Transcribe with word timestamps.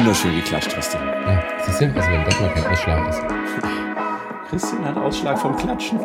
wunderschön 0.00 0.34
geklatscht, 0.34 0.70
Christian. 0.70 1.06
Ja, 1.06 1.42
siehst 1.66 1.82
du, 1.82 1.84
also 1.94 2.10
wenn 2.10 2.24
das 2.24 2.40
mal 2.40 2.48
kein 2.54 2.64
Ausschlag 2.64 3.10
ist. 3.10 3.20
Christian 4.48 4.84
hat 4.86 4.96
Ausschlag 4.96 5.38
vom 5.38 5.54
Klatschen. 5.54 6.00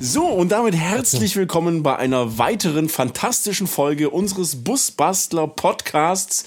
so, 0.00 0.26
und 0.26 0.50
damit 0.50 0.74
herzlich 0.74 1.36
willkommen 1.36 1.84
bei 1.84 1.96
einer 1.96 2.36
weiteren 2.36 2.88
fantastischen 2.88 3.68
Folge 3.68 4.10
unseres 4.10 4.56
Busbastler 4.56 5.46
Podcasts. 5.46 6.44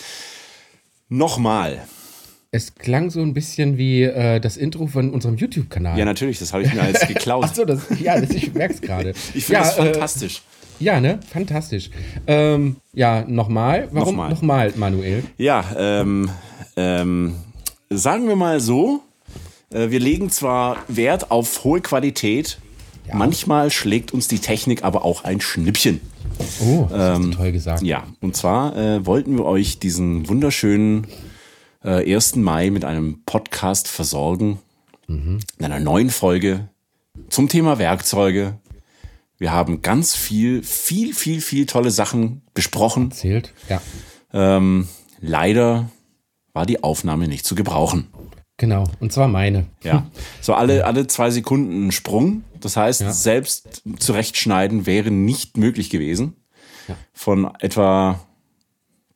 Nochmal. 1.07 1.87
Es 2.51 2.75
klang 2.75 3.09
so 3.09 3.21
ein 3.21 3.33
bisschen 3.33 3.77
wie 3.77 4.03
äh, 4.03 4.41
das 4.41 4.57
Intro 4.57 4.87
von 4.87 5.11
unserem 5.11 5.37
YouTube-Kanal. 5.37 5.97
Ja, 5.97 6.03
natürlich, 6.03 6.39
das 6.39 6.51
habe 6.51 6.63
ich 6.63 6.73
mir 6.73 6.81
als 6.81 7.07
geklaut. 7.07 7.45
Achso, 7.45 7.63
das, 7.63 7.83
ja, 8.01 8.19
das, 8.19 8.31
ich 8.31 8.53
merke 8.53 8.73
es 8.73 8.81
gerade. 8.81 9.11
Ich 9.33 9.45
finde 9.45 9.53
ja, 9.53 9.59
das 9.61 9.75
fantastisch. 9.75 10.39
Äh, 10.39 10.56
ja, 10.79 10.99
ne? 10.99 11.19
Fantastisch. 11.29 11.89
Ähm, 12.27 12.77
ja, 12.93 13.23
nochmal. 13.27 13.89
Warum 13.91 14.15
Nochmal. 14.15 14.29
nochmal, 14.29 14.73
Manuel? 14.75 15.23
Ja, 15.37 15.63
ähm, 15.77 16.29
ähm, 16.75 17.35
sagen 17.89 18.27
wir 18.27 18.35
mal 18.35 18.59
so, 18.59 19.01
äh, 19.71 19.89
wir 19.89 19.99
legen 19.99 20.29
zwar 20.29 20.77
Wert 20.87 21.31
auf 21.31 21.63
hohe 21.63 21.81
Qualität, 21.81 22.59
manchmal 23.13 23.71
schlägt 23.71 24.13
uns 24.13 24.27
die 24.27 24.39
Technik 24.39 24.83
aber 24.83 25.05
auch 25.05 25.23
ein 25.23 25.41
Schnippchen. 25.41 26.01
Oh, 26.61 26.87
das 26.89 26.99
hast 26.99 27.23
du 27.23 27.31
toll 27.31 27.51
gesagt. 27.51 27.81
Ja, 27.83 28.03
und 28.21 28.35
zwar 28.35 28.75
äh, 28.77 29.05
wollten 29.05 29.37
wir 29.37 29.45
euch 29.45 29.79
diesen 29.79 30.27
wunderschönen 30.29 31.07
äh, 31.83 32.13
1. 32.13 32.35
Mai 32.35 32.69
mit 32.69 32.85
einem 32.85 33.23
Podcast 33.25 33.87
versorgen, 33.87 34.59
in 35.09 35.39
einer 35.59 35.79
neuen 35.79 36.09
Folge 36.09 36.67
zum 37.29 37.47
Thema 37.47 37.79
Werkzeuge. 37.79 38.55
Wir 39.37 39.51
haben 39.51 39.81
ganz 39.81 40.15
viel, 40.15 40.63
viel, 40.63 41.13
viel, 41.13 41.41
viel 41.41 41.65
tolle 41.65 41.91
Sachen 41.91 42.41
besprochen. 42.53 43.11
Zählt? 43.11 43.53
Ja. 43.69 43.81
Ähm, 44.33 44.87
leider 45.19 45.89
war 46.53 46.65
die 46.65 46.83
Aufnahme 46.83 47.27
nicht 47.27 47.45
zu 47.45 47.53
gebrauchen. 47.55 48.07
Genau. 48.57 48.85
Und 48.99 49.13
zwar 49.13 49.27
meine. 49.27 49.67
Ja. 49.83 50.07
So 50.41 50.55
alle, 50.55 50.85
alle 50.85 51.05
zwei 51.05 51.29
Sekunden 51.29 51.87
ein 51.87 51.91
Sprung. 51.91 52.43
Das 52.59 52.75
heißt, 52.75 53.01
Ja. 53.01 53.11
selbst 53.13 53.83
zurechtschneiden 53.99 54.87
wäre 54.87 55.11
nicht 55.11 55.57
möglich 55.57 55.91
gewesen. 55.91 56.33
Ja. 56.87 56.95
Von 57.13 57.53
etwa 57.59 58.19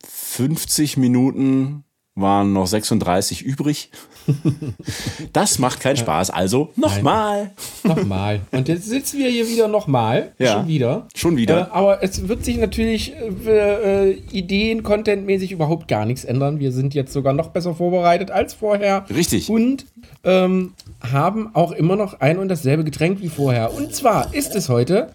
50 0.07 0.97
Minuten 0.97 1.83
waren 2.13 2.53
noch 2.53 2.67
36 2.67 3.41
übrig. 3.41 3.89
Das 5.33 5.59
macht 5.59 5.79
keinen 5.79 5.97
Spaß. 5.97 6.29
Also 6.29 6.71
nochmal. 6.75 7.51
Nochmal. 7.83 8.41
Und 8.51 8.67
jetzt 8.67 8.87
sitzen 8.87 9.19
wir 9.19 9.29
hier 9.29 9.47
wieder 9.47 9.67
nochmal. 9.67 10.33
Ja. 10.37 10.53
Schon 10.53 10.67
wieder. 10.67 11.07
Schon 11.15 11.37
wieder. 11.37 11.67
Äh, 11.67 11.71
aber 11.71 12.03
es 12.03 12.27
wird 12.27 12.43
sich 12.43 12.57
natürlich 12.57 13.13
äh, 13.45 14.09
äh, 14.09 14.21
Ideen, 14.31 14.83
contentmäßig 14.83 15.51
überhaupt 15.51 15.87
gar 15.87 16.05
nichts 16.05 16.23
ändern. 16.25 16.59
Wir 16.59 16.71
sind 16.71 16.93
jetzt 16.93 17.13
sogar 17.13 17.33
noch 17.33 17.49
besser 17.49 17.75
vorbereitet 17.75 18.31
als 18.31 18.53
vorher. 18.53 19.05
Richtig. 19.09 19.49
Und 19.49 19.85
ähm, 20.23 20.73
haben 21.11 21.55
auch 21.55 21.71
immer 21.71 21.95
noch 21.95 22.19
ein 22.19 22.37
und 22.37 22.49
dasselbe 22.49 22.83
Getränk 22.83 23.21
wie 23.21 23.29
vorher. 23.29 23.73
Und 23.73 23.95
zwar 23.95 24.33
ist 24.33 24.55
es 24.55 24.69
heute 24.69 25.13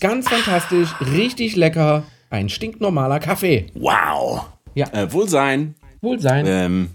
ganz 0.00 0.28
fantastisch, 0.28 0.88
richtig 1.00 1.56
lecker, 1.56 2.04
ein 2.30 2.48
stinknormaler 2.48 3.20
Kaffee. 3.20 3.66
Wow. 3.74 4.46
Ja. 4.74 4.86
Äh, 4.92 5.12
Wohlsein. 5.12 5.74
Wohlsein. 6.00 6.46
Ähm, 6.46 6.88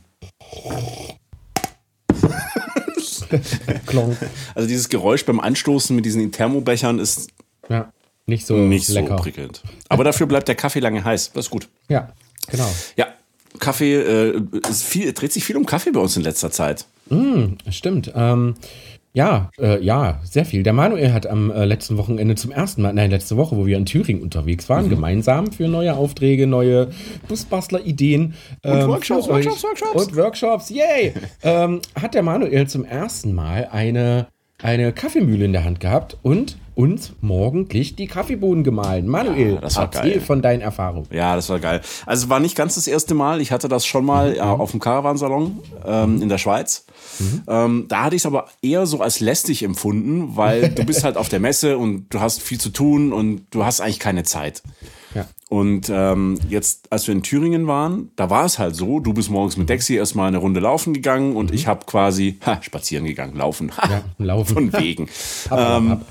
Klonk. 3.85 4.17
also 4.55 4.67
dieses 4.67 4.89
Geräusch 4.89 5.25
beim 5.25 5.39
Anstoßen 5.39 5.95
mit 5.95 6.05
diesen 6.05 6.31
Thermobechern 6.31 6.99
ist 6.99 7.29
Ja, 7.69 7.91
nicht 8.25 8.45
so 8.45 8.55
nicht 8.57 8.87
lecker. 8.89 9.17
so 9.17 9.23
prickelnd. 9.23 9.61
Aber 9.89 10.03
dafür 10.03 10.27
bleibt 10.27 10.47
der 10.47 10.55
Kaffee 10.55 10.79
lange 10.79 11.03
heiß. 11.03 11.31
Das 11.33 11.45
ist 11.45 11.49
gut. 11.51 11.67
Ja, 11.89 12.13
genau. 12.49 12.69
Ja, 12.95 13.07
Kaffee, 13.59 13.95
äh, 13.95 14.41
viel, 14.73 15.13
dreht 15.13 15.31
sich 15.33 15.43
viel 15.43 15.57
um 15.57 15.65
Kaffee 15.65 15.91
bei 15.91 15.99
uns 15.99 16.17
in 16.17 16.23
letzter 16.23 16.51
Zeit. 16.51 16.85
Stimmt. 17.69 18.11
Ähm, 18.15 18.55
ja, 19.13 19.51
äh, 19.59 19.79
ja, 19.83 20.19
sehr 20.23 20.43
viel. 20.45 20.63
Der 20.63 20.73
Manuel 20.73 21.13
hat 21.13 21.27
am 21.27 21.51
äh, 21.51 21.65
letzten 21.65 21.97
Wochenende 21.97 22.35
zum 22.35 22.51
ersten 22.51 22.81
Mal, 22.81 22.93
nein, 22.93 23.11
letzte 23.11 23.37
Woche, 23.37 23.55
wo 23.55 23.65
wir 23.67 23.77
in 23.77 23.85
Thüringen 23.85 24.21
unterwegs 24.23 24.67
Mhm. 24.67 24.73
waren, 24.73 24.89
gemeinsam 24.89 25.51
für 25.51 25.67
neue 25.67 25.93
Aufträge, 25.95 26.47
neue 26.47 26.89
Busbastler-Ideen. 27.27 28.33
ähm, 28.63 28.87
Workshops, 28.87 29.25
für 29.27 29.33
euch. 29.33 29.45
Workshops, 29.45 29.81
Workshops. 29.81 30.05
Und 30.07 30.15
Workshops, 30.17 30.69
yay! 30.69 31.13
ähm, 31.43 31.81
hat 31.99 32.13
der 32.15 32.23
Manuel 32.23 32.67
zum 32.67 32.85
ersten 32.85 33.33
Mal 33.33 33.67
eine, 33.71 34.27
eine 34.61 34.91
Kaffeemühle 34.93 35.45
in 35.45 35.53
der 35.53 35.63
Hand 35.63 35.79
gehabt 35.79 36.17
und 36.23 36.57
uns 36.75 37.13
morgendlich 37.21 37.95
die 37.95 38.07
Kaffeebohnen 38.07 38.63
gemahlen. 38.63 39.07
Manuel, 39.07 39.55
Ja, 39.55 39.61
das 39.61 39.75
war 39.75 39.83
erzähl 39.83 40.11
geil. 40.13 40.21
von 40.21 40.41
deinen 40.41 40.61
Erfahrungen. 40.61 41.07
Ja, 41.11 41.35
das 41.35 41.49
war 41.49 41.59
geil. 41.59 41.81
Also 42.05 42.29
war 42.29 42.39
nicht 42.39 42.55
ganz 42.55 42.75
das 42.75 42.87
erste 42.87 43.13
Mal. 43.13 43.41
Ich 43.41 43.51
hatte 43.51 43.67
das 43.67 43.85
schon 43.85 44.05
mal 44.05 44.35
äh, 44.35 44.39
auf 44.39 44.71
dem 44.71 44.79
Caravansalon 44.79 45.59
ähm, 45.85 46.21
in 46.21 46.29
der 46.29 46.37
Schweiz. 46.37 46.85
Ähm, 47.47 47.85
da 47.89 48.03
hatte 48.05 48.15
ich 48.15 48.21
es 48.23 48.25
aber 48.25 48.45
eher 48.61 48.85
so 48.87 48.99
als 49.01 49.19
lästig 49.19 49.61
empfunden, 49.63 50.35
weil 50.35 50.69
du 50.75 50.83
bist 50.83 51.03
halt 51.03 51.17
auf 51.17 51.29
der 51.29 51.39
Messe 51.39 51.77
und 51.77 52.07
du 52.09 52.19
hast 52.19 52.41
viel 52.41 52.59
zu 52.59 52.69
tun 52.69 53.13
und 53.13 53.45
du 53.51 53.63
hast 53.65 53.81
eigentlich 53.81 53.99
keine 53.99 54.23
Zeit. 54.23 54.63
Ja. 55.13 55.25
Und 55.49 55.91
ähm, 55.93 56.39
jetzt, 56.49 56.91
als 56.91 57.05
wir 57.05 57.13
in 57.13 57.21
Thüringen 57.21 57.67
waren, 57.67 58.09
da 58.15 58.31
war 58.31 58.45
es 58.45 58.57
halt 58.57 58.75
so, 58.75 58.99
du 58.99 59.13
bist 59.13 59.29
morgens 59.29 59.57
mit 59.57 59.69
Dexy 59.69 59.93
erstmal 59.95 60.27
eine 60.27 60.39
Runde 60.39 60.59
laufen 60.59 60.93
gegangen 60.93 61.35
und 61.35 61.53
ich 61.53 61.67
habe 61.67 61.85
quasi 61.85 62.39
ha, 62.43 62.57
spazieren 62.63 63.05
gegangen, 63.05 63.35
laufen. 63.35 63.71
Ha, 63.77 63.89
Ja, 63.91 64.01
laufen. 64.25 64.53
Von 64.71 64.73
wegen. 64.73 65.07
Ab, 65.51 65.59
ab, 65.59 65.83
ab. 65.91 66.01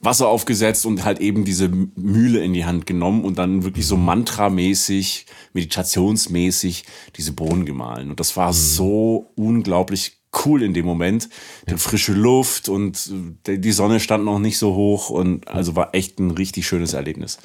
Wasser 0.00 0.28
aufgesetzt 0.28 0.86
und 0.86 1.04
halt 1.04 1.20
eben 1.20 1.44
diese 1.44 1.68
Mühle 1.68 2.42
in 2.42 2.54
die 2.54 2.64
Hand 2.64 2.86
genommen 2.86 3.24
und 3.24 3.38
dann 3.38 3.64
wirklich 3.64 3.86
so 3.86 3.96
mantramäßig, 3.96 5.26
meditationsmäßig 5.52 6.84
diese 7.16 7.32
Bohnen 7.32 7.66
gemahlen. 7.66 8.10
Und 8.10 8.20
das 8.20 8.36
war 8.36 8.52
so 8.52 9.32
unglaublich 9.36 10.20
cool 10.44 10.62
in 10.62 10.74
dem 10.74 10.86
Moment. 10.86 11.28
Die 11.68 11.76
frische 11.76 12.12
Luft 12.12 12.68
und 12.68 13.12
äh, 13.46 13.58
die 13.58 13.72
Sonne 13.72 14.00
stand 14.00 14.24
noch 14.24 14.38
nicht 14.38 14.58
so 14.58 14.74
hoch 14.74 15.10
und 15.10 15.48
also 15.48 15.76
war 15.76 15.94
echt 15.94 16.18
ein 16.18 16.30
richtig 16.30 16.66
schönes 16.66 16.94
Erlebnis. 16.94 17.38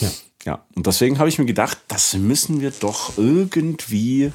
Ja. 0.00 0.10
Ja, 0.44 0.64
und 0.74 0.86
deswegen 0.86 1.18
habe 1.18 1.28
ich 1.28 1.38
mir 1.38 1.46
gedacht, 1.46 1.78
das 1.88 2.14
müssen 2.14 2.60
wir 2.60 2.70
doch 2.70 3.18
irgendwie 3.18 4.32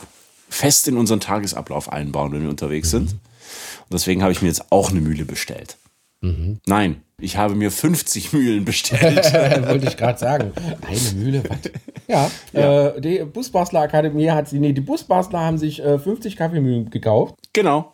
fest 0.49 0.87
in 0.87 0.97
unseren 0.97 1.21
Tagesablauf 1.21 1.91
einbauen, 1.91 2.33
wenn 2.33 2.43
wir 2.43 2.49
unterwegs 2.49 2.91
sind. 2.91 3.13
Und 3.13 3.93
deswegen 3.93 4.21
habe 4.21 4.31
ich 4.31 4.41
mir 4.41 4.49
jetzt 4.49 4.71
auch 4.71 4.91
eine 4.91 5.01
Mühle 5.01 5.25
bestellt. 5.25 5.77
Nein, 6.65 7.01
ich 7.19 7.35
habe 7.37 7.53
mir 7.55 7.69
50 7.69 8.31
Mühlen 8.33 8.63
bestellt. 8.65 9.25
Wollte 9.67 9.87
ich 9.87 9.97
gerade 9.97 10.17
sagen. 10.17 10.51
Eine 10.87 11.21
Mühle, 11.21 11.43
was? 11.49 11.57
Ja, 12.07 12.31
Äh, 12.53 13.01
die 13.01 13.23
Busbastler 13.25 13.81
Akademie 13.81 14.29
hat 14.29 14.47
sie, 14.47 14.59
nee, 14.59 14.71
die 14.73 14.81
Busbastler 14.81 15.41
haben 15.41 15.57
sich 15.57 15.83
äh, 15.83 15.99
50 15.99 16.35
Kaffeemühlen 16.37 16.89
gekauft. 16.89 17.35
genau. 17.51 17.93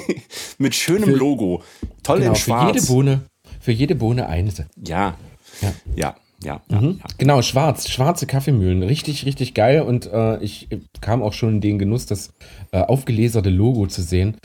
Mit 0.58 0.74
schönem 0.74 1.14
Logo. 1.14 1.62
Toll 2.02 2.18
Genau, 2.18 2.30
in 2.30 2.36
für 2.36 2.42
schwarz. 2.42 2.74
jede 2.74 2.86
Bohne, 2.86 3.20
für 3.60 3.72
jede 3.72 3.94
Bohne 3.94 4.28
eine. 4.28 4.50
ja. 4.84 5.16
Ja. 5.62 5.72
Ja, 5.96 6.16
ja, 6.42 6.60
ja. 6.70 6.80
ja. 6.80 6.92
Genau, 7.18 7.42
schwarz, 7.42 7.88
schwarze 7.90 8.26
Kaffeemühlen. 8.26 8.82
Richtig, 8.82 9.26
richtig 9.26 9.52
geil. 9.54 9.82
Und 9.82 10.06
äh, 10.10 10.38
ich 10.42 10.68
kam 11.02 11.22
auch 11.22 11.34
schon 11.34 11.56
in 11.56 11.60
den 11.60 11.78
Genuss, 11.78 12.06
das 12.06 12.32
äh, 12.72 12.78
aufgeleserte 12.80 13.50
Logo 13.50 13.86
zu 13.86 14.00
sehen. 14.02 14.38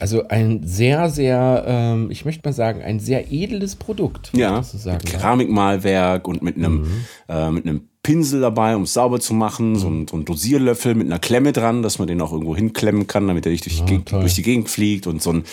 Also 0.00 0.26
ein 0.28 0.62
sehr, 0.66 1.10
sehr, 1.10 1.64
ähm, 1.66 2.10
ich 2.10 2.24
möchte 2.24 2.40
mal 2.48 2.54
sagen, 2.54 2.82
ein 2.82 3.00
sehr 3.00 3.30
edles 3.30 3.76
Produkt. 3.76 4.32
Ja, 4.34 4.62
mit 4.74 4.84
ja. 4.84 4.96
Keramikmalwerk 4.96 6.26
und 6.26 6.42
mit 6.42 6.56
einem, 6.56 6.82
Mhm. 6.82 7.04
äh, 7.28 7.50
mit 7.50 7.66
einem 7.66 7.82
Pinsel 8.02 8.40
dabei, 8.40 8.76
um 8.76 8.84
es 8.84 8.94
sauber 8.94 9.20
zu 9.20 9.34
machen. 9.34 9.76
So, 9.78 9.88
ein, 9.88 10.08
so 10.08 10.16
ein 10.16 10.24
Dosierlöffel 10.24 10.94
mit 10.94 11.06
einer 11.06 11.18
Klemme 11.18 11.52
dran, 11.52 11.82
dass 11.82 11.98
man 11.98 12.08
den 12.08 12.20
auch 12.22 12.32
irgendwo 12.32 12.56
hinklemmen 12.56 13.06
kann, 13.06 13.28
damit 13.28 13.44
er 13.44 13.52
nicht 13.52 13.66
durch, 13.66 13.84
die 13.84 14.02
durch 14.02 14.34
die 14.34 14.42
Gegend 14.42 14.70
fliegt. 14.70 15.06
Und 15.06 15.22
so 15.22 15.32
ein, 15.34 15.44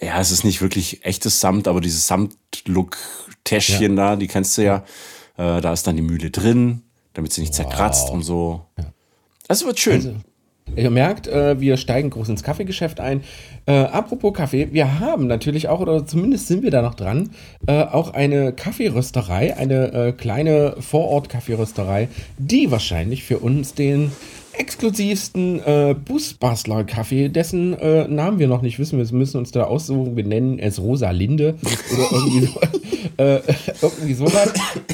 ja. 0.00 0.18
es 0.18 0.30
ist 0.30 0.44
nicht 0.44 0.62
wirklich 0.62 1.04
echtes 1.04 1.40
Samt, 1.40 1.68
aber 1.68 1.82
dieses 1.82 2.06
Samt-Look-Täschchen 2.06 3.96
da, 3.96 4.16
die 4.16 4.28
kennst 4.28 4.56
du 4.58 4.64
ja. 4.64 4.76
Äh, 5.36 5.60
da 5.60 5.72
ist 5.72 5.86
dann 5.86 5.96
die 5.96 6.02
Mühle 6.02 6.30
drin, 6.30 6.82
damit 7.12 7.32
sie 7.32 7.40
nicht 7.42 7.54
zerkratzt 7.54 8.08
und 8.10 8.22
so. 8.22 8.64
Das 9.46 9.64
wird 9.66 9.78
schön. 9.78 9.94
Also, 9.94 10.14
Ihr 10.76 10.90
merkt, 10.90 11.28
äh, 11.28 11.60
wir 11.60 11.76
steigen 11.76 12.10
groß 12.10 12.30
ins 12.30 12.42
Kaffeegeschäft 12.42 12.98
ein. 12.98 13.22
Äh, 13.66 13.72
apropos 13.72 14.34
Kaffee, 14.34 14.68
wir 14.72 14.98
haben 14.98 15.26
natürlich 15.26 15.68
auch, 15.68 15.80
oder 15.80 16.04
zumindest 16.06 16.48
sind 16.48 16.62
wir 16.62 16.70
da 16.70 16.82
noch 16.82 16.94
dran, 16.94 17.30
äh, 17.66 17.82
auch 17.82 18.12
eine 18.12 18.52
Kaffeerösterei, 18.52 19.56
eine 19.56 19.92
äh, 19.92 20.12
kleine 20.12 20.76
Vorort-Kaffeerösterei, 20.80 22.08
die 22.38 22.70
wahrscheinlich 22.70 23.24
für 23.24 23.38
uns 23.38 23.74
den 23.74 24.10
exklusivsten 24.52 25.60
äh, 25.64 25.94
Busbastler-Kaffee, 25.94 27.28
dessen 27.28 27.78
äh, 27.78 28.08
Namen 28.08 28.38
wir 28.38 28.48
noch 28.48 28.62
nicht 28.62 28.78
wissen, 28.78 28.98
wir 28.98 29.16
müssen 29.16 29.38
uns 29.38 29.50
da 29.52 29.64
aussuchen, 29.64 30.16
wir 30.16 30.24
nennen 30.24 30.58
es 30.58 30.80
Rosa 30.80 31.10
Linde 31.10 31.56
oder 31.92 32.08
irgendwie, 32.12 32.46
so, 32.46 32.60
äh, 33.22 33.40
irgendwie 33.82 34.14
sowas. 34.14 34.52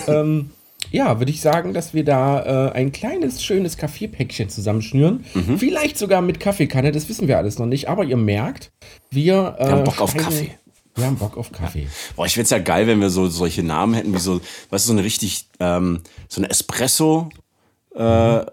Ähm, 0.08 0.50
ja, 0.90 1.18
würde 1.18 1.30
ich 1.30 1.40
sagen, 1.40 1.74
dass 1.74 1.94
wir 1.94 2.04
da 2.04 2.68
äh, 2.68 2.72
ein 2.72 2.92
kleines, 2.92 3.42
schönes 3.42 3.76
Kaffeepäckchen 3.76 4.48
zusammenschnüren. 4.48 5.24
Mhm. 5.34 5.58
Vielleicht 5.58 5.98
sogar 5.98 6.22
mit 6.22 6.40
Kaffeekanne, 6.40 6.92
das 6.92 7.08
wissen 7.08 7.28
wir 7.28 7.38
alles 7.38 7.58
noch 7.58 7.66
nicht. 7.66 7.88
Aber 7.88 8.04
ihr 8.04 8.16
merkt, 8.16 8.72
wir, 9.10 9.56
äh, 9.58 9.66
Wir 9.66 9.72
haben 9.72 9.84
Bock 9.84 10.00
auf 10.00 10.16
Kaffee. 10.16 10.52
Wir 10.96 11.06
haben 11.06 11.16
Bock 11.16 11.36
auf 11.36 11.52
Kaffee. 11.52 11.86
Boah, 12.16 12.26
ich 12.26 12.34
find's 12.34 12.50
ja 12.50 12.58
geil, 12.58 12.86
wenn 12.86 13.00
wir 13.00 13.10
so 13.10 13.28
solche 13.28 13.62
Namen 13.62 13.94
hätten, 13.94 14.12
wie 14.12 14.18
so, 14.18 14.40
weißt 14.70 14.86
du, 14.86 14.88
so 14.88 14.92
eine 14.92 15.04
richtig, 15.04 15.46
ähm, 15.60 16.00
so 16.28 16.40
eine 16.40 16.50
Espresso, 16.50 17.28
äh, 17.94 18.00
äh, 18.00 18.46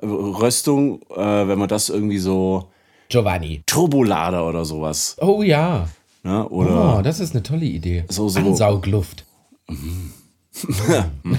wenn 1.48 1.60
man 1.60 1.68
das 1.68 1.90
irgendwie 1.90 2.20
so 2.20 2.70
Giovanni. 3.10 3.64
Turbolader 3.66 4.48
oder 4.48 4.66
sowas. 4.66 5.16
Oh 5.20 5.42
ja. 5.42 5.90
Ne? 6.24 6.48
Oder 6.50 7.00
Oh, 7.00 7.02
das 7.02 7.20
ist 7.20 7.34
eine 7.34 7.44
tolle 7.44 7.66
Idee. 7.66 8.06
So, 8.10 8.30
so. 8.30 8.40
Ansaugluft. 8.40 9.26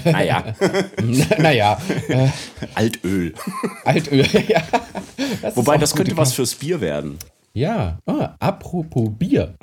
Naja, 0.03 0.55
naja, 1.37 1.77
äh, 2.07 2.27
Altöl. 2.75 3.33
Altöl. 3.85 4.25
ja. 4.47 4.63
Das 5.41 5.55
Wobei, 5.57 5.77
das 5.77 5.95
könnte 5.95 6.15
was 6.17 6.33
fürs 6.33 6.55
Bier 6.55 6.81
werden. 6.81 7.17
Ja, 7.53 7.99
ah, 8.05 8.35
apropos 8.39 9.09
Bier. 9.17 9.55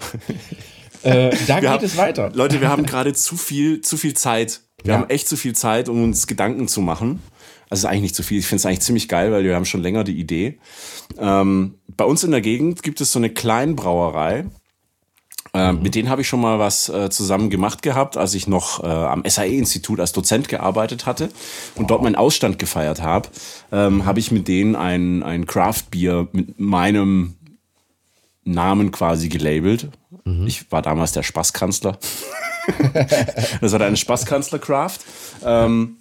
äh, 1.02 1.30
da 1.46 1.56
Wir 1.56 1.60
geht 1.60 1.68
haben- 1.70 1.84
es 1.84 1.96
weiter. 1.96 2.30
Leute, 2.34 2.60
wir 2.60 2.68
haben 2.68 2.84
gerade 2.86 3.12
zu 3.14 3.36
viel, 3.36 3.80
zu 3.80 3.96
viel 3.96 4.14
Zeit. 4.14 4.60
Wir 4.82 4.94
Ja. 4.94 5.00
haben 5.00 5.10
echt 5.10 5.28
zu 5.28 5.36
viel 5.36 5.54
Zeit, 5.54 5.88
um 5.88 6.02
uns 6.02 6.26
Gedanken 6.26 6.68
zu 6.68 6.80
machen. 6.80 7.20
Also 7.68 7.80
es 7.80 7.84
ist 7.84 7.84
eigentlich 7.86 8.02
nicht 8.02 8.14
zu 8.16 8.22
viel. 8.22 8.38
Ich 8.38 8.46
finde 8.46 8.60
es 8.60 8.66
eigentlich 8.66 8.80
ziemlich 8.80 9.08
geil, 9.08 9.32
weil 9.32 9.42
wir 9.44 9.54
haben 9.54 9.64
schon 9.64 9.82
länger 9.82 10.04
die 10.04 10.18
Idee. 10.18 10.58
Ähm, 11.18 11.74
bei 11.96 12.04
uns 12.04 12.22
in 12.22 12.30
der 12.30 12.40
Gegend 12.40 12.82
gibt 12.82 13.00
es 13.00 13.10
so 13.12 13.18
eine 13.18 13.30
Kleinbrauerei. 13.30 14.44
Ähm, 15.56 15.80
Mit 15.80 15.94
denen 15.94 16.10
habe 16.10 16.20
ich 16.20 16.28
schon 16.28 16.42
mal 16.42 16.58
was 16.58 16.90
äh, 16.90 17.08
zusammen 17.08 17.48
gemacht 17.48 17.80
gehabt, 17.80 18.18
als 18.18 18.34
ich 18.34 18.46
noch 18.46 18.84
äh, 18.84 18.86
am 18.86 19.22
SAE-Institut 19.26 20.00
als 20.00 20.12
Dozent 20.12 20.48
gearbeitet 20.48 21.06
hatte 21.06 21.30
und 21.76 21.90
dort 21.90 22.02
meinen 22.02 22.14
Ausstand 22.14 22.58
gefeiert 22.58 23.00
habe, 23.00 23.30
ähm, 23.72 24.04
habe 24.04 24.18
ich 24.18 24.30
mit 24.30 24.48
denen 24.48 24.76
ein, 24.76 25.22
ein 25.22 25.46
Craft-Bier 25.46 26.28
mit 26.32 26.60
meinem 26.60 27.36
Namen 28.44 28.92
quasi 28.92 29.30
gelabelt. 29.30 29.88
Ich 30.44 30.70
war 30.70 30.82
damals 30.82 31.12
der 31.12 31.22
Spaßkanzler. 31.22 31.98
das 33.60 33.72
war 33.72 33.80
eine 33.80 33.96
Spaßkanzler 33.96 34.58
Craft. 34.58 34.98
Ähm, 35.42 35.96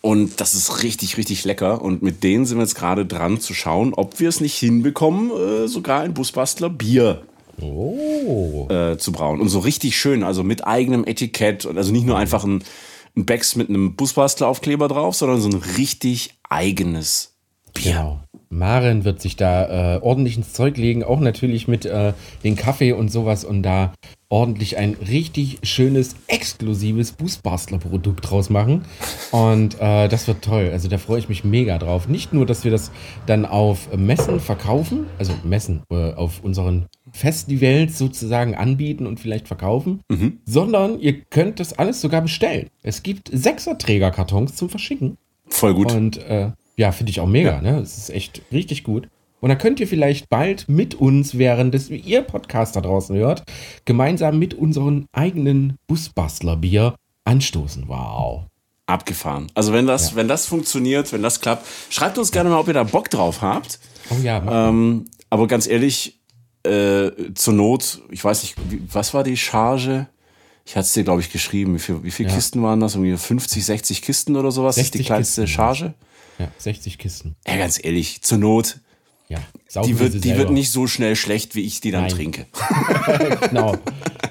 und 0.00 0.40
das 0.40 0.54
ist 0.54 0.84
richtig, 0.84 1.16
richtig 1.16 1.44
lecker. 1.44 1.82
Und 1.82 2.02
mit 2.02 2.22
denen 2.22 2.46
sind 2.46 2.58
wir 2.58 2.62
jetzt 2.62 2.76
gerade 2.76 3.04
dran 3.04 3.40
zu 3.40 3.52
schauen, 3.52 3.94
ob 3.94 4.20
wir 4.20 4.28
es 4.28 4.40
nicht 4.40 4.56
hinbekommen, 4.56 5.30
äh, 5.30 5.66
sogar 5.66 6.02
ein 6.02 6.14
Busbastler 6.14 6.70
Bier 6.70 7.22
Oh. 7.60 8.68
äh, 8.70 8.98
zu 8.98 9.12
brauen. 9.12 9.40
Und 9.40 9.48
so 9.48 9.60
richtig 9.60 9.96
schön, 9.96 10.22
also 10.22 10.42
mit 10.42 10.66
eigenem 10.66 11.04
Etikett. 11.06 11.64
Und 11.64 11.78
also 11.78 11.92
nicht 11.92 12.06
nur 12.06 12.18
einfach 12.18 12.44
ein, 12.44 12.62
ein 13.16 13.26
Becks 13.26 13.56
mit 13.56 13.68
einem 13.68 13.96
Busbastler-Aufkleber 13.96 14.88
drauf, 14.88 15.14
sondern 15.16 15.40
so 15.40 15.48
ein 15.48 15.62
richtig 15.76 16.38
eigenes 16.48 17.34
Bier. 17.74 17.92
Genau. 17.92 18.20
Maren 18.48 19.04
wird 19.04 19.20
sich 19.20 19.36
da 19.36 19.96
äh, 19.96 20.00
ordentlich 20.00 20.36
ins 20.36 20.52
Zeug 20.52 20.76
legen, 20.76 21.02
auch 21.04 21.20
natürlich 21.20 21.68
mit 21.68 21.84
äh, 21.84 22.12
den 22.44 22.56
Kaffee 22.56 22.92
und 22.92 23.10
sowas 23.10 23.44
und 23.44 23.62
da 23.62 23.92
ordentlich 24.28 24.76
ein 24.76 24.94
richtig 24.94 25.58
schönes, 25.62 26.16
exklusives 26.26 27.12
Boostbastler-Produkt 27.12 28.28
draus 28.28 28.50
machen. 28.50 28.84
Und 29.30 29.80
äh, 29.80 30.08
das 30.08 30.26
wird 30.26 30.42
toll. 30.42 30.70
Also 30.72 30.88
da 30.88 30.98
freue 30.98 31.20
ich 31.20 31.28
mich 31.28 31.44
mega 31.44 31.78
drauf. 31.78 32.08
Nicht 32.08 32.32
nur, 32.32 32.44
dass 32.44 32.64
wir 32.64 32.72
das 32.72 32.90
dann 33.26 33.44
auf 33.44 33.94
Messen 33.96 34.40
verkaufen, 34.40 35.06
also 35.18 35.32
Messen 35.44 35.82
äh, 35.90 36.12
auf 36.14 36.42
unseren 36.42 36.86
Festivals 37.12 37.98
sozusagen 37.98 38.56
anbieten 38.56 39.06
und 39.06 39.20
vielleicht 39.20 39.46
verkaufen, 39.46 40.00
sondern 40.44 40.98
ihr 40.98 41.20
könnt 41.20 41.60
das 41.60 41.78
alles 41.78 42.00
sogar 42.00 42.20
bestellen. 42.20 42.68
Es 42.82 43.04
gibt 43.04 43.30
Sechserträgerkartons 43.32 44.56
zum 44.56 44.68
Verschicken. 44.68 45.16
Voll 45.48 45.74
gut. 45.74 45.92
Und 45.92 46.18
äh, 46.18 46.50
ja, 46.76 46.92
finde 46.92 47.10
ich 47.10 47.20
auch 47.20 47.26
mega, 47.26 47.60
ne? 47.60 47.78
Es 47.78 47.96
ist 47.96 48.10
echt 48.10 48.42
richtig 48.52 48.84
gut. 48.84 49.08
Und 49.40 49.50
dann 49.50 49.58
könnt 49.58 49.80
ihr 49.80 49.86
vielleicht 49.86 50.28
bald 50.28 50.68
mit 50.68 50.94
uns, 50.94 51.36
während 51.38 51.74
des, 51.74 51.90
ihr 51.90 52.22
Podcast 52.22 52.74
da 52.74 52.80
draußen 52.80 53.14
hört, 53.16 53.42
gemeinsam 53.84 54.38
mit 54.38 54.54
unserem 54.54 55.06
eigenen 55.12 55.76
Busbastler-Bier 55.86 56.94
anstoßen. 57.24 57.84
Wow. 57.86 58.44
Abgefahren. 58.86 59.48
Also 59.54 59.72
wenn 59.72 59.86
das, 59.86 60.14
wenn 60.14 60.28
das 60.28 60.46
funktioniert, 60.46 61.12
wenn 61.12 61.22
das 61.22 61.40
klappt, 61.40 61.66
schreibt 61.90 62.18
uns 62.18 62.30
gerne 62.30 62.50
mal, 62.50 62.58
ob 62.58 62.68
ihr 62.68 62.74
da 62.74 62.84
Bock 62.84 63.10
drauf 63.10 63.42
habt. 63.42 63.78
Oh 64.10 64.16
ja, 64.22 64.68
Ähm, 64.68 65.06
aber 65.28 65.46
ganz 65.48 65.66
ehrlich, 65.66 66.20
äh, 66.62 67.10
zur 67.34 67.54
Not, 67.54 68.00
ich 68.10 68.24
weiß 68.24 68.42
nicht, 68.42 68.54
wie, 68.70 68.80
was 68.92 69.12
war 69.12 69.24
die 69.24 69.36
Charge? 69.36 70.06
Ich 70.64 70.74
hatte 70.76 70.86
es 70.86 70.92
dir, 70.92 71.04
glaube 71.04 71.20
ich, 71.20 71.30
geschrieben. 71.30 71.74
Wie, 71.74 71.78
viel, 71.78 72.02
wie 72.02 72.10
viele 72.10 72.28
Ja. 72.28 72.34
Kisten 72.34 72.62
waren 72.62 72.80
das? 72.80 72.94
Irgendwie 72.94 73.16
50, 73.16 73.64
60 73.64 74.02
Kisten 74.02 74.36
oder 74.36 74.50
sowas? 74.50 74.76
ist 74.76 74.94
die 74.94 74.98
60 74.98 75.06
kleinste 75.06 75.40
Kisten, 75.42 75.54
Charge? 75.54 75.94
Ja, 76.38 76.48
60 76.58 76.98
Kisten. 76.98 77.36
Ja, 77.46 77.56
ganz 77.56 77.82
ehrlich, 77.82 78.22
zur 78.22 78.38
Not, 78.38 78.80
Ja, 79.28 79.38
die 79.82 79.98
wir 79.98 80.12
wird, 80.12 80.24
die 80.24 80.36
wird 80.36 80.50
nicht 80.50 80.70
so 80.70 80.86
schnell 80.86 81.16
schlecht, 81.16 81.54
wie 81.54 81.62
ich 81.62 81.80
die 81.80 81.90
dann 81.90 82.02
Nein. 82.02 82.12
trinke. 82.12 82.46
Genau. 83.48 83.76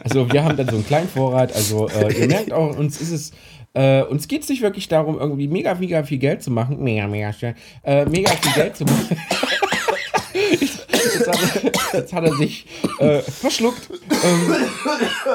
Also 0.04 0.32
wir 0.32 0.44
haben 0.44 0.56
dann 0.56 0.68
so 0.68 0.76
einen 0.76 0.86
kleinen 0.86 1.10
Vorrat. 1.10 1.54
Also 1.54 1.90
äh, 1.90 2.14
ihr 2.14 2.28
merkt 2.30 2.52
auch, 2.54 2.78
uns 2.78 3.02
ist 3.02 3.12
es, 3.12 3.32
äh, 3.74 4.04
uns 4.04 4.28
geht 4.28 4.44
es 4.44 4.50
nicht 4.50 4.62
wirklich 4.62 4.88
darum, 4.88 5.18
irgendwie 5.18 5.48
mega, 5.48 5.74
mega 5.74 6.04
viel 6.04 6.20
Geld 6.20 6.44
zu 6.44 6.52
machen. 6.52 6.84
Mega, 6.84 7.08
mega 7.08 7.34
schnell. 7.34 7.56
Äh, 7.84 8.06
mega 8.06 8.32
viel 8.32 8.54
Geld 8.54 8.78
zu 8.78 8.86
machen. 8.86 9.08
jetzt, 10.34 11.28
hat 11.28 11.56
er, 11.64 12.00
jetzt 12.00 12.14
hat 12.14 12.24
er 12.24 12.36
sich 12.36 12.68
äh, 13.00 13.22
verschluckt. 13.22 13.90
Ähm, 14.24 14.56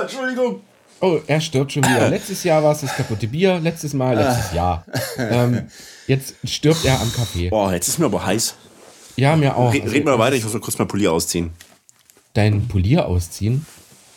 Entschuldigung. 0.02 0.61
oh, 1.00 1.19
er 1.26 1.40
stirbt 1.40 1.73
schon 1.73 1.84
wieder. 1.84 2.08
Letztes 2.08 2.44
Jahr 2.44 2.62
war 2.62 2.73
es 2.73 2.81
das 2.82 2.94
kaputte 2.94 3.26
Bier. 3.26 3.58
Letztes 3.61 3.93
Mal, 3.93 4.16
letztes 4.16 4.52
Jahr. 4.55 4.84
Ähm, 5.19 5.69
jetzt 6.10 6.34
stirbt 6.44 6.84
er 6.84 7.00
am 7.00 7.10
Kaffee. 7.12 7.48
Boah, 7.48 7.72
jetzt 7.72 7.88
ist 7.88 7.98
mir 7.98 8.06
aber 8.06 8.24
heiß. 8.26 8.54
Ja, 9.16 9.36
mir 9.36 9.56
auch. 9.56 9.72
Red, 9.72 9.82
Also, 9.82 9.94
red 9.94 10.04
mal 10.04 10.18
weiter, 10.18 10.36
ich 10.36 10.44
muss 10.44 10.52
mal 10.52 10.60
kurz 10.60 10.78
mein 10.78 10.88
Polier 10.88 11.12
ausziehen. 11.12 11.50
dein 12.34 12.68
Polier 12.68 13.06
ausziehen. 13.06 13.64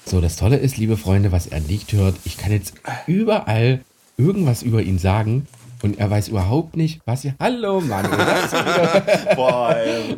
So, 0.06 0.20
das 0.20 0.36
Tolle 0.36 0.58
ist, 0.58 0.78
liebe 0.78 0.98
Freunde, 0.98 1.32
was 1.32 1.48
er 1.48 1.62
nicht 1.62 1.94
hört, 1.94 2.16
ich 2.26 2.38
kann 2.38 2.52
jetzt 2.52 2.74
überall 3.08 3.80
irgendwas 4.18 4.62
über 4.62 4.82
ihn 4.82 5.00
sagen 5.00 5.48
und 5.82 5.98
er 6.00 6.10
weiß 6.10 6.28
überhaupt 6.30 6.76
nicht, 6.78 7.00
was 7.06 7.24
ihr. 7.26 7.36
Hallo, 7.40 7.80
Mann. 7.82 8.10
Boah, 9.36 9.76
ey. 9.76 10.16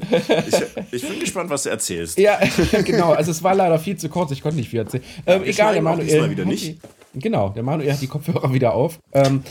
ich, 0.92 1.02
ich 1.04 1.08
bin 1.10 1.20
gespannt, 1.20 1.50
was 1.50 1.64
du 1.64 1.70
erzählst. 1.70 2.18
ja, 2.18 2.40
genau. 2.84 3.14
Also, 3.14 3.32
es 3.32 3.42
war 3.44 3.56
leider 3.56 3.78
viel 3.80 3.96
zu 3.98 4.10
kurz. 4.10 4.32
Ich 4.32 4.42
konnte 4.42 4.58
nicht 4.58 4.70
viel 4.70 4.80
erzählen. 4.80 5.04
Ähm, 5.26 5.44
egal, 5.44 5.80
Manuel. 5.82 6.06
diesmal 6.08 6.30
wieder 6.30 6.46
nicht. 6.46 6.78
Genau, 7.16 7.50
der 7.50 7.64
Manuel 7.64 7.92
hat 7.92 8.02
die 8.02 8.08
Kopfhörer 8.08 8.54
wieder 8.54 8.74
auf. 8.74 9.00
Ähm, 9.14 9.44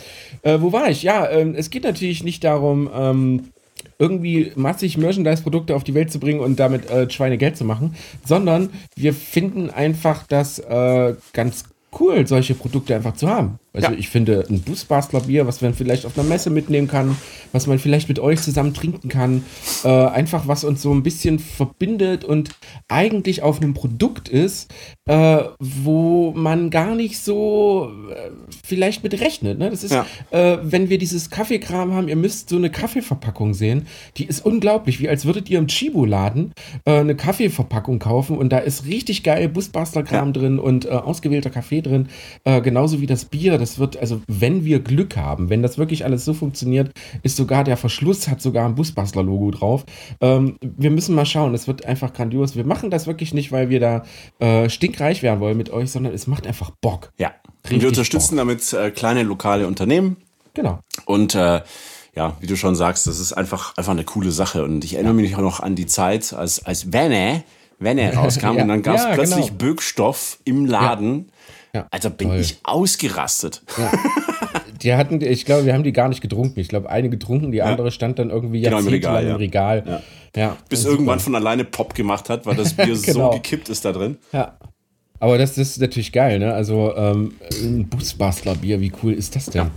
äh, 0.42 0.58
wo 0.60 0.72
war 0.72 0.90
ich? 0.90 1.02
Ja, 1.02 1.28
ähm, 1.30 1.54
es 1.56 1.70
geht 1.70 1.84
natürlich 1.84 2.22
nicht 2.22 2.44
darum, 2.44 2.90
ähm, 2.94 3.48
irgendwie 3.98 4.52
massig 4.56 4.98
Merchandise-Produkte 4.98 5.74
auf 5.74 5.84
die 5.84 5.94
Welt 5.94 6.10
zu 6.10 6.18
bringen 6.18 6.40
und 6.40 6.58
damit 6.58 6.90
äh, 6.90 7.08
Schweine 7.10 7.38
Geld 7.38 7.56
zu 7.56 7.64
machen, 7.64 7.94
sondern 8.24 8.70
wir 8.96 9.14
finden 9.14 9.70
einfach 9.70 10.26
das 10.26 10.58
äh, 10.58 11.14
ganz 11.32 11.64
cool, 12.00 12.26
solche 12.26 12.54
Produkte 12.54 12.94
einfach 12.94 13.14
zu 13.14 13.28
haben. 13.28 13.58
Also 13.72 13.88
Ja. 13.90 13.94
ich 13.98 14.08
finde 14.08 14.46
ein 14.48 14.60
Busbastler 14.60 15.20
Bier, 15.20 15.46
was 15.48 15.60
man 15.60 15.74
vielleicht 15.74 16.06
auf 16.06 16.16
einer 16.16 16.28
Messe 16.28 16.48
mitnehmen 16.50 16.86
kann, 16.86 17.16
was 17.52 17.66
man 17.66 17.78
vielleicht 17.80 18.08
mit 18.08 18.20
euch 18.20 18.40
zusammen 18.40 18.72
trinken 18.72 19.08
kann, 19.08 19.44
äh, 19.84 19.88
einfach 19.88 20.46
was 20.46 20.62
uns 20.62 20.80
so 20.80 20.92
ein 20.94 21.02
bisschen 21.02 21.40
verbindet 21.40 22.24
und 22.24 22.50
eigentlich 22.88 23.42
auf 23.42 23.60
einem 23.60 23.74
Produkt 23.74 24.28
ist, 24.28 24.72
äh, 25.06 25.38
wo 25.58 26.32
man 26.36 26.70
gar 26.70 26.94
nicht 26.94 27.18
so 27.18 27.90
äh, 28.10 28.30
vielleicht 28.64 29.02
mit 29.02 29.20
rechnet. 29.20 29.58
Ne? 29.58 29.70
Das 29.70 29.82
ist, 29.82 29.92
Ja. 29.92 30.06
äh, 30.30 30.58
wenn 30.62 30.88
wir 30.88 30.98
dieses 30.98 31.30
Kaffeekram 31.30 31.92
haben, 31.94 32.08
ihr 32.08 32.16
müsst 32.16 32.48
so 32.50 32.56
eine 32.56 32.70
Kaffeeverpackung 32.70 33.54
sehen, 33.54 33.86
die 34.18 34.24
ist 34.26 34.44
unglaublich, 34.46 35.00
wie 35.00 35.08
als 35.08 35.24
würdet 35.24 35.50
ihr 35.50 35.58
im 35.58 35.66
Chibo-Laden 35.66 36.52
äh, 36.84 36.92
eine 37.00 37.16
Kaffeeverpackung 37.16 37.98
kaufen 37.98 38.38
und 38.38 38.50
da 38.50 38.58
ist 38.58 38.86
richtig 38.86 39.24
geil 39.24 39.48
Busbastler-Kram 39.48 40.32
drin 40.32 40.58
und 40.60 40.84
äh, 40.84 40.90
ausgewählter 40.90 41.50
Kaffee 41.50 41.82
drin, 41.84 42.08
äh, 42.44 42.60
genauso 42.60 43.00
wie 43.00 43.06
das 43.06 43.26
Bier. 43.26 43.58
Das 43.58 43.78
wird, 43.78 43.96
also 43.96 44.20
wenn 44.26 44.64
wir 44.64 44.80
Glück 44.80 45.16
haben, 45.16 45.50
wenn 45.50 45.62
das 45.62 45.78
wirklich 45.78 46.04
alles 46.04 46.24
so 46.24 46.34
funktioniert, 46.34 46.90
ist 47.22 47.36
sogar 47.36 47.64
der 47.64 47.76
Verschluss, 47.76 48.28
hat 48.28 48.40
sogar 48.42 48.66
ein 48.66 48.74
Busbastler-Logo 48.74 49.50
drauf. 49.52 49.84
Ähm, 50.20 50.56
wir 50.60 50.90
müssen 50.90 51.14
mal 51.14 51.26
schauen, 51.26 51.54
es 51.54 51.66
wird 51.68 51.84
einfach 51.86 52.12
grandios. 52.12 52.56
Wir 52.56 52.64
machen 52.64 52.90
das 52.90 53.06
wirklich 53.06 53.32
nicht, 53.34 53.52
weil 53.52 53.68
wir 53.70 53.80
da 53.80 54.02
äh, 54.40 54.68
stinkreich 54.68 55.22
werden 55.22 55.40
wollen 55.40 55.56
mit 55.56 55.70
euch, 55.70 55.90
sondern 55.92 56.12
es 56.12 56.26
macht 56.26 56.46
einfach 56.46 56.70
Bock. 56.80 57.12
Ja. 57.18 57.32
Richtig 57.64 57.82
wir 57.82 57.88
unterstützen 57.88 58.36
damit 58.36 58.72
äh, 58.72 58.90
kleine 58.90 59.22
lokale 59.22 59.66
Unternehmen. 59.66 60.16
Genau. 60.54 60.80
Und 61.06 61.34
äh, 61.34 61.62
ja, 62.14 62.36
wie 62.40 62.46
du 62.46 62.56
schon 62.56 62.76
sagst, 62.76 63.06
das 63.06 63.18
ist 63.18 63.32
einfach, 63.32 63.76
einfach 63.76 63.92
eine 63.92 64.04
coole 64.04 64.30
Sache. 64.30 64.64
Und 64.64 64.84
ich 64.84 64.94
erinnere 64.94 65.14
mich 65.14 65.34
auch 65.36 65.40
noch 65.40 65.60
an 65.60 65.74
die 65.74 65.86
Zeit, 65.86 66.32
als, 66.32 66.64
als 66.64 66.92
Wenne, 66.92 67.42
Wenne 67.78 68.14
rauskam 68.14 68.54
Ja. 68.56 68.62
und 68.62 68.68
dann 68.68 68.82
gab 68.82 68.96
es 68.96 69.02
Ja, 69.04 69.14
plötzlich 69.14 69.46
genau. 69.46 69.58
Böckstoff 69.58 70.38
im 70.44 70.66
Laden. 70.66 71.30
Ja, 71.74 71.86
Also 71.90 72.08
bin 72.10 72.28
toll. 72.28 72.38
ich 72.40 72.58
ausgerastet. 72.62 73.62
Die 74.82 74.94
hatten, 74.94 75.20
ich 75.22 75.44
glaube, 75.46 75.64
wir 75.66 75.72
haben 75.72 75.82
die 75.82 75.92
gar 75.92 76.08
nicht 76.08 76.20
getrunken. 76.20 76.60
Ich 76.60 76.68
glaube, 76.68 76.90
eine 76.90 77.08
getrunken, 77.08 77.52
die 77.52 77.62
andere 77.62 77.90
stand 77.90 78.18
dann 78.18 78.28
irgendwie 78.30 78.60
Genau, 78.60 78.80
im 78.80 78.88
Regal, 78.88 79.22
im 79.22 79.28
ja. 79.30 79.36
Regal. 79.36 80.02
Ja. 80.36 80.56
Bis 80.68 80.82
super. 80.82 80.92
irgendwann 80.94 81.20
von 81.20 81.34
alleine 81.34 81.64
Pop 81.64 81.94
gemacht 81.94 82.28
hat, 82.28 82.44
weil 82.44 82.54
das 82.56 82.74
Bier 82.76 82.94
so 82.94 83.12
Genau. 83.12 83.30
gekippt 83.30 83.68
ist 83.70 83.84
da 83.84 83.92
drin. 83.92 84.18
Ja. 84.32 84.58
Aber 85.20 85.38
das, 85.38 85.54
das 85.54 85.70
ist 85.70 85.80
natürlich 85.80 86.12
geil, 86.12 86.38
ne? 86.38 86.52
Also 86.52 86.94
ähm, 86.96 87.32
ein 87.62 87.88
Busbastler-Bier, 87.88 88.80
wie 88.80 88.92
cool 89.02 89.12
ist 89.14 89.34
das 89.36 89.46
denn? 89.46 89.70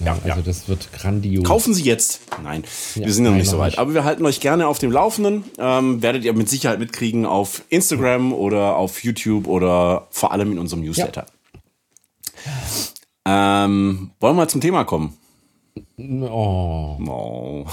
Ja, 0.00 0.12
also 0.12 0.28
ja. 0.28 0.36
das 0.44 0.68
wird 0.68 0.92
grandios. 0.92 1.44
Kaufen 1.44 1.74
Sie 1.74 1.82
jetzt. 1.82 2.20
Nein, 2.42 2.64
Ja, 2.94 3.06
wir 3.06 3.12
sind 3.12 3.24
noch 3.24 3.32
nicht 3.32 3.48
so 3.48 3.58
weit. 3.58 3.78
Aber 3.78 3.94
wir 3.94 4.04
halten 4.04 4.24
euch 4.26 4.40
gerne 4.40 4.66
auf 4.66 4.78
dem 4.78 4.90
Laufenden. 4.92 5.44
Ähm, 5.58 6.02
werdet 6.02 6.24
ihr 6.24 6.32
mit 6.32 6.48
Sicherheit 6.48 6.78
mitkriegen 6.78 7.26
auf 7.26 7.62
Instagram 7.68 8.32
oder 8.32 8.76
auf 8.76 9.02
YouTube 9.04 9.46
oder 9.46 10.08
vor 10.10 10.32
allem 10.32 10.52
in 10.52 10.58
unserem 10.58 10.82
Newsletter. 10.82 11.26
Ähm, 13.24 14.10
wollen 14.18 14.34
wir 14.34 14.42
mal 14.42 14.48
zum 14.48 14.60
Thema 14.60 14.84
kommen? 14.84 15.16
Oh. 15.98 16.98
Oh. 17.08 17.64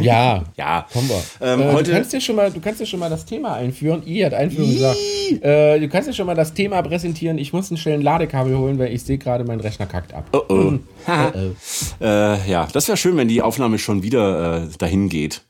Ja, 0.00 0.42
Ja. 0.56 0.86
kommen 0.92 1.08
wir. 1.08 1.22
Ähm, 1.40 1.60
äh, 1.60 1.72
heute- 1.72 1.90
du, 1.90 1.96
kannst 1.96 2.12
dir 2.12 2.20
schon 2.20 2.36
mal, 2.36 2.50
du 2.50 2.60
kannst 2.60 2.80
dir 2.80 2.86
schon 2.86 2.98
mal 2.98 3.10
das 3.10 3.24
Thema 3.24 3.54
einführen. 3.54 4.02
I 4.06 4.24
hat 4.24 4.34
Einführung 4.34 4.70
gesagt. 4.72 4.96
Äh, 5.42 5.78
du 5.80 5.88
kannst 5.88 6.08
dir 6.08 6.12
schon 6.12 6.26
mal 6.26 6.34
das 6.34 6.54
Thema 6.54 6.82
präsentieren. 6.82 7.38
Ich 7.38 7.52
muss 7.52 7.70
ein 7.70 7.76
schnell 7.76 7.94
ein 7.98 8.02
Ladekabel 8.02 8.56
holen, 8.58 8.78
weil 8.78 8.92
ich 8.92 9.02
sehe 9.02 9.18
gerade, 9.18 9.44
mein 9.44 9.60
Rechner 9.60 9.86
kackt 9.86 10.12
ab. 10.14 10.24
Oh 10.32 10.42
oh. 10.48 10.72
Äh, 12.00 12.50
ja, 12.50 12.66
das 12.72 12.88
wäre 12.88 12.96
schön, 12.96 13.16
wenn 13.16 13.28
die 13.28 13.42
Aufnahme 13.42 13.78
schon 13.78 14.02
wieder 14.02 14.62
äh, 14.64 14.68
dahin 14.78 15.08
geht. 15.08 15.42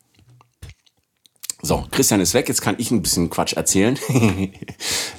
So, 1.62 1.84
Christian 1.90 2.20
ist 2.20 2.34
weg, 2.34 2.48
jetzt 2.48 2.60
kann 2.60 2.76
ich 2.78 2.90
ein 2.90 3.02
bisschen 3.02 3.30
Quatsch 3.30 3.54
erzählen. 3.54 3.98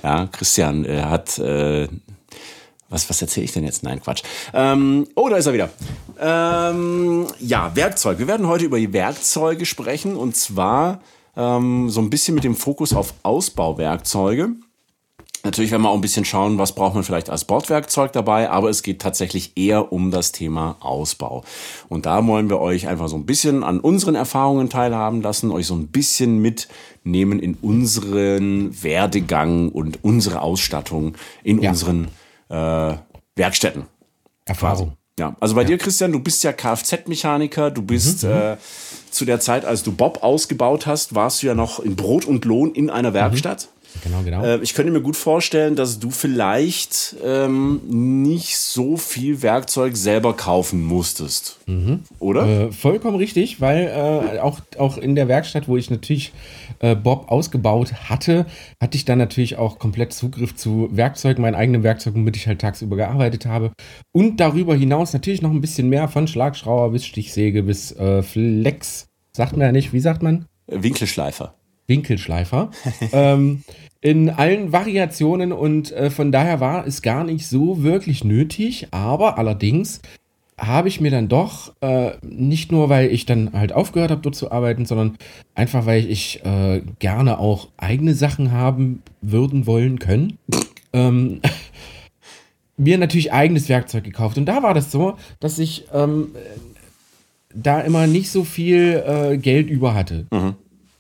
ja, 0.04 0.28
Christian 0.32 0.86
äh, 0.86 1.02
hat. 1.02 1.40
Äh, 1.40 1.88
was, 2.90 3.10
was 3.10 3.22
erzähle 3.22 3.46
ich 3.46 3.52
denn 3.52 3.64
jetzt? 3.64 3.84
Nein, 3.84 4.02
Quatsch. 4.02 4.24
Ähm, 4.54 5.08
oh, 5.16 5.30
da 5.30 5.38
ist 5.38 5.46
er 5.46 5.54
wieder. 5.54 5.70
Ähm, 6.20 7.28
ja, 7.40 7.76
Werkzeug. 7.76 8.20
Wir 8.20 8.28
werden 8.28 8.48
heute 8.48 8.66
über 8.66 8.80
die 8.80 8.94
Werkzeuge 8.94 9.66
sprechen 9.66 10.16
und 10.16 10.36
zwar 10.36 11.02
ähm, 11.36 11.90
so 11.90 12.02
ein 12.02 12.10
bisschen 12.10 12.36
mit 12.36 12.44
dem 12.44 12.56
Fokus 12.56 12.94
auf 12.94 13.14
Ausbauwerkzeuge. 13.24 14.50
Natürlich 15.44 15.72
werden 15.72 15.84
wir 15.84 15.90
auch 15.90 15.96
ein 15.96 16.02
bisschen 16.02 16.26
schauen, 16.26 16.58
was 16.58 16.74
braucht 16.74 16.96
man 16.96 17.04
vielleicht 17.04 17.30
als 17.30 17.46
Bordwerkzeug 17.46 18.12
dabei, 18.12 18.50
aber 18.50 18.70
es 18.70 18.84
geht 18.84 19.00
tatsächlich 19.02 19.54
eher 19.56 19.94
um 19.94 20.12
das 20.12 20.32
Thema 20.32 20.76
Ausbau. 20.80 21.44
Und 21.88 22.06
da 22.06 22.26
wollen 22.26 22.50
wir 22.50 22.60
euch 22.60 22.88
einfach 22.88 23.08
so 23.08 23.16
ein 23.16 23.26
bisschen 23.26 23.64
an 23.64 23.80
unseren 23.80 24.16
Erfahrungen 24.16 24.70
teilhaben 24.70 25.22
lassen, 25.22 25.52
euch 25.52 25.68
so 25.68 25.76
ein 25.76 25.88
bisschen 25.88 26.40
mitnehmen 26.40 27.40
in 27.40 27.54
unseren 27.62 28.84
Werdegang 28.84 29.70
und 29.70 30.04
unsere 30.04 30.42
Ausstattung 30.42 31.14
in 31.44 31.62
Ja. 31.62 31.70
unseren 31.70 32.08
äh, 32.50 32.94
Werkstätten. 33.36 33.86
Erfahrung. 34.46 34.94
Ja, 35.20 35.36
also 35.40 35.56
bei 35.56 35.64
dir, 35.64 35.78
Christian, 35.80 36.12
du 36.12 36.20
bist 36.20 36.44
ja 36.44 36.54
Kfz-Mechaniker, 36.54 37.72
du 37.72 37.82
bist 37.82 38.24
äh, 38.24 38.58
zu 39.10 39.26
der 39.26 39.40
Zeit, 39.40 39.66
als 39.66 39.82
du 39.82 39.92
Bob 39.92 40.22
ausgebaut 40.22 40.86
hast, 40.86 41.16
warst 41.16 41.42
du 41.42 41.48
ja 41.48 41.56
noch 41.56 41.80
in 41.80 41.96
Brot 41.96 42.26
und 42.26 42.46
Lohn 42.46 42.74
in 42.74 42.92
einer 42.92 43.14
Werkstatt. 43.16 43.70
Genau, 44.04 44.22
genau. 44.24 44.44
Äh, 44.44 44.60
ich 44.62 44.74
könnte 44.74 44.92
mir 44.92 45.02
gut 45.02 45.16
vorstellen, 45.16 45.76
dass 45.76 46.00
du 46.00 46.10
vielleicht 46.10 47.16
ähm, 47.24 47.82
nicht 47.88 48.58
so 48.58 48.98
viel 48.98 49.42
Werkzeug 49.42 49.98
selber 49.98 50.36
kaufen 50.36 50.84
musstest. 50.84 51.60
Oder? 52.20 52.68
Äh, 52.68 52.72
vollkommen 52.72 53.18
richtig, 53.18 53.60
weil 53.60 53.88
äh, 53.88 54.40
auch, 54.40 54.60
auch 54.78 54.98
in 54.98 55.16
der 55.16 55.28
Werkstatt, 55.28 55.68
wo 55.68 55.78
ich 55.78 55.90
natürlich 55.90 56.34
äh, 56.80 56.96
Bob 56.96 57.32
ausgebaut 57.32 57.94
hatte, 58.10 58.46
hatte 58.82 58.98
ich 58.98 59.06
dann 59.06 59.18
natürlich 59.18 59.58
auch 59.58 59.80
komplett 59.80 60.14
Zugriff 60.14 60.56
zu 60.56 60.90
Werkzeug, 60.92 61.40
meinen 61.40 61.56
eigenen 61.56 61.84
Werkzeug, 61.84 62.16
womit 62.16 62.38
ich 62.38 62.48
halt 62.48 62.60
tagsüber 62.60 62.96
gearbeitet 62.96 63.46
habe. 63.46 63.72
Und 64.12 64.40
darüber 64.40 64.76
hinaus 64.76 65.14
natürlich 65.14 65.42
noch 65.42 65.52
ein 65.52 65.62
bisschen 65.62 65.90
mehr 65.90 66.08
von 66.08 66.28
Schlagschrauber 66.28 66.92
bis 66.92 67.06
Stichsäge 67.06 67.64
bis 67.64 67.92
äh, 67.94 68.24
Flex. 68.24 69.08
Sagt 69.34 69.54
man 69.58 69.68
ja 69.68 69.72
nicht, 69.72 69.94
wie 69.94 70.00
sagt 70.00 70.24
man? 70.24 70.46
Winkelschleifer. 70.68 71.56
Winkelschleifer. 71.88 72.72
ähm, 73.12 73.64
in 74.02 74.30
allen 74.30 74.72
Variationen 74.72 75.52
und 75.52 75.92
äh, 75.92 76.10
von 76.10 76.32
daher 76.32 76.60
war 76.60 76.86
es 76.86 77.02
gar 77.02 77.24
nicht 77.24 77.48
so 77.48 77.84
wirklich 77.84 78.24
nötig, 78.24 78.88
aber 78.92 79.38
allerdings 79.38 80.02
habe 80.60 80.88
ich 80.88 81.00
mir 81.00 81.12
dann 81.12 81.28
doch, 81.28 81.74
äh, 81.82 82.14
nicht 82.22 82.72
nur 82.72 82.90
weil 82.90 83.12
ich 83.12 83.26
dann 83.26 83.54
halt 83.54 83.74
aufgehört 83.74 84.10
habe, 84.10 84.22
dort 84.22 84.36
zu 84.36 84.52
arbeiten, 84.52 84.86
sondern 84.86 85.18
einfach 85.54 85.86
weil 85.86 86.10
ich 86.10 86.44
äh, 86.46 86.82
gerne 87.00 87.38
auch 87.38 87.68
eigene 87.78 88.16
Sachen 88.16 88.52
haben 88.52 89.04
würden, 89.22 89.68
wollen, 89.68 90.00
können, 90.00 90.40
ähm, 90.94 91.42
mir 92.78 92.98
natürlich 92.98 93.34
eigenes 93.34 93.70
Werkzeug 93.70 94.04
gekauft. 94.04 94.38
Und 94.38 94.46
da 94.46 94.64
war 94.64 94.74
das 94.74 94.92
so, 94.92 95.18
dass 95.40 95.60
ich 95.60 95.86
ähm, 95.94 96.30
da 97.54 97.82
immer 97.82 98.08
nicht 98.08 98.30
so 98.32 98.44
viel 98.44 99.04
äh, 99.06 99.38
Geld 99.38 99.70
über 99.70 99.94
hatte. 99.94 100.26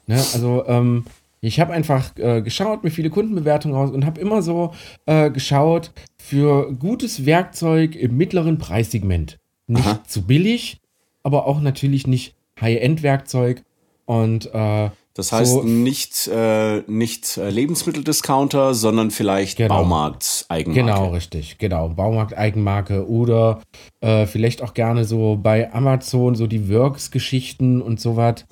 Ne? 0.08 0.16
Also 0.34 0.66
ähm, 0.68 1.06
ich 1.48 1.60
habe 1.60 1.74
einfach 1.74 2.12
äh, 2.18 2.42
geschaut, 2.42 2.84
mir 2.84 2.92
viele 2.92 3.10
Kundenbewertungen 3.10 3.75
aus 3.77 3.92
und 3.92 4.06
habe 4.06 4.20
immer 4.22 4.42
so 4.42 4.74
äh, 5.06 5.32
geschaut 5.32 5.92
für 6.18 6.74
gutes 6.74 7.25
Werkzeug 7.25 7.96
im 7.96 8.18
mittleren 8.18 8.58
Preissegment. 8.58 9.39
Nicht 9.68 9.86
Aha. 9.86 10.04
zu 10.06 10.24
billig, 10.24 10.80
aber 11.24 11.46
auch 11.48 11.60
natürlich 11.62 12.08
nicht 12.08 12.36
High-End-Werkzeug. 12.62 13.63
Und 14.06 14.54
äh, 14.54 14.89
Das 15.13 15.32
heißt 15.34 15.51
so, 15.51 15.63
nicht, 15.63 16.27
äh, 16.34 16.82
nicht 16.88 17.38
äh, 17.38 17.50
Lebensmitteldiscounter, 17.50 18.74
sondern 18.74 19.12
vielleicht 19.12 19.58
Genau. 19.58 19.80
Baumarkt-Eigenmarke. 19.80 20.80
Genau, 20.80 21.10
richtig, 21.10 21.58
genau. 21.58 21.89
Baumarkt-Eigenmarke 21.89 23.08
oder 23.10 23.62
äh, 24.00 24.25
vielleicht 24.25 24.62
auch 24.62 24.74
gerne 24.74 25.04
so 25.04 25.38
bei 25.42 25.74
Amazon 25.74 26.36
so 26.36 26.48
die 26.48 26.70
Works-Geschichten 26.70 27.82
und 27.82 28.00
sowas. 28.00 28.46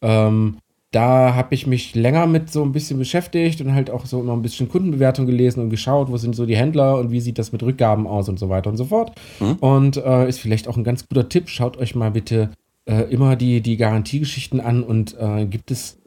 Ähm, 0.00 0.56
da 0.92 1.34
habe 1.34 1.54
ich 1.54 1.66
mich 1.66 1.94
länger 1.94 2.26
mit 2.26 2.50
so 2.50 2.62
ein 2.62 2.72
bisschen 2.72 2.98
beschäftigt 2.98 3.60
und 3.62 3.74
halt 3.74 3.90
auch 3.90 4.04
so 4.04 4.20
immer 4.20 4.34
ein 4.34 4.42
bisschen 4.42 4.68
Kundenbewertung 4.68 5.26
gelesen 5.26 5.60
und 5.60 5.70
geschaut, 5.70 6.10
wo 6.10 6.18
sind 6.18 6.36
so 6.36 6.44
die 6.44 6.56
Händler 6.56 6.98
und 6.98 7.10
wie 7.10 7.20
sieht 7.20 7.38
das 7.38 7.50
mit 7.50 7.62
Rückgaben 7.62 8.06
aus 8.06 8.28
und 8.28 8.38
so 8.38 8.50
weiter 8.50 8.68
und 8.68 8.76
so 8.76 8.84
fort. 8.84 9.18
Und 9.60 9.96
äh, 9.96 10.28
ist 10.28 10.38
vielleicht 10.38 10.68
auch 10.68 10.76
ein 10.76 10.84
ganz 10.84 11.08
guter 11.08 11.28
Tipp. 11.30 11.48
Schaut 11.48 11.78
euch 11.78 11.94
mal 11.94 12.10
bitte 12.10 12.50
äh, 12.84 13.10
immer 13.10 13.36
die, 13.36 13.62
die 13.62 13.78
Garantiegeschichten 13.78 14.60
an 14.60 14.82
und 14.82 15.16
äh, 15.18 15.46
gibt 15.46 15.70
es 15.70 15.98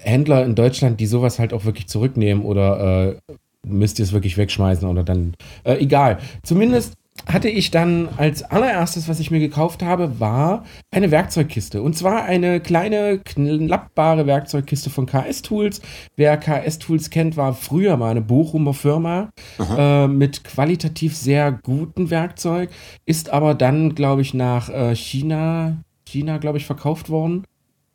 Händler 0.00 0.44
in 0.44 0.56
Deutschland, 0.56 0.98
die 0.98 1.06
sowas 1.06 1.38
halt 1.38 1.52
auch 1.52 1.64
wirklich 1.64 1.86
zurücknehmen 1.86 2.44
oder 2.44 3.08
äh, 3.08 3.34
müsst 3.64 4.00
ihr 4.00 4.04
es 4.04 4.12
wirklich 4.12 4.36
wegschmeißen 4.36 4.88
oder 4.88 5.04
dann 5.04 5.34
äh, 5.62 5.74
egal. 5.74 6.18
Zumindest 6.42 6.94
hatte 7.26 7.48
ich 7.48 7.70
dann 7.70 8.08
als 8.16 8.42
allererstes, 8.42 9.08
was 9.08 9.20
ich 9.20 9.30
mir 9.30 9.38
gekauft 9.38 9.82
habe, 9.82 10.18
war 10.18 10.64
eine 10.90 11.10
Werkzeugkiste. 11.10 11.82
Und 11.82 11.96
zwar 11.96 12.24
eine 12.24 12.60
kleine, 12.60 13.18
knappbare 13.18 14.26
Werkzeugkiste 14.26 14.90
von 14.90 15.06
KS 15.06 15.42
Tools. 15.42 15.80
Wer 16.16 16.36
KS 16.36 16.78
Tools 16.78 17.10
kennt, 17.10 17.36
war 17.36 17.54
früher 17.54 17.96
mal 17.96 18.10
eine 18.10 18.22
Bochumer 18.22 18.74
Firma 18.74 19.30
äh, 19.76 20.08
mit 20.08 20.44
qualitativ 20.44 21.16
sehr 21.16 21.52
gutem 21.52 22.10
Werkzeug, 22.10 22.70
ist 23.06 23.30
aber 23.30 23.54
dann, 23.54 23.94
glaube 23.94 24.22
ich, 24.22 24.34
nach 24.34 24.68
äh, 24.68 24.94
China, 24.94 25.76
China, 26.06 26.38
glaube 26.38 26.58
ich, 26.58 26.66
verkauft 26.66 27.08
worden 27.08 27.44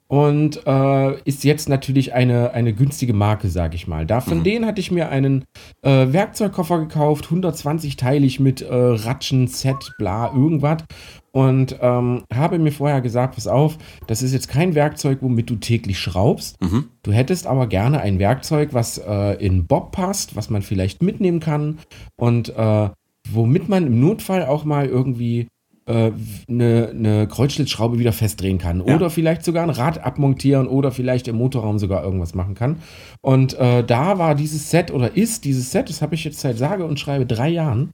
und 0.07 0.65
äh, 0.65 1.21
ist 1.23 1.43
jetzt 1.43 1.67
natürlich 1.67 2.13
eine, 2.13 2.51
eine 2.51 2.73
günstige 2.73 3.13
Marke, 3.13 3.49
sage 3.49 3.75
ich 3.75 3.87
mal. 3.87 4.05
Da 4.05 4.21
von 4.21 4.43
denen 4.43 4.65
hatte 4.65 4.79
ich 4.79 4.91
mir 4.91 5.09
einen 5.09 5.43
äh, 5.81 6.13
Werkzeugkoffer 6.13 6.79
gekauft, 6.79 7.25
120-teilig 7.25 8.41
mit 8.41 8.61
äh, 8.61 8.73
Ratschen, 8.73 9.47
Set, 9.47 9.91
bla, 9.97 10.33
irgendwas. 10.33 10.83
Und 11.31 11.77
ähm, 11.81 12.23
habe 12.33 12.57
mir 12.57 12.71
vorher 12.71 13.01
gesagt, 13.01 13.35
pass 13.35 13.47
auf, 13.47 13.77
das 14.07 14.23
ist 14.23 14.33
jetzt 14.33 14.47
kein 14.47 14.75
Werkzeug, 14.75 15.19
womit 15.21 15.49
du 15.49 15.57
täglich 15.57 15.99
schraubst. 15.99 16.57
Du 17.03 17.11
hättest 17.11 17.45
aber 17.45 17.67
gerne 17.67 17.99
ein 17.99 18.17
Werkzeug, 18.17 18.69
was 18.73 18.97
äh, 18.97 19.33
in 19.45 19.67
Bob 19.67 19.91
passt, 19.91 20.35
was 20.35 20.49
man 20.49 20.61
vielleicht 20.61 21.03
mitnehmen 21.03 21.39
kann 21.39 21.79
und 22.15 22.49
äh, 22.55 22.89
womit 23.29 23.69
man 23.69 23.85
im 23.87 23.99
Notfall 23.99 24.45
auch 24.45 24.63
mal 24.63 24.87
irgendwie 24.87 25.47
eine, 25.87 26.89
eine 26.89 27.27
Kreuzschlitzschraube 27.27 27.97
wieder 27.97 28.11
festdrehen 28.11 28.57
kann. 28.57 28.85
Ja. 28.85 28.95
Oder 28.95 29.09
vielleicht 29.09 29.45
sogar 29.45 29.63
ein 29.63 29.69
Rad 29.69 30.03
abmontieren 30.03 30.67
oder 30.67 30.91
vielleicht 30.91 31.27
im 31.27 31.37
Motorraum 31.37 31.79
sogar 31.79 32.03
irgendwas 32.03 32.35
machen 32.35 32.55
kann. 32.55 32.77
Und 33.21 33.53
äh, 33.53 33.83
da 33.83 34.17
war 34.17 34.35
dieses 34.35 34.69
Set 34.69 34.91
oder 34.91 35.15
ist 35.15 35.45
dieses 35.45 35.71
Set, 35.71 35.89
das 35.89 36.01
habe 36.01 36.15
ich 36.15 36.23
jetzt 36.23 36.39
seit 36.39 36.57
sage 36.57 36.85
und 36.85 36.99
schreibe 36.99 37.25
drei 37.25 37.49
Jahren, 37.49 37.91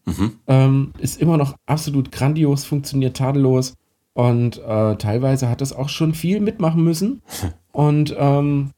ähm, 0.47 0.91
ist 0.99 1.21
immer 1.21 1.37
noch 1.37 1.55
absolut 1.65 2.11
grandios, 2.11 2.65
funktioniert 2.65 3.17
tadellos. 3.17 3.75
Und 4.13 4.57
äh, 4.59 4.95
teilweise 4.95 5.49
hat 5.49 5.61
es 5.61 5.73
auch 5.73 5.89
schon 5.89 6.13
viel 6.13 6.39
mitmachen 6.39 6.83
müssen. 6.83 7.21
Und 7.71 8.15
ähm, 8.17 8.69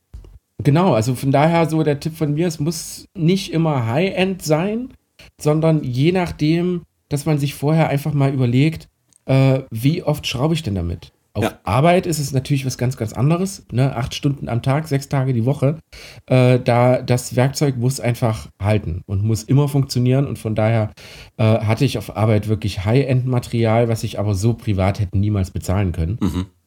genau, 0.63 0.93
also 0.93 1.15
von 1.15 1.31
daher 1.31 1.69
so 1.69 1.83
der 1.83 1.99
Tipp 1.99 2.15
von 2.15 2.33
mir, 2.33 2.47
es 2.47 2.61
muss 2.61 3.07
nicht 3.13 3.51
immer 3.51 3.87
High-End 3.87 4.41
sein, 4.41 4.93
sondern 5.39 5.83
je 5.83 6.13
nachdem, 6.13 6.83
dass 7.09 7.25
man 7.25 7.37
sich 7.37 7.53
vorher 7.53 7.89
einfach 7.89 8.13
mal 8.13 8.33
überlegt, 8.33 8.87
äh, 9.25 9.61
wie 9.71 10.03
oft 10.03 10.25
schraube 10.27 10.53
ich 10.53 10.63
denn 10.63 10.75
damit? 10.75 11.11
Auf 11.33 11.43
Ja. 11.43 11.59
Arbeit 11.65 12.05
ist 12.05 12.19
es 12.19 12.31
natürlich 12.31 12.65
was 12.65 12.77
ganz, 12.77 12.95
ganz 12.95 13.11
anderes. 13.11 13.65
Ne? 13.69 13.93
Acht 13.93 14.15
Stunden 14.15 14.47
am 14.47 14.61
Tag, 14.61 14.87
sechs 14.87 15.09
Tage 15.09 15.33
die 15.33 15.43
Woche. 15.43 15.79
Äh, 16.27 16.59
da 16.61 17.01
das 17.01 17.35
Werkzeug 17.35 17.75
muss 17.75 17.99
einfach 17.99 18.47
halten 18.61 19.03
und 19.05 19.21
muss 19.21 19.43
immer 19.43 19.67
funktionieren. 19.67 20.27
Und 20.27 20.39
von 20.39 20.55
daher 20.55 20.93
äh, 21.35 21.43
hatte 21.43 21.83
ich 21.83 21.97
auf 21.97 22.15
Arbeit 22.15 22.47
wirklich 22.47 22.85
High-End-Material, 22.85 23.89
was 23.89 24.03
ich 24.05 24.17
aber 24.17 24.33
so 24.33 24.53
privat 24.53 25.01
hätte 25.01 25.17
niemals 25.17 25.51
bezahlen 25.51 25.91
können. 25.91 26.19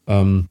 Ähm, 0.07 0.49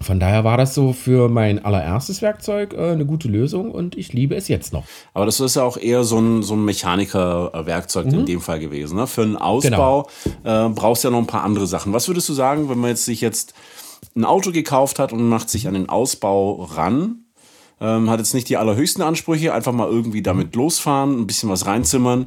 von 0.00 0.20
daher 0.20 0.44
war 0.44 0.56
das 0.56 0.74
so 0.74 0.92
für 0.92 1.28
mein 1.28 1.64
allererstes 1.64 2.22
Werkzeug 2.22 2.72
äh, 2.74 2.92
eine 2.92 3.04
gute 3.06 3.28
Lösung 3.28 3.70
und 3.72 3.96
ich 3.96 4.12
liebe 4.12 4.34
es 4.36 4.48
jetzt 4.48 4.72
noch. 4.72 4.84
Aber 5.14 5.26
das 5.26 5.40
ist 5.40 5.56
ja 5.56 5.62
auch 5.64 5.76
eher 5.76 6.04
so 6.04 6.18
ein, 6.18 6.42
so 6.42 6.54
ein 6.54 6.64
Mechaniker-Werkzeug 6.64 8.06
Mhm. 8.06 8.14
in 8.20 8.26
dem 8.26 8.40
Fall 8.40 8.60
gewesen. 8.60 8.96
Ne? 8.96 9.06
Für 9.06 9.22
einen 9.22 9.36
Ausbau 9.36 10.08
Genau. 10.44 10.66
äh, 10.66 10.70
brauchst 10.70 11.04
du 11.04 11.08
ja 11.08 11.12
noch 11.12 11.18
ein 11.18 11.26
paar 11.26 11.42
andere 11.44 11.66
Sachen. 11.66 11.92
Was 11.92 12.08
würdest 12.08 12.28
du 12.28 12.32
sagen, 12.32 12.68
wenn 12.68 12.78
man 12.78 12.90
jetzt 12.90 13.04
sich 13.04 13.20
jetzt 13.20 13.54
ein 14.16 14.24
Auto 14.24 14.52
gekauft 14.52 14.98
hat 14.98 15.12
und 15.12 15.28
macht 15.28 15.50
sich 15.50 15.66
an 15.68 15.74
den 15.74 15.88
Ausbau 15.88 16.62
ran? 16.64 17.24
Ähm, 17.80 18.10
hat 18.10 18.18
jetzt 18.18 18.34
nicht 18.34 18.48
die 18.48 18.56
allerhöchsten 18.56 19.02
Ansprüche, 19.02 19.54
einfach 19.54 19.72
mal 19.72 19.88
irgendwie 19.88 20.22
damit 20.22 20.54
losfahren, 20.56 21.18
ein 21.20 21.26
bisschen 21.26 21.48
was 21.48 21.66
reinzimmern. 21.66 22.26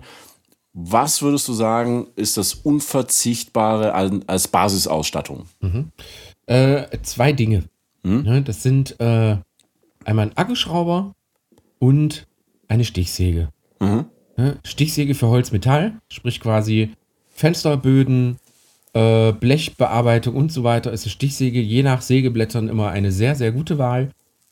was 0.73 1.21
würdest 1.21 1.49
du 1.49 1.53
sagen, 1.53 2.07
ist 2.15 2.37
das 2.37 2.53
Unverzichtbare 2.53 3.93
als 4.27 4.47
Basisausstattung? 4.47 5.45
Mhm. 5.59 5.91
Äh, 6.51 7.01
zwei 7.03 7.31
Dinge. 7.31 7.63
Mhm. 8.03 8.43
Das 8.43 8.61
sind 8.61 8.99
äh, 8.99 9.37
einmal 10.03 10.25
ein 10.27 10.35
Akkuschrauber 10.37 11.15
und 11.79 12.27
eine 12.67 12.83
Stichsäge. 12.83 13.49
Mhm. 13.79 14.05
Stichsäge 14.65 15.15
für 15.15 15.27
Holzmetall, 15.27 15.93
sprich 16.09 16.41
quasi 16.41 16.89
Fensterböden, 17.29 18.37
äh, 18.93 19.31
Blechbearbeitung 19.31 20.35
und 20.35 20.51
so 20.51 20.65
weiter 20.65 20.91
ist 20.91 21.05
eine 21.05 21.11
Stichsäge 21.11 21.61
je 21.61 21.83
nach 21.83 22.01
Sägeblättern 22.01 22.67
immer 22.67 22.89
eine 22.89 23.13
sehr, 23.13 23.35
sehr 23.35 23.53
gute 23.53 23.77
Wahl. 23.77 24.11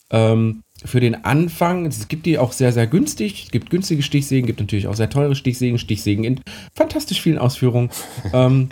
Ähm, 0.10 0.64
für 0.86 1.02
den 1.02 1.26
Anfang, 1.26 1.86
es 1.86 2.08
gibt 2.08 2.26
die 2.26 2.38
auch 2.38 2.54
sehr, 2.54 2.72
sehr 2.72 2.88
günstig. 2.88 3.44
Es 3.46 3.52
gibt 3.52 3.70
günstige 3.70 4.04
Stichsägen, 4.04 4.48
gibt 4.48 4.62
natürlich 4.62 4.88
auch 4.88 4.96
sehr 4.96 5.10
teure 5.10 5.36
Stichsägen, 5.36 5.78
Stichsägen 5.78 6.24
in 6.24 6.40
fantastisch 6.74 7.22
vielen 7.22 7.38
Ausführungen. 7.38 7.90
ähm, 8.34 8.70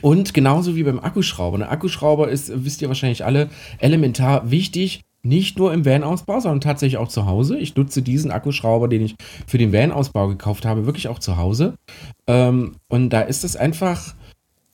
und 0.00 0.34
genauso 0.34 0.76
wie 0.76 0.82
beim 0.82 1.00
Akkuschrauber. 1.00 1.58
Ein 1.58 1.62
Akkuschrauber 1.62 2.28
ist, 2.28 2.64
wisst 2.64 2.82
ihr 2.82 2.88
wahrscheinlich 2.88 3.24
alle, 3.24 3.48
elementar 3.78 4.50
wichtig. 4.50 5.02
Nicht 5.24 5.58
nur 5.58 5.74
im 5.74 5.84
Van-Ausbau, 5.84 6.38
sondern 6.38 6.60
tatsächlich 6.60 6.96
auch 6.96 7.08
zu 7.08 7.26
Hause. 7.26 7.58
Ich 7.58 7.74
nutze 7.74 8.02
diesen 8.02 8.30
Akkuschrauber, 8.30 8.86
den 8.86 9.02
ich 9.02 9.16
für 9.46 9.58
den 9.58 9.72
Van-Ausbau 9.72 10.28
gekauft 10.28 10.64
habe, 10.64 10.86
wirklich 10.86 11.08
auch 11.08 11.18
zu 11.18 11.36
Hause. 11.36 11.74
Ähm, 12.28 12.76
und 12.88 13.10
da 13.10 13.22
ist 13.22 13.42
es 13.42 13.56
einfach 13.56 14.14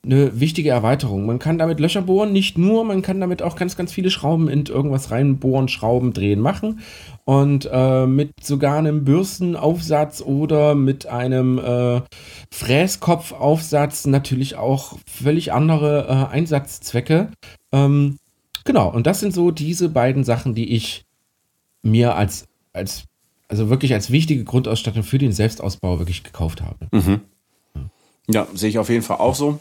eine 0.04 0.38
wichtige 0.40 0.70
Erweiterung. 0.70 1.26
Man 1.26 1.38
kann 1.38 1.58
damit 1.58 1.80
Löcher 1.80 2.02
bohren, 2.02 2.32
nicht 2.32 2.58
nur, 2.58 2.84
man 2.84 3.02
kann 3.02 3.20
damit 3.20 3.42
auch 3.42 3.56
ganz, 3.56 3.76
ganz 3.76 3.92
viele 3.92 4.10
Schrauben 4.10 4.48
in 4.48 4.66
irgendwas 4.66 5.10
reinbohren, 5.10 5.68
Schrauben 5.68 6.12
drehen, 6.12 6.40
machen. 6.40 6.80
Und 7.24 7.68
äh, 7.72 8.06
mit 8.06 8.32
sogar 8.42 8.78
einem 8.78 9.04
Bürstenaufsatz 9.04 10.20
oder 10.20 10.74
mit 10.74 11.06
einem 11.06 11.58
äh, 11.58 12.00
Fräskopfaufsatz 12.50 14.06
natürlich 14.06 14.56
auch 14.56 14.98
völlig 15.06 15.52
andere 15.52 16.06
äh, 16.08 16.34
Einsatzzwecke. 16.34 17.28
Ähm, 17.72 18.18
genau, 18.64 18.90
und 18.90 19.06
das 19.06 19.20
sind 19.20 19.32
so 19.32 19.50
diese 19.50 19.88
beiden 19.88 20.24
Sachen, 20.24 20.54
die 20.54 20.74
ich 20.74 21.04
mir 21.82 22.14
als, 22.14 22.46
als 22.72 23.04
also 23.48 23.70
wirklich 23.70 23.94
als 23.94 24.10
wichtige 24.10 24.44
Grundausstattung 24.44 25.02
für 25.02 25.18
den 25.18 25.32
Selbstausbau 25.32 25.98
wirklich 25.98 26.24
gekauft 26.24 26.62
habe. 26.62 26.88
Mhm. 26.90 27.20
Ja, 28.28 28.46
sehe 28.54 28.70
ich 28.70 28.78
auf 28.78 28.88
jeden 28.88 29.02
Fall 29.02 29.18
auch 29.18 29.34
so. 29.34 29.60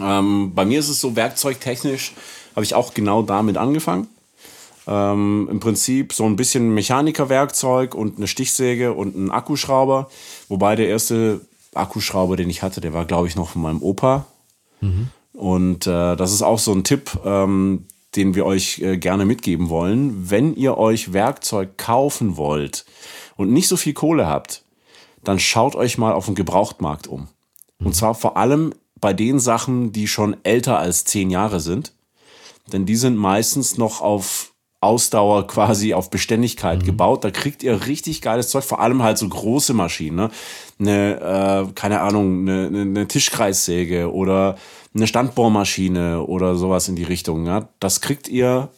Ähm, 0.00 0.52
bei 0.54 0.64
mir 0.64 0.80
ist 0.80 0.88
es 0.88 1.00
so 1.00 1.16
werkzeugtechnisch, 1.16 2.12
habe 2.54 2.64
ich 2.64 2.74
auch 2.74 2.94
genau 2.94 3.22
damit 3.22 3.56
angefangen. 3.56 4.08
Ähm, 4.86 5.48
Im 5.50 5.60
Prinzip 5.60 6.12
so 6.12 6.24
ein 6.24 6.36
bisschen 6.36 6.74
Mechanikerwerkzeug 6.74 7.94
und 7.94 8.18
eine 8.18 8.26
Stichsäge 8.26 8.92
und 8.92 9.16
ein 9.16 9.30
Akkuschrauber. 9.30 10.10
Wobei 10.48 10.76
der 10.76 10.88
erste 10.88 11.40
Akkuschrauber, 11.74 12.36
den 12.36 12.50
ich 12.50 12.62
hatte, 12.62 12.80
der 12.80 12.92
war, 12.92 13.04
glaube 13.04 13.28
ich, 13.28 13.36
noch 13.36 13.50
von 13.50 13.62
meinem 13.62 13.82
Opa. 13.82 14.26
Mhm. 14.80 15.08
Und 15.32 15.86
äh, 15.86 16.16
das 16.16 16.32
ist 16.32 16.42
auch 16.42 16.58
so 16.58 16.72
ein 16.72 16.84
Tipp, 16.84 17.18
ähm, 17.24 17.86
den 18.14 18.34
wir 18.34 18.46
euch 18.46 18.80
äh, 18.80 18.96
gerne 18.98 19.24
mitgeben 19.24 19.68
wollen. 19.68 20.30
Wenn 20.30 20.54
ihr 20.54 20.78
euch 20.78 21.12
Werkzeug 21.12 21.76
kaufen 21.78 22.36
wollt 22.36 22.84
und 23.36 23.52
nicht 23.52 23.68
so 23.68 23.76
viel 23.76 23.94
Kohle 23.94 24.26
habt, 24.26 24.62
dann 25.24 25.38
schaut 25.38 25.74
euch 25.74 25.98
mal 25.98 26.12
auf 26.12 26.26
dem 26.26 26.34
Gebrauchtmarkt 26.34 27.06
um. 27.06 27.28
Und 27.80 27.88
mhm. 27.88 27.92
zwar 27.92 28.14
vor 28.14 28.36
allem 28.36 28.74
bei 29.04 29.12
den 29.12 29.38
Sachen, 29.38 29.92
die 29.92 30.08
schon 30.08 30.34
älter 30.44 30.78
als 30.78 31.04
zehn 31.04 31.28
Jahre 31.28 31.60
sind. 31.60 31.92
Denn 32.72 32.86
die 32.86 32.96
sind 32.96 33.18
meistens 33.18 33.76
noch 33.76 34.00
auf 34.00 34.54
Ausdauer 34.80 35.46
quasi 35.46 35.92
auf 35.92 36.08
Beständigkeit 36.08 36.80
mhm. 36.80 36.86
gebaut. 36.86 37.22
Da 37.22 37.30
kriegt 37.30 37.62
ihr 37.62 37.84
richtig 37.84 38.22
geiles 38.22 38.48
Zeug, 38.48 38.64
vor 38.64 38.80
allem 38.80 39.02
halt 39.02 39.18
so 39.18 39.28
große 39.28 39.74
Maschinen. 39.74 40.16
Ne? 40.16 40.30
Eine, 40.78 41.66
äh, 41.68 41.72
keine 41.74 42.00
Ahnung, 42.00 42.48
eine, 42.48 42.80
eine 42.80 43.06
Tischkreissäge 43.06 44.10
oder 44.10 44.56
eine 44.94 45.06
Standbohrmaschine 45.06 46.22
oder 46.22 46.54
sowas 46.54 46.88
in 46.88 46.96
die 46.96 47.04
Richtung. 47.04 47.44
Ja? 47.44 47.68
Das 47.80 48.00
kriegt 48.00 48.26
ihr 48.26 48.70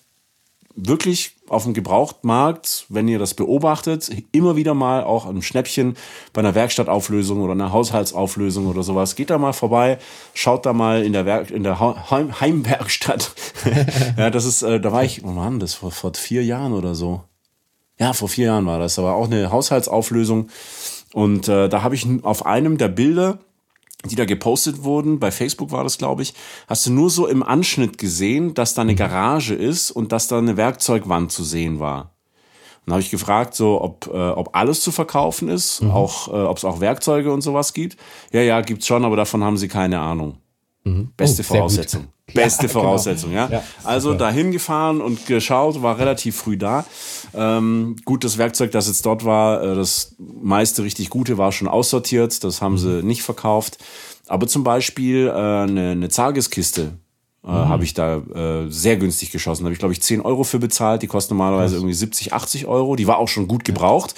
wirklich 0.74 1.35
auf 1.48 1.64
dem 1.64 1.74
Gebrauchtmarkt, 1.74 2.86
wenn 2.88 3.08
ihr 3.08 3.18
das 3.18 3.34
beobachtet, 3.34 4.10
immer 4.32 4.56
wieder 4.56 4.74
mal 4.74 5.04
auch 5.04 5.26
ein 5.26 5.42
Schnäppchen 5.42 5.96
bei 6.32 6.40
einer 6.40 6.54
Werkstattauflösung 6.54 7.40
oder 7.42 7.52
einer 7.52 7.72
Haushaltsauflösung 7.72 8.66
oder 8.66 8.82
sowas. 8.82 9.16
Geht 9.16 9.30
da 9.30 9.38
mal 9.38 9.52
vorbei, 9.52 9.98
schaut 10.34 10.66
da 10.66 10.72
mal 10.72 11.02
in 11.02 11.12
der, 11.12 11.26
Werk 11.26 11.50
in 11.50 11.62
der 11.62 11.80
Heim 12.10 12.40
Heimwerkstatt. 12.40 13.32
ja, 14.16 14.30
das 14.30 14.44
ist, 14.44 14.62
äh, 14.62 14.80
da 14.80 14.92
war 14.92 15.04
ich, 15.04 15.24
oh 15.24 15.28
Mann, 15.28 15.60
das 15.60 15.74
vor, 15.74 15.90
vor 15.90 16.12
vier 16.14 16.44
Jahren 16.44 16.72
oder 16.72 16.94
so. 16.94 17.22
Ja, 17.98 18.12
vor 18.12 18.28
vier 18.28 18.46
Jahren 18.46 18.66
war 18.66 18.78
das. 18.78 18.96
Da 18.96 19.02
war 19.02 19.14
auch 19.14 19.26
eine 19.26 19.50
Haushaltsauflösung. 19.50 20.48
Und 21.12 21.48
äh, 21.48 21.68
da 21.68 21.82
habe 21.82 21.94
ich 21.94 22.06
auf 22.22 22.44
einem 22.44 22.76
der 22.76 22.88
Bilder 22.88 23.38
die 24.08 24.16
da 24.16 24.24
gepostet 24.24 24.82
wurden, 24.82 25.18
bei 25.18 25.30
Facebook 25.30 25.70
war 25.70 25.84
das, 25.84 25.98
glaube 25.98 26.22
ich, 26.22 26.34
hast 26.68 26.86
du 26.86 26.92
nur 26.92 27.10
so 27.10 27.26
im 27.26 27.42
Anschnitt 27.42 27.98
gesehen, 27.98 28.54
dass 28.54 28.74
da 28.74 28.82
eine 28.82 28.92
mhm. 28.92 28.96
Garage 28.96 29.54
ist 29.54 29.90
und 29.90 30.12
dass 30.12 30.28
da 30.28 30.38
eine 30.38 30.56
Werkzeugwand 30.56 31.32
zu 31.32 31.44
sehen 31.44 31.80
war. 31.80 32.12
Dann 32.84 32.94
habe 32.94 33.02
ich 33.02 33.10
gefragt, 33.10 33.54
so 33.54 33.82
ob, 33.82 34.06
äh, 34.06 34.16
ob 34.16 34.54
alles 34.54 34.80
zu 34.80 34.92
verkaufen 34.92 35.48
ist, 35.48 35.82
mhm. 35.82 35.90
auch 35.90 36.28
äh, 36.28 36.30
ob 36.30 36.56
es 36.56 36.64
auch 36.64 36.80
Werkzeuge 36.80 37.32
und 37.32 37.40
sowas 37.40 37.72
gibt. 37.72 37.96
Ja, 38.32 38.42
ja, 38.42 38.60
gibt's 38.60 38.86
schon, 38.86 39.04
aber 39.04 39.16
davon 39.16 39.42
haben 39.42 39.56
sie 39.56 39.68
keine 39.68 39.98
Ahnung. 39.98 40.38
Mhm. 40.86 41.08
Beste 41.16 41.42
oh, 41.42 41.44
Voraussetzung. 41.44 42.06
Beste 42.34 42.66
ja, 42.66 42.68
genau. 42.68 42.80
Voraussetzung, 42.80 43.30
genau. 43.30 43.46
ja. 43.46 43.58
ja 43.58 43.62
also 43.82 44.14
dahin 44.14 44.52
gefahren 44.52 45.00
und 45.00 45.26
geschaut, 45.26 45.82
war 45.82 45.98
relativ 45.98 46.36
früh 46.36 46.56
da. 46.56 46.84
Ähm, 47.34 47.96
gut, 48.04 48.22
das 48.22 48.38
Werkzeug, 48.38 48.70
das 48.70 48.86
jetzt 48.86 49.04
dort 49.04 49.24
war, 49.24 49.62
äh, 49.62 49.74
das 49.74 50.14
meiste 50.18 50.84
richtig 50.84 51.10
gute 51.10 51.38
war 51.38 51.50
schon 51.50 51.66
aussortiert, 51.66 52.42
das 52.44 52.62
haben 52.62 52.74
mhm. 52.74 52.78
sie 52.78 53.02
nicht 53.02 53.22
verkauft. 53.22 53.78
Aber 54.28 54.46
zum 54.46 54.62
Beispiel 54.64 55.26
äh, 55.26 55.30
eine, 55.32 55.90
eine 55.90 56.08
Zageskiste 56.08 56.92
äh, 57.46 57.50
mhm. 57.50 57.68
habe 57.68 57.84
ich 57.84 57.94
da 57.94 58.16
äh, 58.16 58.68
sehr 58.68 58.96
günstig 58.96 59.30
geschossen. 59.30 59.62
Da 59.62 59.66
habe 59.66 59.72
ich, 59.72 59.78
glaube 59.78 59.92
ich, 59.92 60.02
10 60.02 60.20
Euro 60.20 60.42
für 60.42 60.58
bezahlt. 60.58 61.02
Die 61.02 61.06
kostet 61.06 61.30
normalerweise 61.30 61.76
irgendwie 61.76 61.94
70, 61.94 62.32
80 62.32 62.66
Euro. 62.66 62.96
Die 62.96 63.06
war 63.06 63.18
auch 63.18 63.28
schon 63.28 63.46
gut 63.46 63.64
gebraucht. 63.64 64.14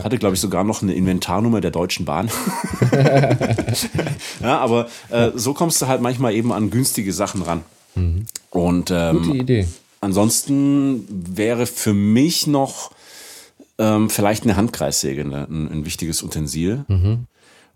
Hatte, 0.00 0.16
glaube 0.16 0.36
ich, 0.36 0.40
sogar 0.40 0.62
noch 0.62 0.80
eine 0.80 0.94
Inventarnummer 0.94 1.60
der 1.60 1.72
Deutschen 1.72 2.04
Bahn. 2.04 2.30
ja, 4.40 4.58
aber 4.58 4.88
äh, 5.10 5.32
so 5.34 5.54
kommst 5.54 5.82
du 5.82 5.88
halt 5.88 6.00
manchmal 6.00 6.34
eben 6.34 6.52
an 6.52 6.70
günstige 6.70 7.12
Sachen 7.12 7.42
ran. 7.42 7.64
Mhm. 7.96 8.26
Und 8.50 8.92
ähm, 8.92 9.22
Gute 9.22 9.36
Idee. 9.36 9.68
Ansonsten 10.00 11.04
wäre 11.08 11.66
für 11.66 11.94
mich 11.94 12.46
noch 12.46 12.92
ähm, 13.78 14.08
vielleicht 14.08 14.44
eine 14.44 14.54
Handkreissäge 14.54 15.24
ne, 15.24 15.48
ein, 15.50 15.68
ein 15.72 15.84
wichtiges 15.84 16.22
Utensil. 16.22 16.84
Mhm 16.86 17.26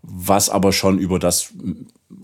was 0.03 0.49
aber 0.49 0.73
schon 0.73 0.99
über 0.99 1.17
das 1.17 1.53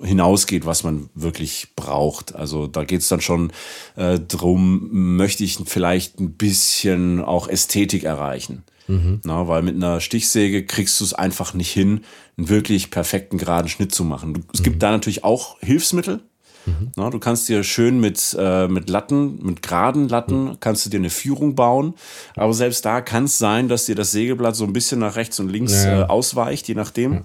hinausgeht, 0.02 0.66
was 0.66 0.84
man 0.84 1.10
wirklich 1.16 1.70
braucht. 1.76 2.36
Also 2.36 2.68
da 2.68 2.84
geht's 2.84 3.08
dann 3.08 3.22
schon 3.22 3.52
äh, 3.96 4.20
drum, 4.20 4.90
möchte 4.92 5.44
ich 5.44 5.58
vielleicht 5.66 6.20
ein 6.20 6.34
bisschen 6.34 7.24
auch 7.24 7.48
Ästhetik 7.48 8.04
erreichen. 8.04 8.64
Mhm. 8.88 9.22
Na, 9.24 9.48
weil 9.48 9.62
mit 9.62 9.76
einer 9.76 10.02
Stichsäge 10.02 10.66
kriegst 10.66 11.00
du 11.00 11.06
es 11.06 11.14
einfach 11.14 11.54
nicht 11.54 11.72
hin, 11.72 12.02
einen 12.38 12.50
wirklich 12.50 12.90
perfekten 12.90 13.38
geraden 13.38 13.70
Schnitt 13.70 13.94
zu 13.94 14.04
machen. 14.04 14.46
Es 14.54 14.64
gibt 14.64 14.78
mhm. 14.78 14.80
da 14.80 14.92
natürlich 14.92 15.24
auch 15.24 15.60
Hilfsmittel. 15.60 16.22
Mhm. 16.66 16.92
Na, 16.96 17.10
du 17.10 17.20
kannst 17.20 17.48
dir 17.50 17.64
schön 17.64 18.00
mit, 18.00 18.36
äh, 18.38 18.68
mit 18.68 18.90
Latten, 18.90 19.44
mit 19.44 19.62
geraden 19.62 20.10
Latten, 20.10 20.46
mhm. 20.46 20.60
kannst 20.60 20.86
du 20.86 20.90
dir 20.90 20.98
eine 20.98 21.12
Führung 21.12 21.56
bauen. 21.56 21.94
Aber 22.36 22.54
selbst 22.54 22.84
da 22.84 23.02
kann 23.02 23.26
es 23.26 23.38
sein, 23.38 23.68
dass 23.68 23.86
dir 23.86 23.96
das 23.96 24.12
Sägeblatt 24.12 24.56
so 24.56 24.66
ein 24.66 24.74
bisschen 24.74 25.00
nach 25.00 25.16
rechts 25.16 25.40
und 25.40 25.50
links 25.50 25.84
ja. 25.84 26.02
äh, 26.02 26.04
ausweicht, 26.06 26.68
je 26.68 26.76
nachdem. 26.76 27.14
Ja 27.14 27.24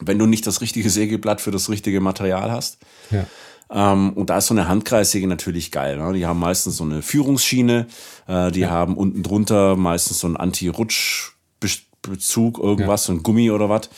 wenn 0.00 0.18
du 0.18 0.26
nicht 0.26 0.46
das 0.46 0.60
richtige 0.60 0.90
Sägeblatt 0.90 1.40
für 1.40 1.50
das 1.50 1.68
richtige 1.68 2.00
Material 2.00 2.50
hast. 2.50 2.78
Ja. 3.10 3.26
Ähm, 3.70 4.14
und 4.14 4.30
da 4.30 4.38
ist 4.38 4.46
so 4.46 4.54
eine 4.54 4.66
Handkreissäge 4.68 5.26
natürlich 5.26 5.70
geil. 5.70 5.98
Ne? 5.98 6.14
Die 6.14 6.24
haben 6.26 6.40
meistens 6.40 6.78
so 6.78 6.84
eine 6.84 7.02
Führungsschiene, 7.02 7.86
äh, 8.26 8.50
die 8.50 8.60
ja. 8.60 8.70
haben 8.70 8.96
unten 8.96 9.22
drunter 9.22 9.76
meistens 9.76 10.20
so 10.20 10.26
einen 10.26 10.36
Anti-Rutsch-Bezug, 10.36 12.58
irgendwas, 12.58 13.02
ja. 13.02 13.08
so 13.08 13.12
ein 13.12 13.22
Gummi 13.22 13.50
oder 13.50 13.68
was. 13.68 13.90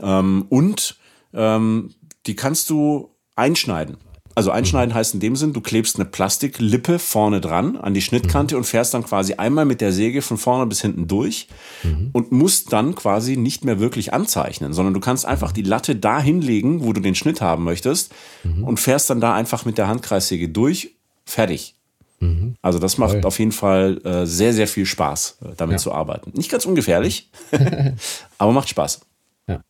Ähm, 0.00 0.46
und 0.48 0.96
ähm, 1.32 1.94
die 2.26 2.34
kannst 2.34 2.70
du 2.70 3.14
einschneiden. 3.36 3.98
Also 4.34 4.50
einschneiden 4.50 4.92
mhm. 4.92 4.98
heißt 4.98 5.14
in 5.14 5.20
dem 5.20 5.36
Sinn, 5.36 5.52
du 5.52 5.60
klebst 5.60 5.96
eine 5.96 6.04
Plastiklippe 6.04 6.98
vorne 6.98 7.40
dran 7.40 7.76
an 7.76 7.94
die 7.94 8.02
Schnittkante 8.02 8.54
mhm. 8.54 8.60
und 8.60 8.64
fährst 8.64 8.92
dann 8.92 9.04
quasi 9.04 9.34
einmal 9.34 9.64
mit 9.64 9.80
der 9.80 9.92
Säge 9.92 10.22
von 10.22 10.38
vorne 10.38 10.66
bis 10.66 10.80
hinten 10.80 11.06
durch 11.06 11.48
mhm. 11.84 12.10
und 12.12 12.32
musst 12.32 12.72
dann 12.72 12.94
quasi 12.94 13.36
nicht 13.36 13.64
mehr 13.64 13.78
wirklich 13.78 14.12
anzeichnen, 14.12 14.72
sondern 14.72 14.92
du 14.92 15.00
kannst 15.00 15.24
einfach 15.24 15.52
die 15.52 15.62
Latte 15.62 15.94
da 15.94 16.20
hinlegen, 16.20 16.82
wo 16.82 16.92
du 16.92 17.00
den 17.00 17.14
Schnitt 17.14 17.40
haben 17.40 17.64
möchtest 17.64 18.12
mhm. 18.42 18.64
und 18.64 18.80
fährst 18.80 19.08
dann 19.10 19.20
da 19.20 19.34
einfach 19.34 19.64
mit 19.64 19.78
der 19.78 19.86
Handkreissäge 19.86 20.48
durch, 20.48 20.94
fertig. 21.24 21.76
Mhm. 22.18 22.56
Also 22.60 22.80
das 22.80 22.98
macht 22.98 23.12
Toll. 23.12 23.26
auf 23.26 23.38
jeden 23.38 23.52
Fall 23.52 24.00
äh, 24.04 24.26
sehr, 24.26 24.52
sehr 24.52 24.66
viel 24.66 24.86
Spaß, 24.86 25.38
äh, 25.42 25.48
damit 25.56 25.74
ja. 25.74 25.78
zu 25.78 25.92
arbeiten. 25.92 26.32
Nicht 26.34 26.50
ganz 26.50 26.66
ungefährlich, 26.66 27.30
aber 28.38 28.52
macht 28.52 28.68
Spaß. 28.68 29.00
Ja. 29.46 29.60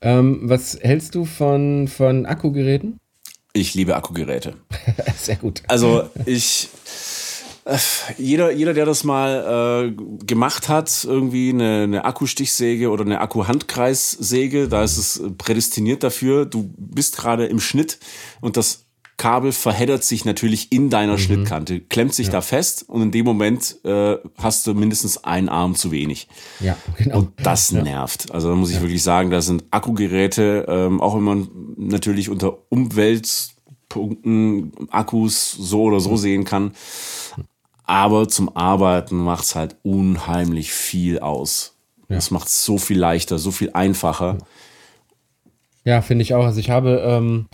Ähm, 0.00 0.42
was 0.44 0.78
hältst 0.80 1.16
du 1.16 1.24
von, 1.24 1.88
von 1.88 2.24
Akkugeräten? 2.26 3.00
Ich 3.56 3.72
liebe 3.72 3.96
Akkugeräte. 3.96 4.54
Sehr 5.16 5.36
gut. 5.36 5.62
Also 5.66 6.10
ich 6.26 6.68
Jeder, 8.18 8.52
jeder, 8.52 8.74
der 8.74 8.86
das 8.86 9.02
mal 9.02 9.88
äh, 9.88 10.24
gemacht 10.24 10.68
hat, 10.68 11.04
irgendwie 11.04 11.50
eine, 11.50 11.82
eine 11.82 12.04
Akkustichsäge 12.04 12.90
oder 12.90 13.04
eine 13.04 13.20
Akkuhandkreissäge, 13.20 14.68
da 14.68 14.84
ist 14.84 14.98
es 14.98 15.22
prädestiniert 15.36 16.04
dafür. 16.04 16.44
Du 16.44 16.70
bist 16.76 17.16
gerade 17.16 17.46
im 17.46 17.58
Schnitt 17.58 17.98
und 18.40 18.56
das 18.56 18.85
Kabel 19.16 19.52
verheddert 19.52 20.04
sich 20.04 20.26
natürlich 20.26 20.70
in 20.72 20.90
deiner 20.90 21.14
mhm. 21.14 21.18
Schnittkante, 21.18 21.80
klemmt 21.80 22.14
sich 22.14 22.26
ja. 22.26 22.34
da 22.34 22.42
fest 22.42 22.84
und 22.88 23.00
in 23.02 23.12
dem 23.12 23.24
Moment 23.24 23.82
äh, 23.84 24.16
hast 24.38 24.66
du 24.66 24.74
mindestens 24.74 25.24
einen 25.24 25.48
Arm 25.48 25.74
zu 25.74 25.90
wenig. 25.90 26.28
Ja, 26.60 26.76
genau. 26.98 27.18
Und 27.18 27.30
das 27.42 27.70
ja. 27.70 27.82
nervt. 27.82 28.30
Also 28.32 28.50
da 28.50 28.54
muss 28.54 28.68
ich 28.70 28.76
ja. 28.76 28.82
wirklich 28.82 29.02
sagen, 29.02 29.30
da 29.30 29.40
sind 29.40 29.64
Akkugeräte, 29.70 30.66
ähm, 30.68 31.00
auch 31.00 31.16
wenn 31.16 31.22
man 31.22 31.48
natürlich 31.76 32.28
unter 32.28 32.58
Umweltpunkten 32.68 34.72
Akkus 34.90 35.52
so 35.52 35.84
oder 35.84 36.00
so 36.00 36.16
sehen 36.16 36.44
kann. 36.44 36.72
Aber 37.84 38.28
zum 38.28 38.54
Arbeiten 38.54 39.16
macht's 39.16 39.54
halt 39.54 39.76
unheimlich 39.82 40.72
viel 40.72 41.20
aus. 41.20 41.76
Das 42.08 42.30
macht 42.30 42.48
so 42.48 42.78
viel 42.78 42.98
leichter, 42.98 43.38
so 43.38 43.50
viel 43.50 43.70
einfacher. 43.72 44.38
Ja, 45.84 46.02
finde 46.02 46.22
ich 46.22 46.34
auch. 46.34 46.44
Also 46.44 46.60
ich 46.60 46.70
habe 46.70 47.02
ähm, 47.04 47.46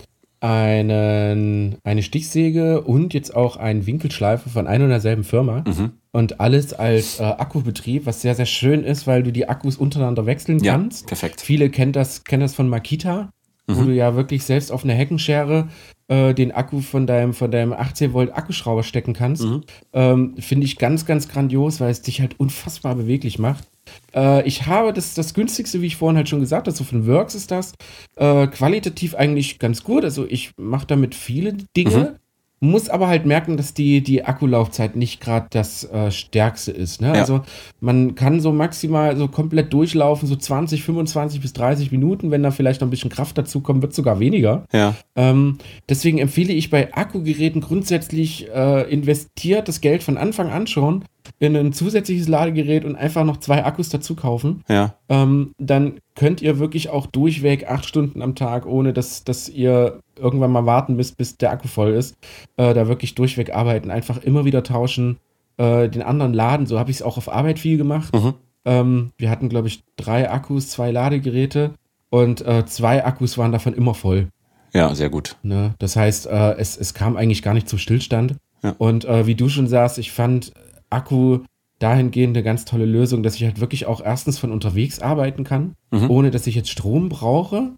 einen, 0.43 1.77
eine 1.85 2.03
Stichsäge 2.03 2.81
und 2.81 3.13
jetzt 3.13 3.33
auch 3.33 3.55
einen 3.55 3.87
Winkelschleifer 3.87 4.49
von 4.49 4.67
einer 4.67 4.83
und 4.83 4.89
derselben 4.89 5.23
Firma. 5.23 5.63
Mhm. 5.65 5.91
Und 6.11 6.41
alles 6.41 6.73
als 6.73 7.21
äh, 7.21 7.23
Akkubetrieb, 7.23 8.05
was 8.05 8.21
sehr, 8.21 8.35
sehr 8.35 8.45
schön 8.45 8.83
ist, 8.83 9.07
weil 9.07 9.23
du 9.23 9.31
die 9.31 9.47
Akkus 9.47 9.77
untereinander 9.77 10.25
wechseln 10.25 10.59
ja, 10.59 10.73
kannst. 10.73 11.07
Perfekt. 11.07 11.39
Viele 11.39 11.69
kennen 11.69 11.93
das, 11.93 12.25
kennen 12.25 12.41
das 12.41 12.55
von 12.55 12.67
Makita, 12.67 13.29
mhm. 13.67 13.77
wo 13.77 13.83
du 13.83 13.93
ja 13.93 14.15
wirklich 14.15 14.43
selbst 14.43 14.73
auf 14.73 14.83
eine 14.83 14.93
Heckenschere 14.93 15.69
äh, 16.09 16.33
den 16.33 16.51
Akku 16.51 16.81
von 16.81 17.07
deinem, 17.07 17.33
von 17.33 17.49
deinem 17.49 17.71
18 17.71 18.11
Volt 18.11 18.35
Akkuschrauber 18.35 18.83
stecken 18.83 19.13
kannst. 19.13 19.43
Mhm. 19.43 19.61
Ähm, 19.93 20.35
Finde 20.39 20.65
ich 20.65 20.77
ganz, 20.77 21.05
ganz 21.05 21.29
grandios, 21.29 21.79
weil 21.79 21.89
es 21.89 22.01
dich 22.01 22.19
halt 22.19 22.37
unfassbar 22.37 22.95
beweglich 22.95 23.39
macht. 23.39 23.69
Äh, 24.13 24.47
ich 24.47 24.65
habe 24.65 24.93
das, 24.93 25.13
das 25.13 25.33
günstigste, 25.33 25.81
wie 25.81 25.87
ich 25.87 25.95
vorhin 25.95 26.17
halt 26.17 26.29
schon 26.29 26.39
gesagt 26.39 26.67
habe, 26.67 26.75
so 26.75 26.83
von 26.83 27.07
Works 27.07 27.35
ist 27.35 27.51
das, 27.51 27.73
äh, 28.15 28.47
qualitativ 28.47 29.15
eigentlich 29.15 29.59
ganz 29.59 29.83
gut. 29.83 30.03
Also 30.03 30.25
ich 30.27 30.51
mache 30.57 30.87
damit 30.87 31.15
viele 31.15 31.53
Dinge. 31.75 31.97
Mhm. 31.97 32.22
Muss 32.63 32.87
aber 32.87 33.09
halt 33.09 33.25
merken, 33.25 33.57
dass 33.57 33.73
die, 33.73 34.01
die 34.01 34.23
Akkulaufzeit 34.23 34.95
nicht 34.95 35.19
gerade 35.19 35.47
das 35.49 35.83
äh, 35.83 36.11
Stärkste 36.11 36.71
ist. 36.71 37.01
Ne? 37.01 37.07
Ja. 37.07 37.13
Also 37.15 37.41
man 37.81 38.15
kann 38.15 38.39
so 38.39 38.53
maximal 38.53 39.17
so 39.17 39.27
komplett 39.27 39.73
durchlaufen, 39.73 40.29
so 40.29 40.37
20, 40.37 40.81
25 40.81 41.41
bis 41.41 41.51
30 41.51 41.91
Minuten. 41.91 42.31
Wenn 42.31 42.41
da 42.41 42.51
vielleicht 42.51 42.79
noch 42.79 42.87
ein 42.87 42.89
bisschen 42.89 43.09
Kraft 43.09 43.37
dazu 43.37 43.59
kommt, 43.59 43.81
wird 43.81 43.93
sogar 43.93 44.21
weniger. 44.21 44.63
Ja. 44.71 44.95
Ähm, 45.17 45.57
deswegen 45.89 46.19
empfehle 46.19 46.53
ich 46.53 46.69
bei 46.69 46.93
Akkugeräten 46.93 47.59
grundsätzlich 47.59 48.49
äh, 48.49 48.89
investiert 48.89 49.67
das 49.67 49.81
Geld 49.81 50.01
von 50.01 50.15
Anfang 50.15 50.49
an 50.49 50.65
schon 50.65 51.03
in 51.39 51.55
ein 51.55 51.73
zusätzliches 51.73 52.27
Ladegerät 52.27 52.85
und 52.85 52.95
einfach 52.95 53.23
noch 53.23 53.37
zwei 53.37 53.63
Akkus 53.65 53.89
dazu 53.89 54.15
kaufen, 54.15 54.63
ja. 54.69 54.95
ähm, 55.09 55.51
dann 55.57 55.99
könnt 56.15 56.41
ihr 56.41 56.59
wirklich 56.59 56.89
auch 56.89 57.07
durchweg 57.07 57.69
acht 57.69 57.85
Stunden 57.85 58.21
am 58.21 58.35
Tag, 58.35 58.65
ohne 58.65 58.93
dass, 58.93 59.23
dass 59.23 59.49
ihr 59.49 59.99
irgendwann 60.17 60.51
mal 60.51 60.65
warten 60.65 60.95
müsst, 60.95 61.17
bis 61.17 61.37
der 61.37 61.51
Akku 61.51 61.67
voll 61.67 61.91
ist, 61.91 62.15
äh, 62.57 62.73
da 62.73 62.87
wirklich 62.87 63.15
durchweg 63.15 63.53
arbeiten. 63.55 63.91
Einfach 63.91 64.17
immer 64.17 64.45
wieder 64.45 64.63
tauschen, 64.63 65.17
äh, 65.57 65.89
den 65.89 66.01
anderen 66.01 66.33
laden. 66.33 66.65
So 66.65 66.79
habe 66.79 66.91
ich 66.91 66.97
es 66.97 67.01
auch 67.01 67.17
auf 67.17 67.31
Arbeit 67.31 67.59
viel 67.59 67.77
gemacht. 67.77 68.13
Mhm. 68.13 68.33
Ähm, 68.65 69.11
wir 69.17 69.29
hatten, 69.29 69.49
glaube 69.49 69.67
ich, 69.67 69.83
drei 69.95 70.29
Akkus, 70.29 70.69
zwei 70.69 70.91
Ladegeräte 70.91 71.71
und 72.09 72.45
äh, 72.45 72.65
zwei 72.65 73.03
Akkus 73.05 73.37
waren 73.37 73.51
davon 73.51 73.73
immer 73.73 73.93
voll. 73.93 74.29
Ja, 74.73 74.93
sehr 74.95 75.09
gut. 75.09 75.37
Ne? 75.43 75.75
Das 75.79 75.95
heißt, 75.95 76.27
äh, 76.27 76.53
es, 76.57 76.77
es 76.77 76.93
kam 76.93 77.15
eigentlich 77.15 77.43
gar 77.43 77.53
nicht 77.53 77.69
zum 77.69 77.79
Stillstand. 77.79 78.35
Ja. 78.63 78.75
Und 78.77 79.05
äh, 79.05 79.27
wie 79.27 79.35
du 79.35 79.49
schon 79.49 79.67
sagst, 79.67 79.97
ich 79.99 80.11
fand 80.11 80.53
Akku 80.89 81.39
dahingehend 81.79 82.35
eine 82.35 82.43
ganz 82.43 82.65
tolle 82.65 82.85
Lösung, 82.85 83.23
dass 83.23 83.35
ich 83.35 83.43
halt 83.43 83.59
wirklich 83.59 83.85
auch 83.85 84.01
erstens 84.01 84.39
von 84.39 84.51
unterwegs 84.51 84.99
arbeiten 84.99 85.43
kann, 85.43 85.75
mhm. 85.91 86.09
ohne 86.09 86.31
dass 86.31 86.47
ich 86.47 86.55
jetzt 86.55 86.69
Strom 86.69 87.09
brauche. 87.09 87.71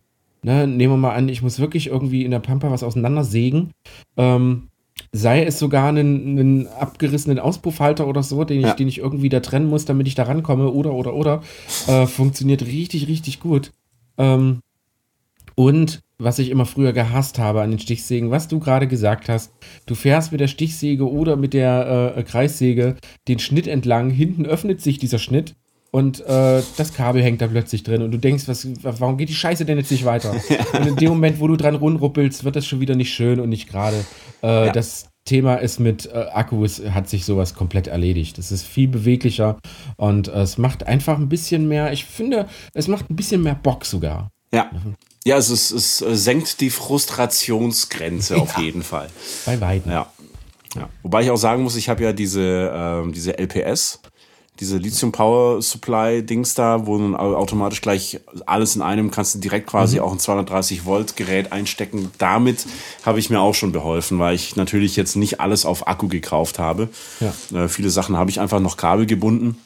Ne, 0.46 0.68
nehmen 0.68 0.94
wir 0.94 0.98
mal 0.98 1.16
an, 1.16 1.28
ich 1.28 1.42
muss 1.42 1.58
wirklich 1.58 1.88
irgendwie 1.88 2.24
in 2.24 2.30
der 2.30 2.38
Pampa 2.38 2.70
was 2.70 2.84
auseinandersägen. 2.84 3.72
Ähm, 4.16 4.68
sei 5.12 5.44
es 5.44 5.58
sogar 5.58 5.90
einen, 5.90 6.38
einen, 6.38 6.68
abgerissenen 6.68 7.40
Auspuffhalter 7.40 8.06
oder 8.06 8.22
so, 8.22 8.44
den 8.44 8.60
ich, 8.60 8.68
ja. 8.68 8.76
den 8.76 8.88
ich 8.88 9.00
irgendwie 9.00 9.30
da 9.30 9.40
trennen 9.40 9.68
muss, 9.68 9.86
damit 9.86 10.08
ich 10.08 10.14
da 10.14 10.22
rankomme, 10.22 10.70
oder, 10.70 10.94
oder, 10.94 11.16
oder. 11.16 11.42
Äh, 11.88 12.06
funktioniert 12.06 12.64
richtig, 12.64 13.08
richtig 13.08 13.40
gut. 13.40 13.72
Ähm, 14.20 14.60
und 15.56 16.02
was 16.20 16.38
ich 16.38 16.52
immer 16.52 16.68
früher 16.68 16.94
gehasst 16.94 17.40
habe 17.40 17.64
an 17.64 17.72
den 17.72 17.80
Stichsägen, 17.80 18.30
was 18.30 18.48
du 18.48 18.60
gerade 18.60 18.88
gesagt 18.88 19.30
hast. 19.30 19.52
Du 19.88 19.96
fährst 19.96 20.32
mit 20.32 20.42
der 20.42 20.48
Stichsäge 20.48 21.10
oder 21.10 21.38
mit 21.38 21.56
der 21.56 22.14
äh, 22.18 22.22
Kreissäge 22.22 22.98
den 23.28 23.40
Schnitt 23.40 23.66
entlang, 23.66 24.12
hinten 24.12 24.46
öffnet 24.46 24.80
sich 24.80 25.00
dieser 25.00 25.18
Schnitt 25.18 25.56
und 25.96 26.20
äh, 26.26 26.62
das 26.76 26.94
Kabel 26.94 27.24
hängt 27.24 27.40
da 27.40 27.48
plötzlich 27.48 27.84
drin 27.84 28.02
und 28.02 28.12
du 28.12 28.18
denkst, 28.18 28.50
was, 28.50 28.68
warum 28.82 29.16
geht 29.16 29.30
die 29.30 29.34
Scheiße 29.34 29.64
denn 29.64 29.78
jetzt 29.78 29.92
nicht 29.92 30.04
weiter? 30.04 30.36
und 30.74 30.88
in 30.88 30.96
dem 30.98 31.08
Moment, 31.08 31.40
wo 31.40 31.48
du 31.48 31.56
dran 31.56 31.74
rumruppelst, 31.74 32.44
wird 32.44 32.58
das 32.58 32.68
schon 32.68 32.82
wieder 32.82 32.96
nicht 32.96 33.14
schön 33.14 33.40
und 33.40 33.48
nicht 33.48 33.70
gerade. 33.70 34.04
Äh, 34.44 34.66
ja. 34.66 34.72
Das 34.74 35.06
Thema 35.24 35.56
ist 35.56 35.80
mit 35.80 36.08
äh, 36.08 36.26
Akkus, 36.34 36.82
hat 36.90 37.08
sich 37.08 37.24
sowas 37.24 37.54
komplett 37.54 37.88
erledigt. 37.88 38.38
Es 38.40 38.52
ist 38.52 38.66
viel 38.66 38.90
beweglicher 38.90 39.58
und 39.96 40.28
äh, 40.28 40.42
es 40.42 40.58
macht 40.58 40.86
einfach 40.86 41.18
ein 41.18 41.30
bisschen 41.30 41.70
mehr, 41.70 41.94
ich 41.94 42.04
finde, 42.04 42.50
es 42.74 42.90
macht 42.90 43.10
ein 43.10 43.16
bisschen 43.16 43.42
mehr 43.42 43.56
Bock 43.56 43.86
sogar. 43.86 44.32
Ja. 44.54 44.70
Ja, 45.24 45.38
es, 45.38 45.50
ist, 45.50 45.72
es 45.72 46.00
senkt 46.26 46.60
die 46.60 46.72
Frustrationsgrenze 46.72 48.36
ja. 48.36 48.42
auf 48.42 48.58
jeden 48.58 48.84
Fall. 48.84 49.08
Bei 49.46 49.62
weitem. 49.62 49.94
Ja. 49.94 50.12
ja. 50.76 50.90
Wobei 51.04 51.24
ich 51.24 51.32
auch 51.32 51.38
sagen 51.38 51.64
muss, 51.64 51.78
ich 51.78 51.88
habe 51.88 52.04
ja 52.04 52.12
diese, 52.12 52.70
ähm, 52.76 53.14
diese 53.14 53.40
LPS, 53.40 54.02
diese 54.60 54.78
Lithium 54.78 55.12
Power 55.12 55.62
Supply 55.62 56.24
Dings 56.24 56.54
da, 56.54 56.88
wo 56.88 56.98
du 56.98 57.16
automatisch 57.16 57.82
gleich 57.82 58.22
alles 58.46 58.76
in 58.76 58.82
einem 58.82 59.12
kannst 59.12 59.36
du 59.36 59.40
direkt 59.40 59.68
quasi 59.68 59.98
mhm. 59.98 60.04
auch 60.04 60.12
ein 60.14 60.20
230 60.20 60.86
Volt 60.86 61.16
Gerät 61.16 61.52
einstecken. 61.52 62.12
Damit 62.18 62.66
habe 63.06 63.20
ich 63.20 63.30
mir 63.30 63.42
auch 63.42 63.54
schon 63.54 63.72
beholfen, 63.72 64.20
weil 64.20 64.36
ich 64.36 64.56
natürlich 64.56 64.96
jetzt 64.96 65.16
nicht 65.16 65.40
alles 65.40 65.66
auf 65.66 65.88
Akku 65.88 66.08
gekauft 66.08 66.60
habe. 66.60 66.90
Ja. 67.20 67.64
Äh, 67.64 67.68
viele 67.68 67.90
Sachen 67.90 68.18
habe 68.18 68.30
ich 68.30 68.40
einfach 68.40 68.60
noch 68.60 68.78
Kabel 68.78 69.06
gebunden. 69.06 69.58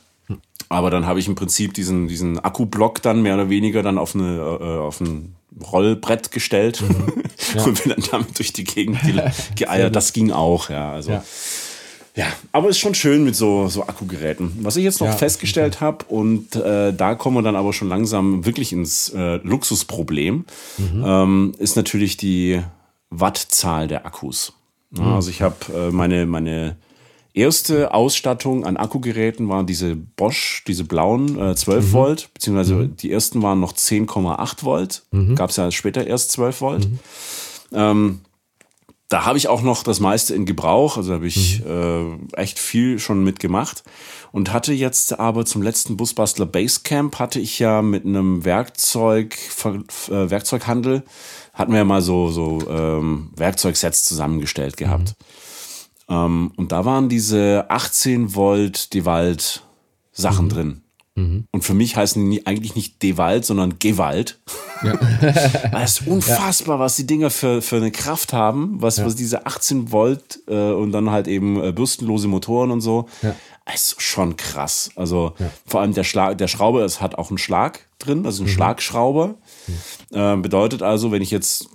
Aber 0.72 0.92
dann 0.92 1.08
habe 1.08 1.20
ich 1.20 1.28
im 1.28 1.34
Prinzip 1.34 1.74
diesen, 1.74 2.08
diesen 2.08 2.38
Akkublock 2.38 3.02
dann 3.02 3.24
mehr 3.24 3.34
oder 3.34 3.50
weniger 3.50 3.82
dann 3.82 3.98
auf, 3.98 4.14
eine, 4.14 4.38
äh, 4.38 4.78
auf 4.78 5.02
ein 5.02 5.36
Rollbrett 5.72 6.32
gestellt 6.32 6.82
mhm. 6.82 7.24
ja. 7.56 7.64
und 7.64 7.84
bin 7.84 7.94
dann 7.96 8.04
damit 8.12 8.38
durch 8.38 8.54
die 8.54 8.64
Gegend 8.64 9.02
ge 9.02 9.22
geeiert. 9.56 9.96
Das 9.96 10.14
ging 10.14 10.32
auch, 10.32 10.70
ja. 10.70 10.92
Also. 10.92 11.12
Ja. 11.12 11.24
Ja, 12.16 12.26
aber 12.52 12.70
ist 12.70 12.80
schon 12.80 12.96
schön 12.96 13.24
mit 13.24 13.36
so, 13.36 13.68
so 13.68 13.84
Akkugeräten. 13.84 14.58
Was 14.62 14.76
ich 14.76 14.84
jetzt 14.84 15.00
noch 15.00 15.08
ja, 15.08 15.14
festgestellt 15.14 15.80
habe, 15.80 16.06
und 16.10 16.56
äh, 16.56 16.94
da 16.94 17.16
kommen 17.16 17.38
wir 17.38 17.42
dann 17.42 17.56
aber 17.56 17.74
schon 17.74 17.88
langsam 17.88 18.46
wirklich 18.46 18.74
ins 18.74 19.10
äh, 19.10 19.36
Luxusproblem, 19.38 20.46
mhm. 20.78 21.04
ähm, 21.06 21.56
ist 21.58 21.76
natürlich 21.76 22.18
die 22.18 22.62
Wattzahl 23.10 23.88
der 23.88 24.06
Akkus. 24.06 24.54
Ja, 24.96 25.04
mhm. 25.04 25.14
Also 25.14 25.30
ich 25.30 25.42
habe 25.42 25.56
äh, 25.74 25.92
meine, 25.92 26.26
meine 26.26 26.76
erste 27.34 27.94
Ausstattung 27.94 28.66
an 28.66 28.78
Akkugeräten 28.78 29.48
waren 29.50 29.66
diese 29.66 29.96
Bosch, 29.96 30.64
diese 30.68 30.84
blauen 30.84 31.40
äh, 31.40 31.56
12 31.56 31.86
mhm. 31.86 31.94
Volt, 31.94 32.30
beziehungsweise 32.34 32.76
mhm. 32.76 32.98
die 32.98 33.12
ersten 33.12 33.42
waren 33.42 33.60
noch 33.60 33.74
10,8 33.74 34.64
Volt. 34.64 35.04
Mhm. 35.12 35.36
Gab 35.36 35.52
es 35.52 35.56
ja 35.56 35.72
später 35.72 36.06
erst 36.06 36.32
12 36.32 36.62
Volt. 36.62 36.90
Mhm. 36.90 37.00
Ähm, 37.72 38.20
da 39.10 39.26
habe 39.26 39.40
ich 39.40 39.48
auch 39.48 39.64
noch 39.64 39.82
das 39.84 40.00
meiste 40.00 40.36
in 40.36 40.46
Gebrauch, 40.46 40.96
also 40.96 41.14
habe 41.14 41.26
ich 41.26 41.64
mhm. 41.66 42.30
äh, 42.34 42.42
echt 42.42 42.60
viel 42.60 43.00
schon 43.00 43.24
mitgemacht 43.24 43.84
und 44.32 44.54
hatte 44.54 44.72
jetzt 44.72 45.20
aber 45.20 45.46
zum 45.46 45.64
letzten 45.64 45.98
Busbastler 45.98 46.46
Basecamp 46.46 47.18
hatte 47.18 47.40
ich 47.40 47.58
ja 47.58 47.82
mit 47.82 48.06
einem 48.06 48.46
Werkzeug 48.46 49.36
äh, 49.66 50.30
Werkzeughandel 50.30 51.04
hatten 51.54 51.72
wir 51.72 51.80
ja 51.80 51.86
mal 51.86 52.04
so 52.04 52.30
so 52.30 52.60
ähm, 52.70 53.32
Werkzeugsets 53.36 54.04
zusammengestellt 54.04 54.78
gehabt. 54.78 55.16
Mhm. 56.08 56.16
Ähm, 56.16 56.52
und 56.56 56.72
da 56.72 56.86
waren 56.86 57.10
diese 57.10 57.66
18 57.68 58.36
Volt 58.36 58.94
Dewalt 58.94 59.64
Sachen 60.12 60.46
mhm. 60.46 60.50
drin. 60.50 60.82
Mhm. 61.20 61.46
Und 61.52 61.64
für 61.64 61.74
mich 61.74 61.96
heißen 61.96 62.30
die 62.30 62.48
eigentlich 62.48 62.76
nicht 62.76 63.04
Dewalt, 63.04 63.46
sondern 63.46 63.78
Gewalt. 63.80 64.40
Ja. 64.84 64.94
es 65.84 66.00
ist 66.00 66.08
unfassbar, 66.08 66.78
ja. 66.78 66.80
was 66.80 66.96
die 66.96 67.06
Dinger 67.06 67.30
für, 67.30 67.62
für 67.62 67.76
eine 67.76 67.92
Kraft 67.92 68.32
haben, 68.32 68.82
was, 68.82 68.98
ja. 68.98 69.06
was 69.06 69.16
diese 69.16 69.46
18 69.46 69.92
Volt 69.92 70.40
äh, 70.48 70.72
und 70.72 70.92
dann 70.92 71.12
halt 71.12 71.28
eben 71.28 71.62
äh, 71.62 71.72
bürstenlose 71.72 72.28
Motoren 72.28 72.72
und 72.72 72.82
so. 72.82 73.08
Ja. 73.22 73.36
Es 73.72 73.90
ist 73.90 74.02
schon 74.02 74.36
krass. 74.36 74.90
Also 74.96 75.36
vor 75.68 75.82
allem 75.82 75.94
der 75.94 76.04
Schlag, 76.04 76.40
der 76.40 76.48
Schrauber, 76.48 76.84
es 76.84 77.02
hat 77.02 77.16
auch 77.16 77.30
einen 77.30 77.38
Schlag 77.38 77.88
drin, 78.00 78.26
also 78.26 78.44
ein 78.44 78.48
mhm. 78.48 78.52
Schlagschrauber. 78.52 79.36
Mhm. 80.12 80.18
Äh, 80.18 80.38
bedeutet 80.38 80.82
also, 80.82 81.12
wenn 81.12 81.22
ich 81.22 81.30
jetzt 81.30 81.70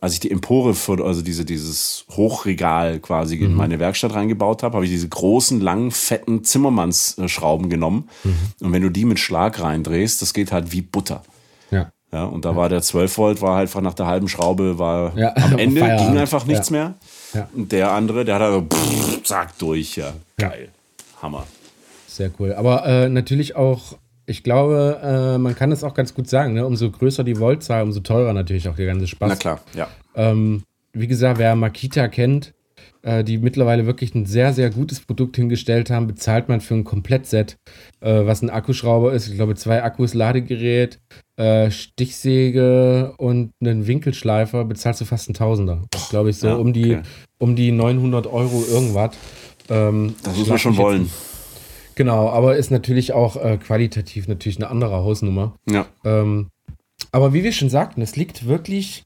als 0.00 0.14
ich 0.14 0.20
die 0.20 0.30
Empore 0.30 0.74
für, 0.74 1.04
also 1.04 1.22
diese, 1.22 1.44
dieses 1.44 2.04
Hochregal 2.10 2.98
quasi 3.00 3.36
mhm. 3.36 3.44
in 3.44 3.54
meine 3.54 3.78
Werkstatt 3.78 4.14
reingebaut 4.14 4.62
habe, 4.62 4.74
habe 4.74 4.84
ich 4.84 4.90
diese 4.90 5.08
großen, 5.08 5.60
langen, 5.60 5.90
fetten 5.90 6.44
Zimmermannsschrauben 6.44 7.70
genommen. 7.70 8.08
Mhm. 8.24 8.36
Und 8.60 8.72
wenn 8.72 8.82
du 8.82 8.90
die 8.90 9.04
mit 9.04 9.18
Schlag 9.18 9.60
reindrehst, 9.60 10.22
das 10.22 10.34
geht 10.34 10.52
halt 10.52 10.72
wie 10.72 10.82
Butter. 10.82 11.22
Ja. 11.70 11.90
Ja, 12.12 12.24
und 12.24 12.44
da 12.44 12.54
war 12.54 12.68
der 12.68 12.82
12 12.82 13.18
Volt, 13.18 13.42
war 13.42 13.56
halt 13.56 13.68
einfach 13.68 13.80
nach 13.80 13.94
der 13.94 14.06
halben 14.06 14.28
Schraube, 14.28 14.78
war 14.78 15.16
Ja, 15.18 15.34
am 15.36 15.58
Ende, 15.58 15.80
Feierabend. 15.80 16.08
ging 16.10 16.18
einfach 16.18 16.46
nichts 16.46 16.68
Ja. 16.70 16.72
mehr. 16.72 16.94
Ja. 17.34 17.48
Und 17.54 17.72
der 17.72 17.90
andere, 17.90 18.24
der 18.24 18.36
hat 18.36 18.42
also, 18.42 18.62
pff, 18.62 19.22
zack, 19.24 19.58
durch, 19.58 19.96
ja. 19.96 20.12
Ja. 20.40 20.48
Geil. 20.48 20.68
Hammer. 21.20 21.46
Sehr 22.06 22.30
cool. 22.38 22.54
Aber 22.54 22.86
äh, 22.86 23.08
natürlich 23.08 23.56
auch, 23.56 23.96
ich 24.26 24.42
glaube, 24.42 25.00
äh, 25.02 25.38
man 25.38 25.54
kann 25.54 25.72
es 25.72 25.84
auch 25.84 25.94
ganz 25.94 26.14
gut 26.14 26.28
sagen, 26.28 26.54
ne? 26.54 26.66
umso 26.66 26.90
größer 26.90 27.24
die 27.24 27.38
Voltzahl, 27.38 27.82
umso 27.82 28.00
teurer 28.00 28.32
natürlich 28.32 28.68
auch 28.68 28.76
der 28.76 28.86
ganze 28.86 29.06
Spaß. 29.06 29.28
Na 29.28 29.36
klar, 29.36 29.60
ja. 29.74 29.88
Ähm, 30.14 30.62
wie 30.92 31.06
gesagt, 31.06 31.38
wer 31.38 31.54
Makita 31.54 32.08
kennt, 32.08 32.54
äh, 33.02 33.22
die 33.22 33.38
mittlerweile 33.38 33.86
wirklich 33.86 34.14
ein 34.14 34.26
sehr, 34.26 34.52
sehr 34.52 34.70
gutes 34.70 35.00
Produkt 35.00 35.36
hingestellt 35.36 35.90
haben, 35.90 36.06
bezahlt 36.08 36.48
man 36.48 36.60
für 36.60 36.74
ein 36.74 36.84
Komplettset, 36.84 37.56
äh, 38.00 38.26
was 38.26 38.42
ein 38.42 38.50
Akkuschrauber 38.50 39.12
ist. 39.12 39.28
Ich 39.28 39.36
glaube, 39.36 39.54
zwei 39.54 39.82
Akkus, 39.82 40.14
Ladegerät, 40.14 40.98
äh, 41.36 41.70
Stichsäge 41.70 43.14
und 43.18 43.52
einen 43.60 43.86
Winkelschleifer, 43.86 44.64
bezahlst 44.64 45.00
du 45.00 45.04
fast 45.04 45.28
einen 45.28 45.34
Tausender. 45.34 45.82
Das 45.90 46.08
glaube 46.08 46.30
ich 46.30 46.38
so 46.38 46.48
Ja, 46.48 46.54
um, 46.54 46.72
die, 46.72 46.96
okay. 46.96 47.02
um 47.38 47.54
die 47.54 47.70
900 47.70 48.26
Euro 48.26 48.64
irgendwas. 48.68 49.14
Ähm, 49.68 50.14
Das 50.22 50.36
muss 50.36 50.48
man 50.48 50.58
schon 50.58 50.72
mich 50.72 50.78
jetzt 50.78 50.84
wollen. 50.84 51.10
Genau, 51.96 52.28
aber 52.28 52.56
ist 52.56 52.70
natürlich 52.70 53.12
auch 53.12 53.36
äh, 53.36 53.56
qualitativ 53.56 54.28
natürlich 54.28 54.58
eine 54.58 54.68
andere 54.68 55.02
Hausnummer. 55.02 55.56
Ja. 55.68 55.86
Ähm, 56.04 56.50
aber 57.10 57.32
wie 57.32 57.42
wir 57.42 57.52
schon 57.52 57.70
sagten, 57.70 58.02
es 58.02 58.16
liegt 58.16 58.46
wirklich 58.46 59.04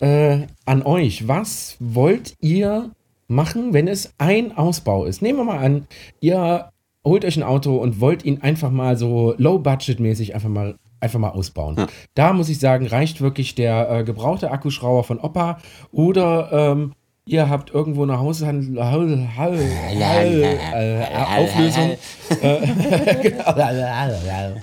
äh, 0.00 0.40
an 0.66 0.82
euch. 0.82 1.28
Was 1.28 1.76
wollt 1.78 2.34
ihr 2.40 2.90
machen, 3.28 3.72
wenn 3.72 3.88
es 3.88 4.12
ein 4.18 4.56
Ausbau 4.56 5.04
ist? 5.04 5.22
Nehmen 5.22 5.38
wir 5.38 5.44
mal 5.44 5.58
an, 5.58 5.86
ihr 6.20 6.70
holt 7.04 7.24
euch 7.24 7.36
ein 7.36 7.42
Auto 7.44 7.76
und 7.76 8.00
wollt 8.00 8.24
ihn 8.24 8.40
einfach 8.42 8.70
mal 8.70 8.96
so 8.96 9.34
low-budget-mäßig 9.38 10.34
einfach 10.34 10.48
mal 10.48 10.76
einfach 11.00 11.20
mal 11.20 11.30
ausbauen. 11.30 11.76
Ja. 11.76 11.86
Da 12.14 12.32
muss 12.32 12.48
ich 12.48 12.58
sagen, 12.58 12.86
reicht 12.86 13.20
wirklich 13.20 13.54
der 13.54 13.90
äh, 13.90 14.04
gebrauchte 14.04 14.50
Akkuschrauber 14.50 15.04
von 15.04 15.20
Opa 15.20 15.58
oder 15.92 16.50
ähm, 16.50 16.94
ihr 17.26 17.48
habt 17.48 17.72
irgendwo 17.72 18.02
eine 18.02 18.18
Haushandel 18.18 18.84
Hall, 18.84 19.28
Hall, 19.36 20.42
äh, 20.72 21.06
Auflösung. 21.36 21.96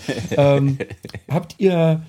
ähm, 0.37 0.77
habt 1.29 1.55
ihr 1.57 2.03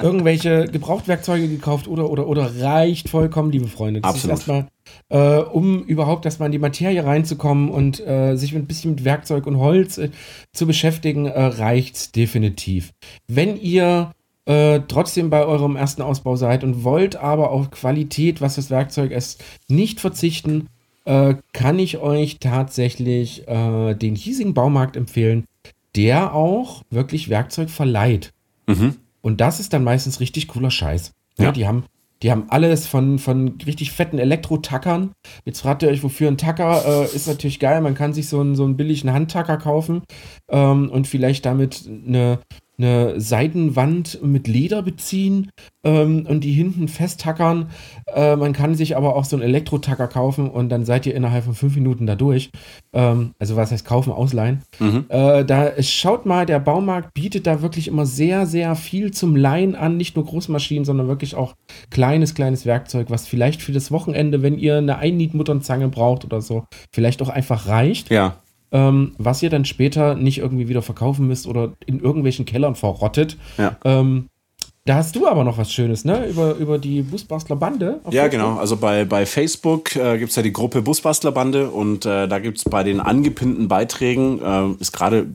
irgendwelche 0.00 0.66
Gebrauchtwerkzeuge 0.66 1.48
gekauft 1.48 1.88
oder, 1.88 2.10
oder, 2.10 2.28
oder 2.28 2.62
reicht 2.62 3.08
vollkommen, 3.08 3.50
liebe 3.50 3.66
Freunde? 3.66 4.00
Das 4.00 4.10
Absolut. 4.14 4.38
ist 4.38 4.48
erstmal, 4.48 4.68
äh, 5.08 5.42
um 5.42 5.82
überhaupt 5.84 6.24
erstmal 6.24 6.46
in 6.46 6.52
die 6.52 6.58
Materie 6.58 7.04
reinzukommen 7.04 7.68
und 7.70 8.00
äh, 8.06 8.36
sich 8.36 8.54
ein 8.54 8.66
bisschen 8.66 8.92
mit 8.92 9.04
Werkzeug 9.04 9.46
und 9.46 9.58
Holz 9.58 9.98
äh, 9.98 10.10
zu 10.52 10.66
beschäftigen, 10.66 11.26
äh, 11.26 11.42
reicht's 11.42 12.12
definitiv. 12.12 12.92
Wenn 13.26 13.56
ihr 13.56 14.12
äh, 14.48 14.80
trotzdem 14.88 15.28
bei 15.28 15.44
eurem 15.44 15.76
ersten 15.76 16.00
Ausbau 16.00 16.34
seid 16.36 16.64
und 16.64 16.82
wollt 16.82 17.16
aber 17.16 17.50
auf 17.50 17.70
Qualität, 17.70 18.40
was 18.40 18.54
das 18.54 18.70
Werkzeug 18.70 19.10
ist, 19.10 19.44
nicht 19.68 20.00
verzichten, 20.00 20.68
äh, 21.04 21.34
kann 21.52 21.78
ich 21.78 21.98
euch 21.98 22.38
tatsächlich 22.38 23.46
äh, 23.46 23.94
den 23.94 24.14
hiesigen 24.14 24.54
Baumarkt 24.54 24.96
empfehlen, 24.96 25.44
der 25.94 26.34
auch 26.34 26.82
wirklich 26.88 27.28
Werkzeug 27.28 27.68
verleiht. 27.68 28.32
Mhm. 28.66 28.96
Und 29.20 29.42
das 29.42 29.60
ist 29.60 29.74
dann 29.74 29.84
meistens 29.84 30.18
richtig 30.18 30.48
cooler 30.48 30.70
Scheiß. 30.70 31.12
Ja. 31.38 31.46
Ja. 31.46 31.52
die 31.52 31.66
haben 31.66 31.84
die 32.22 32.32
haben 32.32 32.46
alles 32.48 32.86
von, 32.88 33.20
von 33.20 33.58
richtig 33.64 33.92
fetten 33.92 34.18
Elektro-Tackern. 34.18 35.12
Jetzt 35.44 35.60
fragt 35.60 35.84
ihr 35.84 35.88
euch, 35.88 36.02
wofür 36.02 36.26
ein 36.26 36.36
Tacker 36.36 37.04
äh, 37.04 37.14
ist 37.14 37.28
natürlich 37.28 37.60
geil. 37.60 37.80
Man 37.80 37.94
kann 37.94 38.12
sich 38.12 38.28
so 38.28 38.40
einen, 38.40 38.56
so 38.56 38.64
einen 38.64 38.76
billigen 38.76 39.12
Handtacker 39.12 39.56
kaufen 39.56 40.02
ähm, 40.48 40.90
und 40.90 41.06
vielleicht 41.06 41.46
damit 41.46 41.84
eine, 41.86 42.40
eine 42.78 43.20
Seitenwand 43.20 44.22
mit 44.22 44.46
Leder 44.46 44.82
beziehen 44.82 45.50
ähm, 45.84 46.26
und 46.28 46.44
die 46.44 46.52
hinten 46.52 46.86
festtackern. 46.88 47.70
Äh, 48.14 48.36
man 48.36 48.52
kann 48.52 48.74
sich 48.76 48.96
aber 48.96 49.16
auch 49.16 49.24
so 49.24 49.36
einen 49.36 49.42
Elektro-Tacker 49.42 50.06
kaufen 50.06 50.48
und 50.48 50.68
dann 50.68 50.84
seid 50.84 51.04
ihr 51.06 51.14
innerhalb 51.14 51.44
von 51.44 51.54
fünf 51.54 51.74
Minuten 51.74 52.06
da 52.06 52.14
durch. 52.14 52.50
Ähm, 52.92 53.32
also 53.38 53.56
was 53.56 53.72
heißt 53.72 53.84
kaufen, 53.84 54.12
ausleihen. 54.12 54.62
Äh, 55.08 55.44
da 55.44 55.82
schaut 55.82 56.24
mal, 56.24 56.46
der 56.46 56.60
Baumarkt 56.60 57.14
bietet 57.14 57.46
da 57.46 57.62
wirklich 57.62 57.88
immer 57.88 58.06
sehr, 58.06 58.46
sehr 58.46 58.76
viel 58.76 59.10
zum 59.10 59.34
Leihen 59.34 59.74
an. 59.74 59.96
Nicht 59.96 60.14
nur 60.14 60.24
Großmaschinen, 60.24 60.84
sondern 60.84 61.08
wirklich 61.08 61.34
auch 61.34 61.54
kleines, 61.90 62.34
kleines 62.34 62.64
Werkzeug, 62.64 63.10
was 63.10 63.26
vielleicht 63.26 63.60
für 63.60 63.72
das 63.72 63.90
Wochenende, 63.90 64.42
wenn 64.42 64.56
ihr 64.56 64.78
eine 64.78 64.98
Einnietmutternzange 64.98 65.88
braucht 65.88 66.24
oder 66.24 66.40
so, 66.40 66.64
vielleicht 66.92 67.22
auch 67.22 67.28
einfach 67.28 67.66
reicht. 67.66 68.10
Ja. 68.10 68.36
Ähm, 68.70 69.14
was 69.18 69.42
ihr 69.42 69.50
dann 69.50 69.64
später 69.64 70.14
nicht 70.14 70.38
irgendwie 70.38 70.68
wieder 70.68 70.82
verkaufen 70.82 71.26
müsst 71.26 71.46
oder 71.46 71.72
in 71.86 72.00
irgendwelchen 72.00 72.44
Kellern 72.44 72.74
verrottet. 72.74 73.36
Ja. 73.56 73.76
Ähm, 73.84 74.28
da 74.84 74.94
hast 74.94 75.14
du 75.16 75.26
aber 75.26 75.44
noch 75.44 75.58
was 75.58 75.70
Schönes, 75.70 76.06
ne? 76.06 76.26
Über, 76.26 76.54
über 76.54 76.78
die 76.78 77.02
Busbastler 77.02 77.56
Bande. 77.56 78.00
auf 78.04 78.14
Ja, 78.14 78.22
Facebook. 78.22 78.40
genau. 78.40 78.58
Also 78.58 78.76
bei, 78.78 79.04
bei 79.04 79.26
Facebook 79.26 79.94
äh, 79.96 80.16
gibt 80.18 80.30
es 80.30 80.36
ja 80.36 80.42
die 80.42 80.52
Gruppe 80.52 80.80
Busbastlerbande 80.80 81.68
und 81.68 82.06
äh, 82.06 82.26
da 82.26 82.38
gibt 82.38 82.56
es 82.56 82.64
bei 82.64 82.82
den 82.84 82.98
angepinnten 83.00 83.68
Beiträgen, 83.68 84.40
äh, 84.42 84.80
ist 84.80 84.92
gerade 84.92 85.26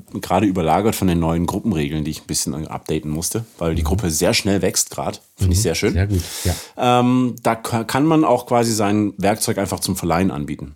überlagert 0.47 0.95
von 0.95 1.07
den 1.07 1.19
neuen 1.19 1.45
Gruppenregeln, 1.45 2.03
die 2.03 2.09
ich 2.11 2.21
ein 2.21 2.27
bisschen 2.27 2.67
updaten 2.67 3.11
musste, 3.11 3.45
weil 3.59 3.75
die 3.75 3.83
Gruppe 3.83 4.09
sehr 4.09 4.33
schnell 4.33 4.63
wächst 4.63 4.89
gerade. 4.89 5.19
Finde 5.37 5.53
ich 5.53 5.61
sehr 5.61 5.75
schön. 5.75 5.93
Sehr 5.93 6.07
gut, 6.07 6.21
ja. 6.45 6.99
Ähm, 6.99 7.35
da 7.43 7.53
ka- 7.53 7.83
kann 7.83 8.05
man 8.07 8.23
auch 8.23 8.47
quasi 8.47 8.73
sein 8.73 9.13
Werkzeug 9.17 9.59
einfach 9.59 9.81
zum 9.81 9.95
Verleihen 9.95 10.31
anbieten. 10.31 10.75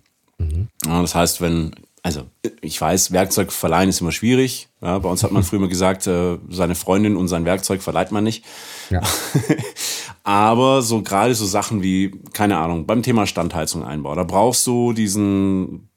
Ja, 0.86 1.02
das 1.02 1.16
heißt, 1.16 1.40
wenn, 1.40 1.72
also 2.02 2.22
ich 2.60 2.80
weiß, 2.80 3.12
Werkzeug 3.12 3.52
verleihen 3.52 3.88
ist 3.88 4.00
immer 4.00 4.12
schwierig. 4.12 4.68
Ja, 4.80 4.98
bei 4.98 5.08
uns 5.08 5.22
hat 5.22 5.32
man 5.32 5.42
früher 5.44 5.58
immer 5.58 5.68
gesagt, 5.68 6.06
äh, 6.06 6.38
seine 6.48 6.74
Freundin 6.74 7.16
und 7.16 7.28
sein 7.28 7.44
Werkzeug 7.44 7.82
verleiht 7.82 8.12
man 8.12 8.24
nicht. 8.24 8.44
ja. 8.90 9.02
Aber 10.24 10.82
so 10.82 11.00
gerade 11.00 11.34
so 11.34 11.46
Sachen 11.46 11.82
wie, 11.82 12.10
keine 12.34 12.58
Ahnung, 12.58 12.84
beim 12.84 13.02
Thema 13.02 13.26
Standheizung 13.26 13.82
einbau, 13.82 14.14
da 14.14 14.24
brauchst 14.24 14.66
du 14.66 14.92
diesen 14.92 15.88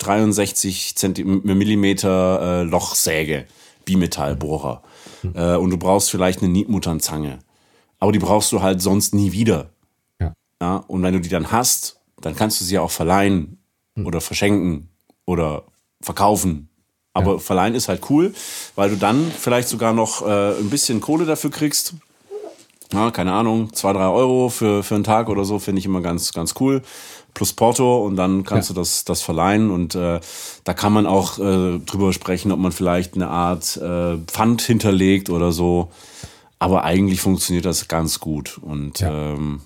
63 0.00 0.96
Zentimeter 0.96 1.54
Millimeter 1.54 2.40
äh, 2.42 2.62
Lochsäge, 2.64 3.46
Bimetallbohrer. 3.86 4.82
Äh, 5.34 5.56
und 5.56 5.70
du 5.70 5.78
brauchst 5.78 6.10
vielleicht 6.10 6.42
eine 6.42 6.52
Nietmutternzange. 6.52 7.38
Aber 7.98 8.12
die 8.12 8.18
brauchst 8.18 8.52
du 8.52 8.60
halt 8.60 8.82
sonst 8.82 9.14
nie 9.14 9.32
wieder. 9.32 9.70
Ja. 10.20 10.34
Ja, 10.60 10.76
und 10.76 11.02
wenn 11.02 11.14
du 11.14 11.20
die 11.20 11.30
dann 11.30 11.50
hast, 11.50 12.00
dann 12.20 12.36
kannst 12.36 12.60
du 12.60 12.66
sie 12.66 12.78
auch 12.78 12.90
verleihen 12.90 13.62
oder 13.96 14.20
verschenken 14.20 14.89
oder 15.30 15.62
verkaufen. 16.02 16.68
Aber 17.12 17.40
verleihen 17.40 17.74
ist 17.74 17.88
halt 17.88 18.08
cool, 18.10 18.32
weil 18.76 18.90
du 18.90 18.96
dann 18.96 19.30
vielleicht 19.36 19.68
sogar 19.68 19.92
noch 19.92 20.22
äh, 20.26 20.58
ein 20.58 20.70
bisschen 20.70 21.00
Kohle 21.00 21.24
dafür 21.26 21.50
kriegst. 21.50 21.94
Ja, 22.92 23.10
keine 23.10 23.32
Ahnung, 23.32 23.72
zwei, 23.72 23.92
drei 23.92 24.06
Euro 24.08 24.48
für, 24.48 24.82
für 24.82 24.94
einen 24.96 25.04
Tag 25.04 25.28
oder 25.28 25.44
so, 25.44 25.58
finde 25.58 25.78
ich 25.80 25.86
immer 25.86 26.00
ganz, 26.00 26.32
ganz 26.32 26.54
cool. 26.60 26.82
Plus 27.34 27.52
Porto 27.52 28.04
und 28.04 28.16
dann 28.16 28.42
kannst 28.44 28.68
Ja. 28.70 28.74
du 28.74 28.80
das, 28.80 29.04
das 29.04 29.22
verleihen 29.22 29.70
und 29.70 29.94
äh, 29.94 30.20
da 30.64 30.74
kann 30.74 30.92
man 30.92 31.06
auch 31.06 31.38
äh, 31.38 31.78
drüber 31.78 32.12
sprechen, 32.12 32.50
ob 32.52 32.58
man 32.58 32.72
vielleicht 32.72 33.14
eine 33.14 33.28
Art 33.28 33.76
äh, 33.76 34.16
Pfand 34.26 34.62
hinterlegt 34.62 35.30
oder 35.30 35.52
so. 35.52 35.90
Aber 36.58 36.82
eigentlich 36.84 37.20
funktioniert 37.20 37.64
das 37.64 37.86
ganz 37.88 38.18
gut 38.20 38.58
und 38.62 39.00
Ja. 39.00 39.32
ähm, 39.34 39.60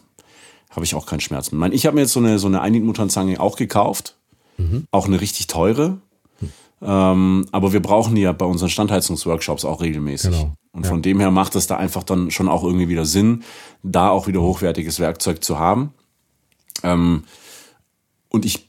habe 0.70 0.85
ich 0.85 0.94
auch 0.94 1.07
keinen 1.07 1.20
Schmerz 1.20 1.50
mit. 1.53 1.72
Ich, 1.72 1.87
habe 1.87 1.94
mir 1.94 2.03
jetzt 2.03 2.12
so 2.12 2.20
eine, 2.20 2.38
so 2.38 2.46
eine 2.48 2.61
Einnietmutternzange 2.61 3.38
auch 3.40 3.57
gekauft. 3.57 4.16
Auch 4.90 5.07
eine 5.07 5.21
richtig 5.21 5.47
teure. 5.47 5.99
Ähm, 6.83 7.47
aber 7.51 7.73
wir 7.73 7.81
brauchen 7.81 8.14
die 8.14 8.21
ja 8.23 8.33
bei 8.33 8.45
unseren 8.45 8.69
Standheizungsworkshops 8.69 9.64
auch 9.64 9.81
regelmäßig. 9.81 10.33
Genau. 10.33 10.53
Und 10.73 10.87
von 10.87 11.03
dem 11.03 11.21
her 11.21 11.31
macht 11.31 11.55
es 11.57 11.67
da 11.67 11.77
einfach 11.77 12.03
dann 12.03 12.31
schon 12.31 12.49
auch 12.49 12.62
irgendwie 12.64 12.88
wieder 12.88 13.07
Sinn, 13.07 13.43
da 13.83 14.11
auch 14.11 14.27
wieder 14.27 14.43
hochwertiges 14.43 15.01
Werkzeug 15.01 15.43
zu 15.43 15.59
haben. 15.59 15.95
Ähm, 16.83 17.25
und 18.29 18.45
ich, 18.45 18.69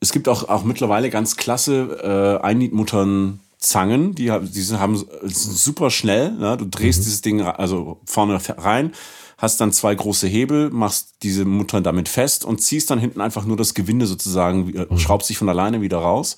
es 0.00 0.12
gibt 0.12 0.28
auch, 0.28 0.48
auch 0.48 0.64
mittlerweile 0.64 1.10
ganz 1.10 1.36
klasse 1.36 2.38
äh, 2.40 2.44
Einnietmuttern 2.44 3.40
Zangen, 3.58 4.14
die, 4.14 4.30
haben- 4.30 4.50
die 4.50 4.60
sind, 4.62 4.78
haben, 4.78 5.04
super 5.24 5.90
schnell. 5.90 6.30
Ne? 6.32 6.56
Du 6.56 6.64
drehst 6.64 7.00
dieses 7.04 7.22
Ding 7.22 7.42
also 7.42 7.98
vorne 8.04 8.40
rein, 8.56 8.92
hast 9.38 9.60
dann 9.60 9.72
zwei 9.72 9.94
große 9.94 10.26
Hebel, 10.26 10.68
machst 10.70 11.14
diese 11.22 11.44
Muttern 11.44 11.84
damit 11.84 12.08
fest 12.08 12.44
und 12.44 12.60
ziehst 12.60 12.90
dann 12.90 12.98
hinten 12.98 13.20
einfach 13.20 13.44
nur 13.44 13.56
das 13.56 13.72
Gewinde 13.72 14.06
sozusagen, 14.06 14.74
äh, 14.74 14.98
schraubst 14.98 15.28
sich 15.28 15.38
von 15.38 15.48
alleine 15.48 15.80
wieder 15.80 15.98
raus. 15.98 16.36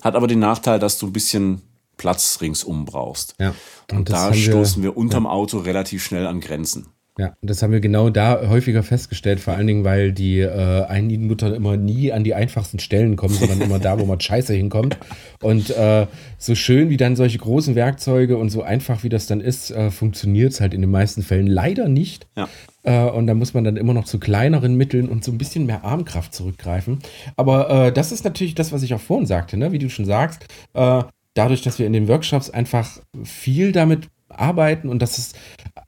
Hat 0.00 0.14
aber 0.14 0.28
den 0.28 0.38
Nachteil, 0.38 0.78
dass 0.78 0.98
du 0.98 1.06
ein 1.08 1.12
bisschen 1.12 1.62
Platz 1.96 2.38
ringsum 2.40 2.84
brauchst. 2.84 3.34
Ja. 3.38 3.54
Und, 3.90 4.08
das 4.08 4.28
da 4.28 4.34
stoßen 4.34 4.82
wir 4.82 4.96
unterm 4.96 5.26
Auto 5.26 5.58
relativ 5.58 6.04
schnell 6.04 6.28
an 6.28 6.40
Grenzen. 6.40 6.86
Ja, 7.18 7.34
das 7.42 7.64
haben 7.64 7.72
wir 7.72 7.80
genau 7.80 8.10
da 8.10 8.48
häufiger 8.48 8.84
festgestellt, 8.84 9.40
vor 9.40 9.54
allen 9.54 9.66
Dingen, 9.66 9.82
weil 9.82 10.12
die 10.12 10.38
äh, 10.38 10.84
Einnietmuttern 10.84 11.52
immer 11.52 11.76
nie 11.76 12.12
an 12.12 12.22
die 12.22 12.32
einfachsten 12.32 12.78
Stellen 12.78 13.16
kommen, 13.16 13.34
sondern 13.34 13.60
immer 13.60 13.80
da, 13.80 13.98
wo 13.98 14.04
man 14.04 14.20
scheiße 14.20 14.54
hinkommt. 14.54 14.98
Und 15.42 15.70
äh, 15.70 16.06
so 16.38 16.54
schön 16.54 16.90
wie 16.90 16.96
dann 16.96 17.16
solche 17.16 17.38
großen 17.38 17.74
Werkzeuge 17.74 18.38
und 18.38 18.50
so 18.50 18.62
einfach 18.62 19.02
wie 19.02 19.08
das 19.08 19.26
dann 19.26 19.40
ist, 19.40 19.72
äh, 19.72 19.90
funktioniert 19.90 20.52
es 20.52 20.60
halt 20.60 20.74
in 20.74 20.80
den 20.80 20.92
meisten 20.92 21.24
Fällen 21.24 21.48
leider 21.48 21.88
nicht. 21.88 22.28
Ja. 22.36 22.48
Äh, 22.84 23.10
und 23.10 23.26
da 23.26 23.34
muss 23.34 23.52
man 23.52 23.64
dann 23.64 23.76
immer 23.76 23.94
noch 23.94 24.04
zu 24.04 24.20
kleineren 24.20 24.76
Mitteln 24.76 25.08
und 25.08 25.24
so 25.24 25.32
ein 25.32 25.38
bisschen 25.38 25.66
mehr 25.66 25.82
Armkraft 25.82 26.32
zurückgreifen. 26.32 27.00
Aber 27.34 27.86
äh, 27.88 27.92
das 27.92 28.12
ist 28.12 28.24
natürlich 28.24 28.54
das, 28.54 28.70
was 28.70 28.84
ich 28.84 28.94
auch 28.94 29.00
vorhin 29.00 29.26
sagte, 29.26 29.56
ne? 29.56 29.72
wie 29.72 29.80
du 29.80 29.90
schon 29.90 30.04
sagst. 30.04 30.46
Äh, 30.72 31.02
dadurch, 31.34 31.62
dass 31.62 31.80
wir 31.80 31.86
in 31.88 31.92
den 31.92 32.06
Workshops 32.06 32.48
einfach 32.48 33.00
viel 33.24 33.72
damit 33.72 34.08
arbeiten 34.38 34.88
und 34.88 35.00
dass 35.00 35.16
das 35.16 35.32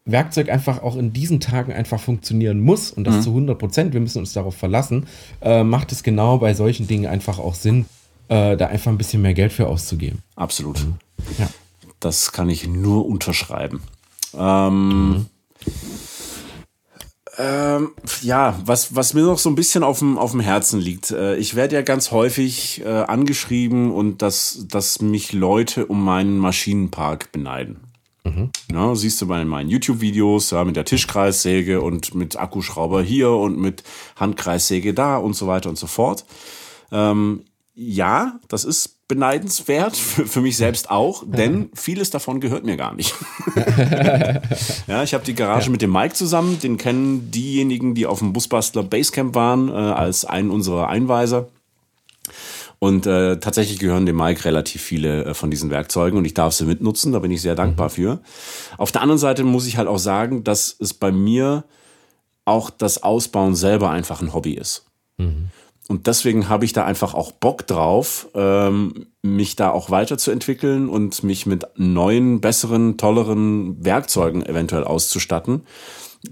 Werkzeug 0.04 0.50
einfach 0.50 0.82
auch 0.82 0.96
in 0.96 1.12
diesen 1.12 1.40
Tagen 1.40 1.72
einfach 1.72 2.00
funktionieren 2.00 2.60
muss 2.60 2.90
und 2.90 3.04
das 3.04 3.16
mhm. 3.16 3.22
zu 3.22 3.30
100 3.30 3.58
Prozent, 3.58 3.92
wir 3.92 4.00
müssen 4.00 4.18
uns 4.18 4.32
darauf 4.32 4.56
verlassen, 4.56 5.06
äh, 5.40 5.62
macht 5.62 5.92
es 5.92 6.02
genau 6.02 6.38
bei 6.38 6.54
solchen 6.54 6.86
Dingen 6.86 7.06
einfach 7.06 7.38
auch 7.38 7.54
Sinn, 7.54 7.86
äh, 8.28 8.56
da 8.56 8.66
einfach 8.66 8.90
ein 8.90 8.98
bisschen 8.98 9.22
mehr 9.22 9.34
Geld 9.34 9.52
für 9.52 9.66
auszugeben. 9.66 10.22
Absolut. 10.36 10.84
Mhm. 10.84 10.94
Ja. 11.38 11.48
Das 12.00 12.32
kann 12.32 12.48
ich 12.48 12.66
nur 12.66 13.06
unterschreiben. 13.06 13.82
Ähm, 14.36 15.08
mhm. 15.10 15.26
ähm, 17.38 17.90
ja, 18.22 18.58
was, 18.64 18.94
was 18.94 19.12
mir 19.12 19.22
noch 19.22 19.38
so 19.38 19.50
ein 19.50 19.54
bisschen 19.54 19.82
auf 19.82 19.98
dem, 19.98 20.16
auf 20.16 20.30
dem 20.30 20.40
Herzen 20.40 20.80
liegt. 20.80 21.10
Äh, 21.10 21.36
ich 21.36 21.56
werde 21.56 21.74
ja 21.74 21.82
ganz 21.82 22.10
häufig 22.10 22.82
äh, 22.84 22.88
angeschrieben 22.88 23.92
und 23.92 24.22
dass, 24.22 24.64
dass 24.68 25.02
mich 25.02 25.32
Leute 25.32 25.86
um 25.86 26.02
meinen 26.02 26.38
Maschinenpark 26.38 27.32
beneiden. 27.32 27.89
Mhm. 28.34 28.50
Ja, 28.72 28.94
siehst 28.94 29.20
du 29.20 29.26
bei 29.26 29.44
meinen 29.44 29.68
YouTube-Videos 29.68 30.50
ja, 30.50 30.64
mit 30.64 30.76
der 30.76 30.84
Tischkreissäge 30.84 31.80
und 31.80 32.14
mit 32.14 32.36
Akkuschrauber 32.36 33.02
hier 33.02 33.30
und 33.30 33.58
mit 33.58 33.82
Handkreissäge 34.16 34.94
da 34.94 35.16
und 35.16 35.34
so 35.34 35.46
weiter 35.46 35.68
und 35.68 35.78
so 35.78 35.86
fort. 35.86 36.24
Ähm, 36.92 37.44
ja, 37.74 38.38
das 38.48 38.64
ist 38.64 39.08
beneidenswert, 39.08 39.96
für, 39.96 40.26
für 40.26 40.40
mich 40.40 40.56
selbst 40.56 40.90
auch, 40.90 41.24
denn 41.26 41.70
vieles 41.74 42.10
davon 42.10 42.40
gehört 42.40 42.64
mir 42.64 42.76
gar 42.76 42.94
nicht. 42.94 43.14
ja, 44.86 45.02
ich 45.02 45.14
habe 45.14 45.24
die 45.24 45.34
Garage 45.34 45.66
ja. 45.66 45.72
mit 45.72 45.82
dem 45.82 45.92
Mike 45.92 46.14
zusammen, 46.14 46.58
den 46.60 46.78
kennen 46.78 47.30
diejenigen, 47.30 47.94
die 47.94 48.06
auf 48.06 48.20
dem 48.20 48.32
Busbastler 48.32 48.82
Basecamp 48.82 49.34
waren, 49.34 49.68
äh, 49.68 49.72
als 49.72 50.24
einen 50.24 50.50
unserer 50.50 50.88
Einweiser. 50.88 51.48
Und 52.80 53.06
äh, 53.06 53.38
tatsächlich 53.38 53.78
gehören 53.78 54.06
dem 54.06 54.16
Mike 54.16 54.44
relativ 54.46 54.80
viele 54.80 55.26
äh, 55.26 55.34
von 55.34 55.50
diesen 55.50 55.70
Werkzeugen 55.70 56.18
und 56.18 56.24
ich 56.24 56.32
darf 56.32 56.54
sie 56.54 56.64
mitnutzen, 56.64 57.12
da 57.12 57.18
bin 57.18 57.30
ich 57.30 57.42
sehr 57.42 57.54
dankbar 57.54 57.88
mhm. 57.88 57.92
für. 57.92 58.20
Auf 58.78 58.90
der 58.90 59.02
anderen 59.02 59.18
Seite 59.18 59.44
muss 59.44 59.66
ich 59.66 59.76
halt 59.76 59.86
auch 59.86 59.98
sagen, 59.98 60.44
dass 60.44 60.76
es 60.80 60.94
bei 60.94 61.12
mir 61.12 61.64
auch 62.46 62.70
das 62.70 63.02
Ausbauen 63.02 63.54
selber 63.54 63.90
einfach 63.90 64.22
ein 64.22 64.32
Hobby 64.32 64.54
ist. 64.54 64.86
Mhm. 65.18 65.48
Und 65.88 66.06
deswegen 66.06 66.48
habe 66.48 66.64
ich 66.64 66.72
da 66.72 66.84
einfach 66.84 67.14
auch 67.14 67.32
Bock 67.32 67.66
drauf, 67.66 68.28
ähm, 68.34 69.08
mich 69.22 69.56
da 69.56 69.70
auch 69.72 69.90
weiterzuentwickeln 69.90 70.88
und 70.88 71.22
mich 71.22 71.46
mit 71.46 71.66
neuen, 71.76 72.40
besseren, 72.40 72.96
tolleren 72.96 73.84
Werkzeugen 73.84 74.46
eventuell 74.46 74.84
auszustatten, 74.84 75.66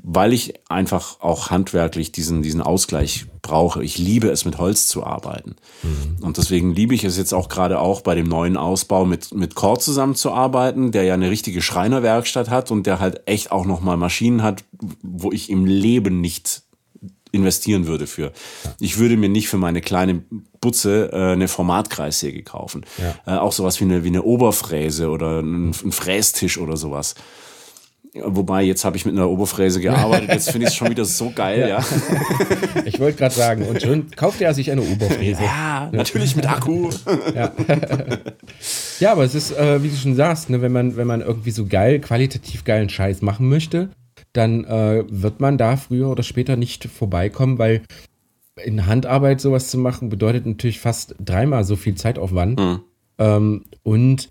weil 0.02 0.34
ich 0.34 0.54
einfach 0.68 1.20
auch 1.20 1.50
handwerklich 1.50 2.12
diesen, 2.12 2.42
diesen 2.42 2.60
Ausgleich 2.60 3.26
brauche. 3.40 3.82
Ich 3.82 3.96
liebe 3.96 4.28
es, 4.28 4.44
mit 4.44 4.58
Holz 4.58 4.86
zu 4.86 5.04
arbeiten. 5.04 5.56
Mhm. 5.82 6.22
Und 6.22 6.36
deswegen 6.36 6.74
liebe 6.74 6.94
ich 6.94 7.04
es 7.04 7.16
jetzt 7.16 7.32
auch 7.32 7.48
gerade 7.48 7.80
auch 7.80 8.02
bei 8.02 8.14
dem 8.14 8.28
neuen 8.28 8.58
Ausbau 8.58 9.06
mit, 9.06 9.32
mit 9.32 9.54
Core 9.54 9.78
zusammenzuarbeiten, 9.78 10.92
der 10.92 11.04
ja 11.04 11.14
eine 11.14 11.30
richtige 11.30 11.62
Schreinerwerkstatt 11.62 12.50
hat 12.50 12.70
und 12.70 12.86
der 12.86 13.00
halt 13.00 13.22
echt 13.26 13.50
auch 13.50 13.64
nochmal 13.64 13.96
Maschinen 13.96 14.42
hat, 14.42 14.64
wo 15.02 15.32
ich 15.32 15.48
im 15.48 15.64
Leben 15.64 16.20
nicht 16.20 16.62
investieren 17.32 17.86
würde 17.86 18.06
für. 18.06 18.32
Ich 18.80 18.98
würde 18.98 19.16
mir 19.16 19.28
nicht 19.28 19.48
für 19.48 19.58
meine 19.58 19.80
kleine 19.80 20.22
Butze 20.60 21.10
äh, 21.12 21.32
eine 21.32 21.48
Formatkreissäge 21.48 22.42
kaufen. 22.42 22.84
Ja. 22.98 23.36
Äh, 23.36 23.38
auch 23.38 23.52
sowas 23.52 23.80
wie 23.80 23.84
eine, 23.84 24.04
wie 24.04 24.08
eine 24.08 24.22
Oberfräse 24.22 25.08
oder 25.08 25.40
ein, 25.40 25.68
ein 25.70 25.92
Frästisch 25.92 26.58
oder 26.58 26.76
sowas. 26.76 27.14
Wobei, 28.14 28.62
jetzt 28.62 28.84
habe 28.84 28.96
ich 28.96 29.04
mit 29.04 29.14
einer 29.14 29.28
Oberfräse 29.28 29.80
gearbeitet, 29.80 30.30
jetzt 30.30 30.50
finde 30.50 30.66
ich 30.66 30.72
es 30.72 30.76
schon 30.76 30.90
wieder 30.90 31.04
so 31.04 31.30
geil, 31.34 31.60
ja. 31.60 31.68
ja. 31.68 31.84
Ich 32.84 32.98
wollte 32.98 33.18
gerade 33.18 33.34
sagen, 33.34 33.64
und 33.64 33.82
schon 33.82 34.10
kauft 34.12 34.40
er 34.40 34.54
sich 34.54 34.70
eine 34.70 34.82
Oberfräse. 34.82 35.42
Ja, 35.42 35.90
natürlich 35.92 36.34
mit 36.34 36.48
Akku. 36.48 36.90
Ja, 37.34 37.52
ja 38.98 39.12
aber 39.12 39.24
es 39.24 39.34
ist, 39.34 39.56
äh, 39.56 39.82
wie 39.82 39.88
du 39.88 39.96
schon 39.96 40.14
sagst, 40.14 40.48
ne, 40.48 40.62
wenn, 40.62 40.72
man, 40.72 40.96
wenn 40.96 41.06
man 41.06 41.20
irgendwie 41.20 41.50
so 41.50 41.66
geil, 41.66 42.00
qualitativ 42.00 42.64
geilen 42.64 42.88
Scheiß 42.88 43.20
machen 43.22 43.48
möchte, 43.48 43.90
dann 44.32 44.64
äh, 44.64 45.04
wird 45.08 45.40
man 45.40 45.58
da 45.58 45.76
früher 45.76 46.08
oder 46.08 46.22
später 46.22 46.56
nicht 46.56 46.84
vorbeikommen, 46.84 47.58
weil 47.58 47.82
in 48.64 48.86
Handarbeit 48.86 49.40
sowas 49.40 49.70
zu 49.70 49.78
machen 49.78 50.08
bedeutet 50.08 50.46
natürlich 50.46 50.80
fast 50.80 51.14
dreimal 51.20 51.64
so 51.64 51.76
viel 51.76 51.94
Zeitaufwand. 51.94 52.58
Mhm. 52.58 52.80
Ähm, 53.18 53.64
und 53.82 54.30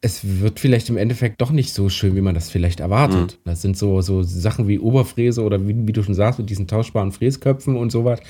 es 0.00 0.40
wird 0.40 0.60
vielleicht 0.60 0.88
im 0.88 0.96
Endeffekt 0.96 1.40
doch 1.40 1.50
nicht 1.50 1.72
so 1.72 1.88
schön, 1.88 2.16
wie 2.16 2.20
man 2.20 2.34
das 2.34 2.50
vielleicht 2.50 2.80
erwartet. 2.80 3.38
Mhm. 3.38 3.50
Das 3.50 3.62
sind 3.62 3.76
so, 3.76 4.02
so 4.02 4.22
Sachen 4.22 4.68
wie 4.68 4.78
Oberfräse 4.78 5.42
oder 5.42 5.66
wie, 5.66 5.86
wie, 5.86 5.92
du 5.92 6.02
schon 6.02 6.14
sagst, 6.14 6.38
mit 6.38 6.50
diesen 6.50 6.68
tauschbaren 6.68 7.12
Fräsköpfen 7.12 7.76
und 7.76 7.90
sowas. 7.90 8.20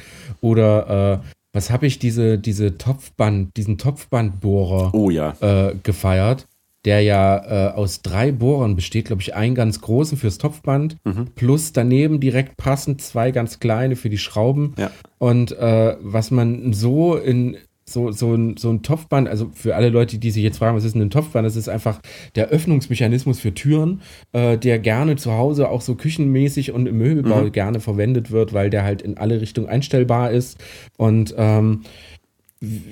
Oder 0.40 1.22
äh, 1.22 1.26
was 1.52 1.70
habe 1.70 1.86
ich 1.86 1.98
diese, 1.98 2.38
diese 2.38 2.78
Topfband, 2.78 3.56
diesen 3.56 3.78
Topfbandbohrer 3.78 4.94
oh, 4.94 5.10
ja. 5.10 5.34
äh, 5.40 5.74
gefeiert, 5.82 6.46
der 6.84 7.00
ja 7.00 7.70
äh, 7.70 7.72
aus 7.72 8.00
drei 8.02 8.30
Bohrern 8.30 8.76
besteht, 8.76 9.06
glaube 9.06 9.22
ich, 9.22 9.34
einen 9.34 9.56
ganz 9.56 9.80
großen 9.80 10.16
fürs 10.16 10.38
Topfband, 10.38 10.96
mhm. 11.04 11.26
plus 11.34 11.72
daneben 11.72 12.20
direkt 12.20 12.56
passend 12.56 13.02
zwei 13.02 13.32
ganz 13.32 13.58
kleine 13.58 13.96
für 13.96 14.08
die 14.08 14.18
Schrauben. 14.18 14.74
Ja. 14.78 14.90
Und 15.18 15.50
äh, 15.52 15.96
was 16.00 16.30
man 16.30 16.72
so 16.72 17.16
in 17.16 17.56
so, 17.88 18.10
so, 18.10 18.34
ein, 18.34 18.56
so 18.56 18.70
ein 18.70 18.82
Topfband, 18.82 19.28
also 19.28 19.50
für 19.54 19.76
alle 19.76 19.90
Leute, 19.90 20.18
die 20.18 20.30
sich 20.32 20.42
jetzt 20.42 20.58
fragen, 20.58 20.76
was 20.76 20.84
ist 20.84 20.94
denn 20.94 21.02
ein 21.02 21.10
Topfband? 21.10 21.46
Das 21.46 21.54
ist 21.54 21.68
einfach 21.68 22.00
der 22.34 22.48
Öffnungsmechanismus 22.48 23.38
für 23.38 23.54
Türen, 23.54 24.02
äh, 24.32 24.58
der 24.58 24.80
gerne 24.80 25.16
zu 25.16 25.32
Hause 25.32 25.68
auch 25.68 25.80
so 25.80 25.94
küchenmäßig 25.94 26.72
und 26.72 26.86
im 26.86 26.98
Möbelbau 26.98 27.42
mhm. 27.42 27.52
gerne 27.52 27.80
verwendet 27.80 28.32
wird, 28.32 28.52
weil 28.52 28.70
der 28.70 28.82
halt 28.82 29.02
in 29.02 29.16
alle 29.16 29.40
Richtungen 29.40 29.68
einstellbar 29.68 30.32
ist. 30.32 30.58
Und 30.96 31.34
ähm, 31.38 31.82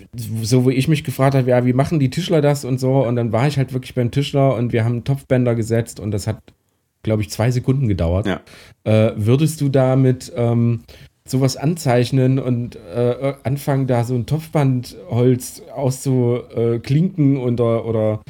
so 0.07 0.68
wie 0.68 0.74
ich 0.74 0.87
mich 0.87 1.02
gefragt 1.02 1.35
habe, 1.35 1.50
ja, 1.50 1.66
wie 1.66 1.72
machen 1.72 1.98
die 1.98 2.11
Tischler 2.11 2.40
das 2.40 2.64
und 2.64 2.78
so? 2.78 3.04
Und 3.04 3.16
dann 3.16 3.33
war 3.33 3.48
ich 3.48 3.57
halt 3.57 3.72
wirklich 3.72 3.94
beim 3.94 4.12
Tischler 4.12 4.54
und 4.54 4.72
wir 4.72 4.85
haben 4.85 5.02
Topfbänder 5.02 5.57
gesetzt 5.57 5.98
und 5.98 6.12
das 6.12 6.28
hat, 6.28 6.40
glaube 7.02 7.22
ich, 7.22 7.30
zwei 7.30 7.50
Sekunden 7.50 7.88
gedauert. 7.88 8.26
Ja. 8.26 8.40
Äh, 8.85 9.14
würdest 9.16 9.61
du 9.61 9.68
damit 9.68 10.33
ähm, 10.37 10.85
sowas 11.26 11.56
anzeichnen 11.56 12.38
und 12.38 12.76
äh, 12.76 13.34
anfangen, 13.44 13.87
da 13.87 14.04
so 14.04 14.14
ein 14.14 14.26
Topfbandholz 14.26 15.62
auszuklinken 15.74 17.38
oder, 17.38 17.87
oder 17.87 18.20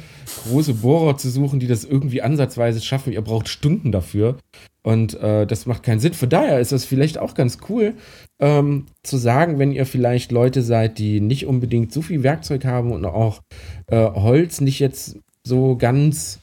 große 0.47 0.75
Bohrer 0.75 1.17
zu 1.17 1.29
suchen, 1.29 1.59
die 1.59 1.67
das 1.67 1.83
irgendwie 1.83 2.21
ansatzweise 2.21 2.81
schaffen. 2.81 3.11
Ihr 3.11 3.21
braucht 3.21 3.49
Stunden 3.49 3.91
dafür. 3.91 4.37
Und 4.81 5.15
äh, 5.15 5.47
das 5.47 5.65
macht 5.65 5.83
keinen 5.83 5.99
Sinn. 5.99 6.13
Von 6.13 6.29
daher 6.29 6.59
ist 6.59 6.71
das 6.71 6.85
vielleicht 6.85 7.17
auch 7.17 7.33
ganz 7.33 7.57
cool 7.69 7.95
ähm, 8.39 8.85
zu 9.03 9.17
sagen, 9.17 9.57
wenn 9.57 9.71
ihr 9.71 9.85
vielleicht 9.85 10.31
Leute 10.31 10.61
seid, 10.61 10.99
die 10.99 11.21
nicht 11.21 11.47
unbedingt 11.47 11.91
so 11.91 12.01
viel 12.01 12.23
Werkzeug 12.23 12.65
haben 12.65 12.91
und 12.91 13.03
auch 13.03 13.41
äh, 13.87 13.97
Holz 13.97 14.61
nicht 14.61 14.79
jetzt 14.79 15.17
so 15.43 15.75
ganz 15.75 16.39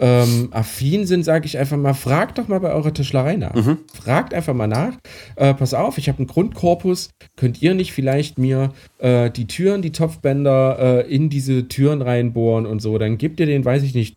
ähm, 0.00 0.48
affin 0.50 1.06
sind, 1.06 1.24
sage 1.24 1.46
ich 1.46 1.58
einfach 1.58 1.76
mal, 1.76 1.92
fragt 1.92 2.38
doch 2.38 2.48
mal 2.48 2.58
bei 2.58 2.72
eurer 2.72 2.92
Tischlerei 2.92 3.36
nach. 3.36 3.54
Mhm. 3.54 3.78
Fragt 3.92 4.32
einfach 4.32 4.54
mal 4.54 4.66
nach. 4.66 4.94
Äh, 5.36 5.52
pass 5.52 5.74
auf, 5.74 5.98
ich 5.98 6.08
habe 6.08 6.18
einen 6.18 6.26
Grundkorpus. 6.26 7.10
Könnt 7.36 7.60
ihr 7.60 7.74
nicht 7.74 7.92
vielleicht 7.92 8.38
mir 8.38 8.72
äh, 8.98 9.30
die 9.30 9.46
Türen, 9.46 9.82
die 9.82 9.92
Topfbänder 9.92 11.04
äh, 11.06 11.14
in 11.14 11.28
diese 11.28 11.68
Türen 11.68 12.00
reinbohren 12.00 12.64
und 12.64 12.80
so? 12.80 12.96
Dann 12.96 13.18
gebt 13.18 13.40
ihr 13.40 13.46
den, 13.46 13.64
weiß 13.64 13.82
ich 13.82 13.94
nicht, 13.94 14.16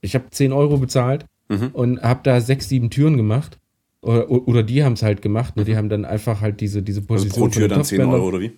ich 0.00 0.14
habe 0.14 0.30
10 0.30 0.52
Euro 0.52 0.78
bezahlt 0.78 1.26
mhm. 1.48 1.68
und 1.74 2.02
habe 2.02 2.20
da 2.22 2.40
sechs, 2.40 2.68
sieben 2.68 2.88
Türen 2.88 3.18
gemacht. 3.18 3.58
Oder, 4.00 4.30
oder 4.30 4.62
die 4.62 4.82
haben 4.82 4.94
es 4.94 5.02
halt 5.02 5.20
gemacht. 5.20 5.56
Ne? 5.56 5.64
Die 5.64 5.72
mhm. 5.72 5.76
haben 5.76 5.88
dann 5.90 6.04
einfach 6.06 6.40
halt 6.40 6.62
diese, 6.62 6.82
diese 6.82 7.02
Position. 7.02 7.44
Also 7.44 7.58
pro 7.58 7.60
Tür 7.60 7.68
dann 7.68 7.84
10 7.84 8.00
Euro 8.00 8.28
oder 8.28 8.40
wie? 8.40 8.52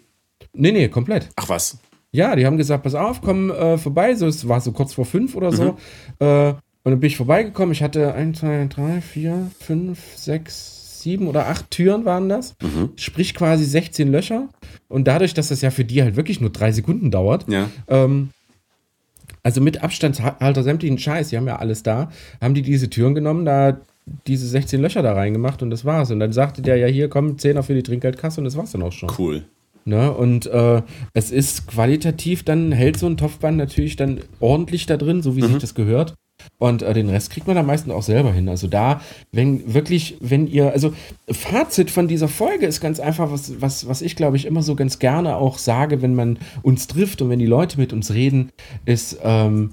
Nee, 0.53 0.71
nee, 0.71 0.89
komplett. 0.89 1.31
Ach 1.37 1.49
was. 1.49 1.79
Ja, 2.13 2.35
die 2.35 2.45
haben 2.47 2.57
gesagt, 2.57 2.83
pass 2.83 2.95
auf, 2.95 3.21
komm 3.23 3.51
äh, 3.51 3.79
vorbei. 3.79 4.15
So, 4.15 4.27
es 4.27 4.49
war 4.49 4.61
so 4.61 4.73
kurz 4.73 4.95
vor 4.95 5.05
fünf 5.05 5.37
oder 5.37 5.53
so. 5.53 5.73
Mhm. 5.73 5.77
Äh, 6.19 6.55
und 6.83 6.93
dann 6.93 7.01
bin 7.01 7.09
ich 7.09 7.17
vorbeigekommen. 7.17 7.73
Ich 7.73 7.83
hatte 7.83 8.15
ein, 8.15 8.35
zwei, 8.35 8.67
drei, 8.69 9.01
vier, 9.01 9.51
fünf, 9.61 9.99
sechs, 10.17 11.03
sieben 11.03 11.29
oder 11.29 11.49
acht 11.49 11.71
Türen 11.71 12.05
waren 12.05 12.29
das. 12.29 12.57
Mhm. 12.63 12.91
Sprich 12.97 13.35
quasi 13.35 13.65
16 13.65 14.11
Löcher. 14.11 14.49
Und 14.89 15.07
dadurch, 15.07 15.35
dass 15.35 15.49
das 15.49 15.61
ja 15.61 15.71
für 15.71 15.85
die 15.85 16.03
halt 16.03 16.17
wirklich 16.17 16.41
nur 16.41 16.51
drei 16.51 16.73
Sekunden 16.73 17.11
dauert, 17.11 17.47
ja. 17.49 17.69
ähm, 17.89 18.31
also 19.43 19.61
mit 19.61 19.83
Abstandshalter 19.83 20.63
sämtlichen 20.63 20.99
Scheiß, 20.99 21.29
die 21.29 21.37
haben 21.37 21.47
ja 21.47 21.57
alles 21.57 21.83
da, 21.83 22.11
haben 22.41 22.55
die 22.55 22.63
diese 22.63 22.91
Türen 22.91 23.15
genommen, 23.15 23.45
da 23.45 23.79
diese 24.27 24.47
16 24.47 24.81
Löcher 24.81 25.03
da 25.03 25.13
reingemacht 25.13 25.63
und 25.63 25.71
das 25.71 25.85
war's. 25.85 26.11
Und 26.11 26.21
dann 26.21 26.33
sagte 26.33 26.63
der 26.63 26.77
ja 26.77 26.87
hier, 26.87 27.09
komm, 27.09 27.39
Zehner 27.39 27.63
für 27.63 27.75
die 27.75 27.83
Trinkgeldkasse 27.83 28.41
und 28.41 28.45
das 28.45 28.57
war's 28.57 28.73
dann 28.73 28.83
auch 28.83 28.93
schon. 28.93 29.11
Cool. 29.17 29.45
Ne? 29.85 30.13
Und 30.13 30.47
äh, 30.47 30.83
es 31.15 31.31
ist 31.31 31.67
qualitativ, 31.67 32.45
dann 32.45 32.73
hält 32.73 32.99
so 32.99 33.07
ein 33.07 33.17
Topfband 33.17 33.57
natürlich 33.57 33.97
dann 33.97 34.21
ordentlich 34.41 34.87
da 34.87 34.97
drin, 34.97 35.23
so 35.23 35.37
wie 35.37 35.43
mhm. 35.43 35.49
sich 35.49 35.59
das 35.59 35.75
gehört. 35.75 36.15
Und 36.59 36.83
äh, 36.83 36.93
den 36.95 37.09
Rest 37.09 37.31
kriegt 37.31 37.47
man 37.47 37.57
am 37.57 37.67
meisten 37.67 37.91
auch 37.91 38.03
selber 38.03 38.33
hin. 38.33 38.49
Also 38.49 38.67
da, 38.67 39.01
wenn 39.33 39.75
wirklich, 39.75 40.17
wenn 40.21 40.47
ihr, 40.47 40.73
also 40.73 40.95
Fazit 41.31 41.91
von 41.91 42.09
dieser 42.09 42.29
Folge 42.29 42.67
ist 42.67 42.81
ganz 42.81 43.01
einfach, 43.01 43.31
was, 43.31 43.61
was, 43.61 43.89
was 43.89 44.03
ich 44.03 44.17
glaube 44.17 44.37
ich 44.37 44.47
immer 44.47 44.63
so 44.63 44.75
ganz 44.75 44.99
gerne 44.99 45.37
auch 45.37 45.59
sage, 45.59 46.03
wenn 46.03 46.15
man 46.15 46.39
uns 46.63 46.87
trifft 46.87 47.23
und 47.23 47.31
wenn 47.31 47.39
die 47.39 47.47
Leute 47.47 47.79
mit 47.79 47.93
uns 47.93 48.13
reden, 48.13 48.51
ist, 48.85 49.19
ähm, 49.23 49.73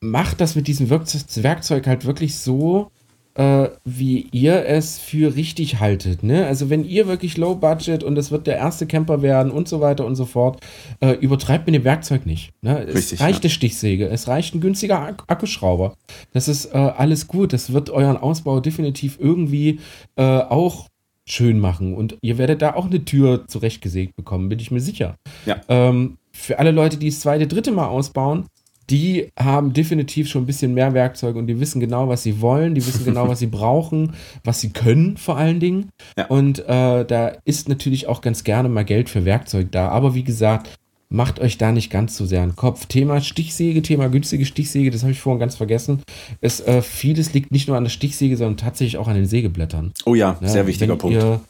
macht 0.00 0.40
das 0.40 0.54
mit 0.54 0.68
diesem 0.68 0.90
Werkzeug 0.90 1.86
halt 1.86 2.04
wirklich 2.04 2.36
so, 2.36 2.90
äh, 3.36 3.68
wie 3.84 4.26
ihr 4.32 4.66
es 4.66 4.98
für 4.98 5.36
richtig 5.36 5.78
haltet. 5.78 6.22
Ne? 6.22 6.46
Also 6.46 6.70
wenn 6.70 6.84
ihr 6.84 7.06
wirklich 7.06 7.36
Low 7.36 7.54
Budget 7.54 8.02
und 8.02 8.16
es 8.16 8.30
wird 8.30 8.46
der 8.46 8.56
erste 8.56 8.86
Camper 8.86 9.22
werden 9.22 9.52
und 9.52 9.68
so 9.68 9.80
weiter 9.80 10.06
und 10.06 10.16
so 10.16 10.24
fort, 10.24 10.60
äh, 11.00 11.12
übertreibt 11.12 11.66
mit 11.66 11.74
dem 11.74 11.84
Werkzeug 11.84 12.26
nicht. 12.26 12.52
Ne? 12.62 12.84
Es 12.84 12.94
Richtig, 12.94 13.20
reicht 13.20 13.44
ja. 13.44 13.48
eine 13.48 13.50
Stichsäge, 13.50 14.08
es 14.08 14.26
reicht 14.28 14.54
ein 14.54 14.60
günstiger 14.60 15.00
Ak 15.00 15.24
Akkuschrauber. 15.26 15.94
Das 16.32 16.48
ist 16.48 16.66
äh, 16.66 16.78
alles 16.78 17.26
gut. 17.26 17.52
Das 17.52 17.72
wird 17.72 17.90
euren 17.90 18.16
Ausbau 18.16 18.60
definitiv 18.60 19.18
irgendwie 19.20 19.80
äh, 20.16 20.22
auch 20.22 20.88
schön 21.26 21.58
machen. 21.58 21.94
Und 21.94 22.16
ihr 22.22 22.38
werdet 22.38 22.62
da 22.62 22.74
auch 22.74 22.86
eine 22.86 23.04
Tür 23.04 23.46
zurechtgesägt 23.48 24.16
bekommen, 24.16 24.48
bin 24.48 24.60
ich 24.60 24.70
mir 24.70 24.80
sicher. 24.80 25.16
Ja. 25.44 25.60
Ähm, 25.68 26.18
für 26.32 26.58
alle 26.58 26.70
Leute, 26.70 26.96
die 26.96 27.10
das 27.10 27.20
zweite, 27.20 27.46
dritte 27.46 27.72
Mal 27.72 27.88
ausbauen, 27.88 28.46
die 28.90 29.30
haben 29.38 29.72
definitiv 29.72 30.28
schon 30.28 30.42
ein 30.42 30.46
bisschen 30.46 30.74
mehr 30.74 30.94
Werkzeug 30.94 31.36
und 31.36 31.46
die 31.46 31.58
wissen 31.60 31.80
genau, 31.80 32.08
was 32.08 32.22
sie 32.22 32.40
wollen, 32.40 32.74
die 32.74 32.86
wissen 32.86 33.04
genau, 33.04 33.28
was 33.28 33.38
sie 33.38 33.46
brauchen, 33.48 34.14
was 34.44 34.60
sie 34.60 34.70
können 34.70 35.16
vor 35.16 35.36
allen 35.36 35.60
Dingen. 35.60 35.90
Ja. 36.16 36.26
Und 36.26 36.60
äh, 36.60 37.04
da 37.04 37.32
ist 37.44 37.68
natürlich 37.68 38.06
auch 38.06 38.20
ganz 38.20 38.44
gerne 38.44 38.68
mal 38.68 38.84
Geld 38.84 39.08
für 39.08 39.24
Werkzeug 39.24 39.72
da. 39.72 39.88
Aber 39.88 40.14
wie 40.14 40.24
gesagt, 40.24 40.70
macht 41.08 41.40
euch 41.40 41.58
da 41.58 41.72
nicht 41.72 41.90
ganz 41.90 42.16
so 42.16 42.26
sehr 42.26 42.42
einen 42.42 42.56
Kopf. 42.56 42.86
Thema 42.86 43.20
Stichsäge, 43.20 43.82
Thema 43.82 44.08
günstige 44.08 44.44
Stichsäge, 44.44 44.90
das 44.90 45.02
habe 45.02 45.12
ich 45.12 45.20
vorhin 45.20 45.40
ganz 45.40 45.56
vergessen. 45.56 46.02
Es, 46.40 46.60
äh, 46.60 46.82
vieles 46.82 47.32
liegt 47.32 47.52
nicht 47.52 47.68
nur 47.68 47.76
an 47.76 47.84
der 47.84 47.90
Stichsäge, 47.90 48.36
sondern 48.36 48.56
tatsächlich 48.56 48.98
auch 48.98 49.08
an 49.08 49.14
den 49.14 49.26
Sägeblättern. 49.26 49.92
Oh 50.04 50.14
ja, 50.14 50.36
Ja, 50.40 50.48
sehr 50.48 50.66
wichtiger 50.66 50.96
Punkt. 50.96 51.16
Ihr 51.16 51.40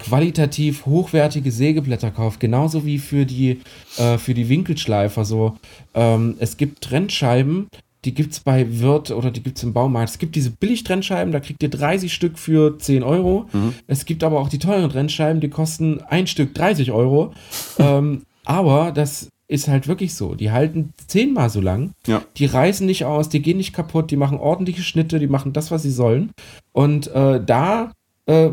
qualitativ 0.00 0.86
hochwertige 0.86 1.52
Sägeblätter 1.52 2.10
kauft, 2.10 2.40
genauso 2.40 2.84
wie 2.84 2.98
für 2.98 3.26
die, 3.26 3.60
äh, 3.98 4.18
für 4.18 4.34
die 4.34 4.48
Winkelschleifer. 4.48 5.24
So, 5.24 5.56
ähm, 5.94 6.36
es 6.38 6.56
gibt 6.56 6.82
Trennscheiben, 6.82 7.68
die 8.04 8.14
gibt 8.14 8.32
es 8.32 8.40
bei 8.40 8.80
Wirt 8.80 9.10
oder 9.10 9.30
die 9.30 9.42
gibt 9.42 9.58
es 9.58 9.62
im 9.62 9.72
Baumarkt. 9.72 10.10
Es 10.10 10.18
gibt 10.18 10.34
diese 10.34 10.50
Billig-Trennscheiben, 10.50 11.32
da 11.32 11.40
kriegt 11.40 11.62
ihr 11.62 11.68
30 11.68 12.12
Stück 12.12 12.38
für 12.38 12.78
10 12.78 13.02
Euro. 13.02 13.46
Mhm. 13.52 13.74
Es 13.86 14.06
gibt 14.06 14.24
aber 14.24 14.40
auch 14.40 14.48
die 14.48 14.58
teuren 14.58 14.90
Trennscheiben, 14.90 15.40
die 15.40 15.50
kosten 15.50 16.00
ein 16.08 16.26
Stück 16.26 16.54
30 16.54 16.92
Euro. 16.92 17.34
ähm, 17.78 18.22
aber 18.44 18.92
das 18.92 19.28
ist 19.48 19.68
halt 19.68 19.86
wirklich 19.86 20.14
so. 20.14 20.34
Die 20.34 20.50
halten 20.50 20.94
zehnmal 21.08 21.50
so 21.50 21.60
lang. 21.60 21.90
Ja. 22.06 22.22
Die 22.36 22.46
reißen 22.46 22.86
nicht 22.86 23.04
aus, 23.04 23.28
die 23.28 23.42
gehen 23.42 23.58
nicht 23.58 23.74
kaputt, 23.74 24.10
die 24.10 24.16
machen 24.16 24.38
ordentliche 24.38 24.82
Schnitte, 24.82 25.18
die 25.18 25.26
machen 25.26 25.52
das, 25.52 25.70
was 25.70 25.82
sie 25.82 25.90
sollen. 25.90 26.30
Und 26.72 27.08
äh, 27.08 27.42
da 27.44 27.92
äh, 28.26 28.50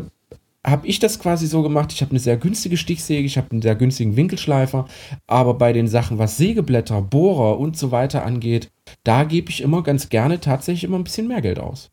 habe 0.66 0.86
ich 0.86 0.98
das 0.98 1.18
quasi 1.18 1.46
so 1.46 1.62
gemacht. 1.62 1.92
Ich 1.92 2.00
habe 2.02 2.10
eine 2.10 2.20
sehr 2.20 2.36
günstige 2.36 2.76
Stichsäge, 2.76 3.26
ich 3.26 3.36
habe 3.38 3.50
einen 3.52 3.62
sehr 3.62 3.76
günstigen 3.76 4.16
Winkelschleifer, 4.16 4.86
aber 5.26 5.54
bei 5.54 5.72
den 5.72 5.88
Sachen, 5.88 6.18
was 6.18 6.36
Sägeblätter, 6.36 7.00
Bohrer 7.02 7.58
und 7.58 7.76
so 7.76 7.90
weiter 7.90 8.24
angeht, 8.24 8.70
da 9.04 9.24
gebe 9.24 9.50
ich 9.50 9.62
immer 9.62 9.82
ganz 9.82 10.08
gerne 10.08 10.40
tatsächlich 10.40 10.84
immer 10.84 10.98
ein 10.98 11.04
bisschen 11.04 11.28
mehr 11.28 11.40
Geld 11.42 11.58
aus. 11.58 11.90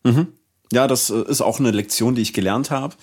Ja, 0.74 0.88
das 0.88 1.10
äh, 1.10 1.22
ist 1.28 1.42
auch 1.42 1.60
eine 1.60 1.72
Lektion, 1.72 2.16
die 2.16 2.22
ich 2.22 2.34
gelernt 2.34 2.72
habe. 2.72 2.96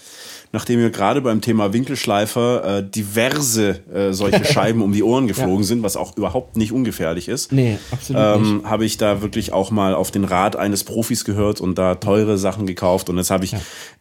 Nachdem 0.54 0.80
mir 0.80 0.90
gerade 0.90 1.22
beim 1.22 1.40
Thema 1.40 1.72
Winkelschleifer 1.72 2.78
äh, 2.78 2.82
diverse 2.90 3.80
äh, 3.90 4.12
solche 4.12 4.44
Scheiben 4.52 4.82
um 4.82 4.92
die 4.92 5.02
Ohren 5.02 5.26
geflogen 5.26 5.64
sind, 5.64 5.82
was 5.82 5.96
auch 5.96 6.16
überhaupt 6.16 6.56
nicht 6.56 6.72
ungefährlich 6.72 7.28
ist, 7.28 7.52
Nee, 7.52 7.78
absolut 7.90 8.40
nicht. 8.40 8.50
ähm, 8.50 8.68
habe 8.68 8.84
ich 8.84 8.98
da 8.98 9.22
wirklich 9.22 9.52
auch 9.52 9.70
mal 9.70 9.94
auf 9.94 10.10
den 10.10 10.24
Rat 10.24 10.56
eines 10.56 10.84
Profis 10.84 11.24
gehört 11.24 11.60
und 11.60 11.78
da 11.78 11.94
teure 11.94 12.36
Sachen 12.36 12.66
gekauft. 12.66 13.08
Und 13.08 13.16
jetzt 13.16 13.30
habe 13.30 13.44
ich, 13.44 13.54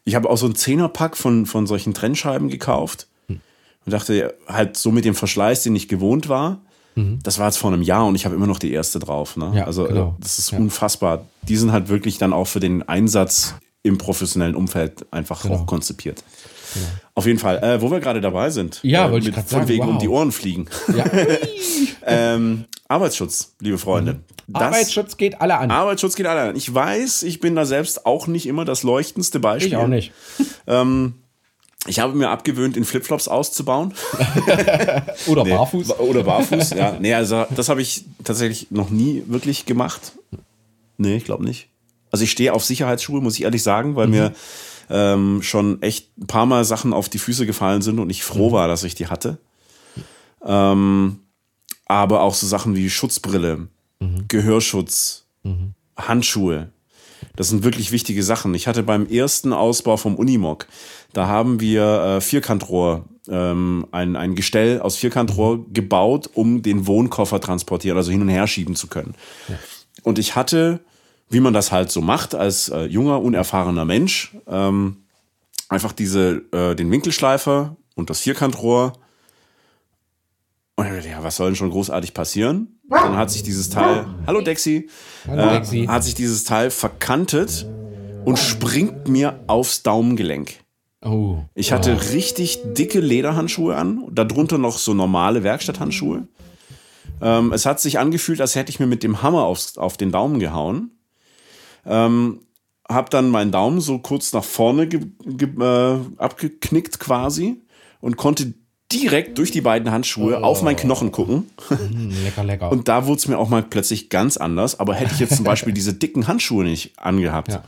ich 0.03 0.15
habe 0.15 0.29
auch 0.29 0.37
so 0.37 0.45
einen 0.47 0.55
Zehnerpack 0.55 1.15
von, 1.15 1.45
von 1.45 1.67
solchen 1.67 1.93
Trennscheiben 1.93 2.49
gekauft 2.49 3.07
Hm. 3.27 3.39
und 3.85 3.93
dachte 3.93 4.33
halt 4.47 4.75
so 4.75 4.91
mit 4.91 5.05
dem 5.05 5.15
Verschleiß, 5.15 5.63
den 5.63 5.75
ich 5.75 5.87
gewohnt 5.87 6.27
war. 6.27 6.59
Das 6.95 7.39
war 7.39 7.47
jetzt 7.47 7.57
vor 7.57 7.71
einem 7.71 7.81
Jahr 7.81 8.05
und 8.05 8.15
ich 8.15 8.25
habe 8.25 8.35
immer 8.35 8.47
noch 8.47 8.59
die 8.59 8.71
erste 8.71 8.99
drauf. 8.99 9.37
Ne? 9.37 9.45
Mhm. 9.47 9.53
Ja, 9.57 9.63
also 9.65 9.85
genau. 9.85 10.15
äh, 10.17 10.21
das 10.21 10.39
ist 10.39 10.51
Ja. 10.51 10.57
unfassbar. 10.57 11.25
Die 11.43 11.55
sind 11.57 11.71
halt 11.71 11.87
wirklich 11.89 12.17
dann 12.17 12.33
auch 12.33 12.47
für 12.47 12.59
den 12.59 12.87
Einsatz 12.87 13.55
im 13.83 13.97
professionellen 13.97 14.55
Umfeld 14.55 15.05
einfach 15.11 15.43
Genau. 15.43 15.55
auch 15.55 15.65
konzipiert. 15.65 16.23
Auf 17.15 17.25
jeden 17.25 17.39
Fall, 17.39 17.57
äh, 17.63 17.81
wo 17.81 17.91
wir 17.91 17.99
gerade 17.99 18.21
dabei 18.21 18.49
sind. 18.49 18.79
Ja, 18.83 19.07
äh, 19.07 19.11
wollte 19.11 19.19
ich 19.19 19.25
mit- 19.27 19.35
grad 19.35 19.49
Von 19.49 19.59
sagen, 19.59 19.69
wegen 19.69 19.83
um 19.87 19.93
wow. 19.95 20.01
die 20.01 20.07
Ohren 20.07 20.31
fliegen. 20.31 20.67
Ja. 20.95 21.03
ähm, 22.05 22.65
Arbeitsschutz, 22.87 23.53
liebe 23.59 23.77
Freunde. 23.77 24.19
Das- 24.47 24.61
Arbeitsschutz 24.63 25.17
geht 25.17 25.39
alle 25.41 25.57
an. 25.57 25.71
Arbeitsschutz 25.71 26.15
geht 26.15 26.25
alle 26.27 26.49
an. 26.51 26.55
Ich 26.55 26.73
weiß, 26.73 27.23
ich 27.23 27.39
bin 27.39 27.55
da 27.55 27.65
selbst 27.65 28.05
auch 28.05 28.27
nicht 28.27 28.45
immer 28.47 28.63
das 28.65 28.83
leuchtendste 28.83 29.39
Beispiel. 29.39 29.69
ich 29.73 29.77
auch 29.77 29.87
nicht. 29.87 30.11
Ich 31.87 31.99
habe 31.99 32.13
mir 32.15 32.29
abgewöhnt, 32.29 32.77
in 32.77 32.85
Flipflops 32.85 33.27
auszubauen. 33.27 33.93
Oder 35.27 35.43
Nee, 35.43 35.49
barfuß. 35.51 35.87
ba- 35.87 35.95
Oder 35.99 36.23
barfuß, 36.23 36.71
ja. 36.71 36.97
Nee, 36.99 37.13
also 37.15 37.45
das 37.55 37.69
habe 37.69 37.81
ich 37.81 38.05
tatsächlich 38.23 38.69
noch 38.69 38.89
nie 38.91 39.23
wirklich 39.27 39.65
gemacht. 39.65 40.13
Nee, 40.97 41.15
ich 41.15 41.25
glaube 41.25 41.43
nicht. 41.43 41.69
Also 42.11 42.23
ich 42.23 42.31
stehe 42.31 42.53
auf 42.53 42.63
Sicherheitsschuhe, 42.63 43.19
muss 43.21 43.35
ich 43.35 43.43
ehrlich 43.43 43.63
sagen, 43.63 43.95
weil 43.95 44.07
mir 44.07 44.33
ähm, 44.91 45.41
schon 45.41 45.81
echt 45.81 46.15
ein 46.19 46.27
paar 46.27 46.45
Mal 46.45 46.65
Sachen 46.65 46.93
auf 46.93 47.09
die 47.09 47.17
Füße 47.17 47.45
gefallen 47.47 47.81
sind 47.81 47.97
und 47.99 48.09
ich 48.11 48.23
froh 48.23 48.51
war, 48.51 48.67
dass 48.67 48.83
ich 48.83 48.93
die 48.93 49.07
hatte. 49.07 49.37
Ähm, 50.45 51.19
aber 51.87 52.21
auch 52.21 52.33
so 52.35 52.45
Sachen 52.47 52.75
wie 52.75 52.89
Schutzbrille, 52.89 53.67
Gehörschutz, 54.27 55.25
Handschuhe. 55.97 56.69
Das 57.35 57.49
sind 57.49 57.63
wirklich 57.63 57.91
wichtige 57.91 58.23
Sachen. 58.23 58.53
Ich 58.53 58.67
hatte 58.67 58.83
beim 58.83 59.07
ersten 59.07 59.53
Ausbau 59.53 59.97
vom 59.97 60.15
Unimog, 60.15 60.67
da 61.13 61.27
haben 61.27 61.59
wir 61.59 61.83
äh, 62.17 62.21
Vierkantrohr, 62.21 63.05
ähm, 63.29 63.85
ein, 63.91 64.15
ein 64.15 64.35
Gestell 64.35 64.79
aus 64.81 64.97
Vierkantrohr 64.97 65.65
gebaut, 65.71 66.29
um 66.33 66.61
den 66.61 66.87
Wohnkoffer 66.87 67.39
transportieren, 67.39 67.97
also 67.97 68.11
hin 68.11 68.21
und 68.21 68.29
her 68.29 68.47
schieben 68.47 68.75
zu 68.75 68.87
können. 68.87 69.15
Und 70.03 70.19
ich 70.19 70.35
hatte, 70.35 70.79
wie 71.29 71.39
man 71.39 71.53
das 71.53 71.71
halt 71.71 71.91
so 71.91 72.01
macht 72.01 72.35
als 72.35 72.69
äh, 72.69 72.85
junger, 72.85 73.21
unerfahrener 73.21 73.85
Mensch, 73.85 74.35
ähm, 74.47 74.97
einfach 75.69 75.93
diese, 75.93 76.43
äh, 76.51 76.75
den 76.75 76.91
Winkelschleifer 76.91 77.75
und 77.95 78.09
das 78.09 78.21
Vierkantrohr. 78.21 78.93
Und 80.81 80.87
ich 80.87 81.03
dachte, 81.03 81.09
ja, 81.09 81.23
was 81.23 81.35
soll 81.35 81.47
denn 81.47 81.55
schon 81.55 81.71
großartig 81.71 82.13
passieren? 82.13 82.79
Dann 82.89 83.15
hat 83.15 83.31
sich 83.31 83.43
dieses 83.43 83.69
Teil, 83.69 84.05
hallo 84.27 84.41
Dexi, 84.41 84.89
Hallo, 85.27 85.41
äh, 85.41 85.87
hat 85.87 86.03
sich 86.03 86.15
dieses 86.15 86.43
Teil 86.43 86.71
verkantet 86.71 87.67
und 88.25 88.37
springt 88.37 89.07
mir 89.07 89.43
aufs 89.47 89.83
Daumengelenk. 89.83 90.55
Oh. 91.03 91.37
Ich 91.55 91.71
hatte 91.71 92.11
richtig 92.11 92.59
dicke 92.77 92.99
Lederhandschuhe 92.99 93.75
an, 93.75 94.07
darunter 94.11 94.57
noch 94.57 94.77
so 94.77 94.93
normale 94.93 95.43
Werkstatthandschuhe. 95.43 96.27
Ähm, 97.21 97.53
es 97.53 97.65
hat 97.65 97.79
sich 97.79 97.97
angefühlt, 97.97 98.41
als 98.41 98.55
hätte 98.55 98.71
ich 98.71 98.79
mir 98.79 98.87
mit 98.87 99.03
dem 99.03 99.21
Hammer 99.21 99.43
aufs, 99.43 99.77
auf 99.77 99.97
den 99.97 100.11
Daumen 100.11 100.39
gehauen. 100.39 100.91
Ähm, 101.85 102.41
hab 102.87 103.09
dann 103.09 103.29
meinen 103.29 103.51
Daumen 103.51 103.81
so 103.81 103.99
kurz 103.99 104.33
nach 104.33 104.43
vorne 104.43 104.87
ge, 104.87 105.01
ge, 105.25 105.49
äh, 105.59 105.99
abgeknickt 106.17 106.99
quasi 106.99 107.61
und 107.99 108.17
konnte 108.17 108.53
direkt 108.91 109.37
durch 109.37 109.51
die 109.51 109.61
beiden 109.61 109.91
Handschuhe 109.91 110.43
auf 110.43 110.61
meinen 110.63 110.75
Knochen 110.75 111.11
gucken. 111.11 111.45
Mm, 111.69 112.09
lecker, 112.23 112.43
lecker. 112.43 112.71
Und 112.71 112.87
da 112.87 113.05
wurde 113.07 113.17
es 113.19 113.27
mir 113.27 113.37
auch 113.37 113.49
mal 113.49 113.63
plötzlich 113.63 114.09
ganz 114.09 114.37
anders. 114.37 114.79
Aber 114.79 114.93
hätte 114.93 115.13
ich 115.13 115.19
jetzt 115.19 115.35
zum 115.35 115.45
Beispiel 115.51 115.73
diese 115.73 115.93
dicken 115.93 116.27
Handschuhe 116.27 116.63
nicht 116.63 116.97
angehabt, 116.99 117.49
Ja. 117.53 117.63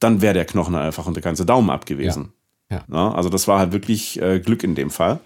dann 0.00 0.20
wäre 0.22 0.34
der 0.34 0.44
Knochen 0.44 0.74
einfach 0.74 1.06
und 1.06 1.14
der 1.14 1.22
ganze 1.22 1.44
Daumen 1.46 1.70
ab 1.70 1.86
gewesen. 1.86 2.32
Ja. 2.70 2.84
Ja. 2.90 3.12
Also 3.12 3.28
das 3.28 3.46
war 3.48 3.58
halt 3.58 3.72
wirklich 3.72 4.20
äh, 4.20 4.40
Glück 4.40 4.64
in 4.64 4.74
dem 4.74 4.90
Fall. 4.90 5.20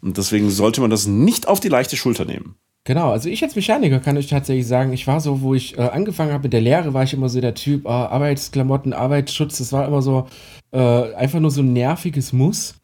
Und 0.00 0.16
deswegen 0.16 0.48
sollte 0.50 0.80
man 0.80 0.90
das 0.90 1.06
nicht 1.06 1.48
auf 1.48 1.58
die 1.58 1.68
leichte 1.68 1.96
Schulter 1.96 2.24
nehmen. 2.24 2.54
Genau, 2.84 3.10
also 3.10 3.28
ich 3.28 3.42
als 3.42 3.54
Mechaniker 3.56 3.98
kann 3.98 4.16
euch 4.16 4.28
tatsächlich 4.28 4.66
sagen, 4.66 4.92
ich 4.94 5.06
war 5.06 5.20
so, 5.20 5.42
wo 5.42 5.54
ich 5.54 5.76
äh, 5.76 5.82
angefangen 5.82 6.32
habe 6.32 6.44
mit 6.44 6.52
der 6.54 6.60
Lehre, 6.62 6.94
war 6.94 7.02
ich 7.02 7.12
immer 7.12 7.28
so 7.28 7.38
der 7.40 7.54
Typ, 7.54 7.84
äh, 7.84 7.88
Arbeitsklamotten, 7.88 8.92
Arbeitsschutz, 8.94 9.58
das 9.58 9.72
war 9.72 9.86
immer 9.86 10.00
so 10.00 10.26
äh, 10.70 10.78
einfach 11.14 11.40
nur 11.40 11.50
so 11.50 11.60
ein 11.60 11.72
nerviges 11.74 12.32
Muss. 12.32 12.76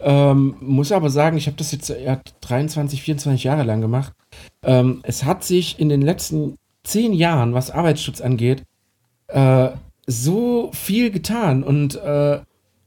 Ähm, 0.00 0.54
muss 0.60 0.92
aber 0.92 1.10
sagen, 1.10 1.36
ich 1.36 1.46
habe 1.46 1.56
das 1.56 1.72
jetzt 1.72 1.88
ja, 1.88 2.20
23, 2.42 3.02
24 3.02 3.44
Jahre 3.44 3.64
lang 3.64 3.80
gemacht. 3.80 4.12
Ähm, 4.62 5.00
es 5.02 5.24
hat 5.24 5.42
sich 5.42 5.80
in 5.80 5.88
den 5.88 6.02
letzten 6.02 6.56
zehn 6.84 7.12
Jahren, 7.12 7.52
was 7.54 7.70
Arbeitsschutz 7.70 8.20
angeht, 8.20 8.62
äh, 9.28 9.70
so 10.06 10.70
viel 10.72 11.10
getan 11.10 11.62
und 11.62 11.96
äh, 11.96 12.40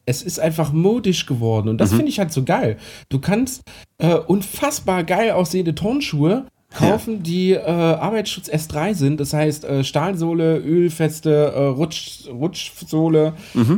es 0.05 0.23
ist 0.23 0.39
einfach 0.39 0.73
modisch 0.73 1.27
geworden 1.27 1.69
und 1.69 1.77
das 1.79 1.91
finde 1.91 2.07
ich 2.07 2.19
halt 2.19 2.31
so 2.31 2.43
geil. 2.43 2.77
Du 3.09 3.19
kannst 3.19 3.61
äh, 3.99 4.15
unfassbar 4.15 5.03
geil 5.03 5.31
aussehende 5.31 5.75
Turnschuhe 5.75 6.47
kaufen, 6.73 7.21
die 7.21 7.51
äh, 7.51 7.61
Arbeitsschutz 7.61 8.49
S3 8.49 8.95
sind. 8.95 9.19
Das 9.19 9.33
heißt 9.33 9.65
äh, 9.65 9.83
Stahlsohle, 9.83 10.57
ölfeste 10.57 11.53
äh, 11.53 11.65
Rutsch, 11.65 12.27
Rutschsohle, 12.29 13.33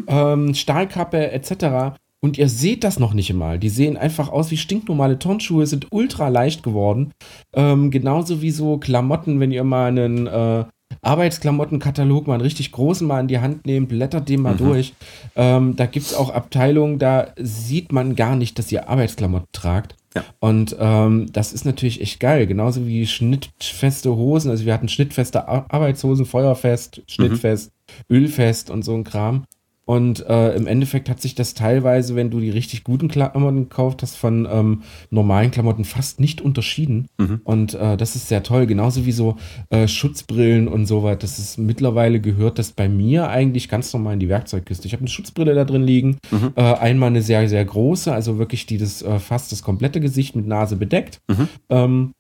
ähm, 0.08 0.54
Stahlkappe 0.54 1.32
etc. 1.32 1.98
Und 2.24 2.38
ihr 2.38 2.48
seht 2.48 2.86
das 2.86 3.00
noch 3.00 3.14
nicht 3.14 3.30
einmal. 3.32 3.60
Die 3.60 3.68
sehen 3.68 3.98
einfach 3.98 4.30
aus 4.30 4.50
wie 4.50 4.56
stinknormale 4.56 5.20
Turnschuhe, 5.20 5.68
sind 5.68 5.88
ultra 5.92 6.30
leicht 6.30 6.64
geworden. 6.64 7.12
Ähm, 7.54 7.92
genauso 7.92 8.42
wie 8.42 8.52
so 8.52 8.78
Klamotten, 8.78 9.42
wenn 9.42 9.52
ihr 9.52 9.66
mal 9.66 9.88
einen 9.88 10.28
äh, 10.28 10.64
Arbeitsklamottenkatalog 11.02 12.28
mal 12.28 12.36
einen 12.36 12.44
richtig 12.44 12.72
großen 12.72 13.06
mal 13.06 13.20
in 13.20 13.28
die 13.28 13.40
Hand 13.40 13.66
nehmt, 13.66 13.90
blättert 13.90 14.30
den 14.30 14.42
mal 14.42 14.56
durch. 14.56 14.94
Ähm, 15.36 15.76
da 15.76 15.86
gibt 15.86 16.06
es 16.06 16.14
auch 16.14 16.30
Abteilungen, 16.30 16.98
da 16.98 17.34
sieht 17.38 17.92
man 17.92 18.16
gar 18.16 18.38
nicht, 18.38 18.58
dass 18.58 18.72
ihr 18.72 18.88
Arbeitsklamotten 18.88 19.50
tragt. 19.52 19.98
Ja. 20.16 20.24
Und 20.40 20.78
ähm, 20.80 21.26
das 21.34 21.52
ist 21.52 21.66
natürlich 21.66 22.00
echt 22.00 22.22
geil. 22.22 22.48
Genauso 22.48 22.88
wie 22.88 23.06
schnittfeste 23.06 24.16
Hosen. 24.16 24.50
Also 24.50 24.66
wir 24.66 24.74
hatten 24.74 24.88
schnittfeste 24.88 25.50
Ar 25.50 25.66
Arbeitshosen, 25.68 26.26
feuerfest, 26.26 27.02
schnittfest, 27.06 27.74
ölfest 28.10 28.70
und 28.70 28.84
so 28.84 28.94
ein 28.94 29.04
Kram. 29.04 29.44
Und 29.86 30.26
äh, 30.28 30.56
im 30.56 30.66
Endeffekt 30.66 31.10
hat 31.10 31.22
sich 31.22 31.36
das 31.36 31.54
teilweise, 31.54 32.16
wenn 32.16 32.30
du 32.30 32.40
die 32.40 32.50
richtig 32.50 32.84
guten 32.84 33.10
Klamotten 33.10 33.70
gekauft 33.70 34.02
hast, 34.02 34.16
von 34.16 34.48
ähm, 34.50 34.84
normalen 35.10 35.52
Klamotten 35.52 35.84
fast 35.84 36.20
nicht 36.20 36.40
unterschieden. 36.40 37.08
Mhm. 37.18 37.42
Und 37.44 37.74
äh, 37.74 37.98
das 37.98 38.16
ist 38.16 38.30
sehr 38.30 38.44
toll. 38.44 38.66
Genauso 38.66 39.06
wie 39.06 39.12
so 39.12 39.36
äh, 39.70 39.88
Schutzbrillen 39.88 40.68
und 40.68 40.86
so 40.86 41.04
weiter. 41.04 41.20
Das 41.20 41.38
ist 41.38 41.58
mittlerweile 41.58 42.22
gehört 42.22 42.60
das 42.60 42.72
bei 42.72 42.88
mir 42.88 43.30
eigentlich 43.30 43.68
ganz 43.68 43.92
normal 43.92 44.14
in 44.14 44.20
die 44.20 44.30
Werkzeugkiste. 44.30 44.88
Ich 44.88 44.94
habe 44.94 45.02
eine 45.02 45.10
Schutzbrille 45.10 45.54
da 45.54 45.66
drin 45.66 45.84
liegen. 45.84 46.18
Mhm. 46.32 46.54
Äh, 46.56 46.62
einmal 46.62 47.10
eine 47.10 47.22
sehr, 47.22 47.48
sehr 47.50 47.66
große, 47.66 48.14
also 48.14 48.38
wirklich 48.38 48.66
die 48.66 48.78
das 48.78 49.02
äh, 49.02 49.20
fast 49.20 49.52
das 49.52 49.64
komplette 49.64 50.00
Gesicht 50.00 50.36
mit 50.36 50.48
Nase 50.48 50.78
bedeckt. 50.78 51.20
Mhm. 51.28 51.48
Ähm, 51.70 52.14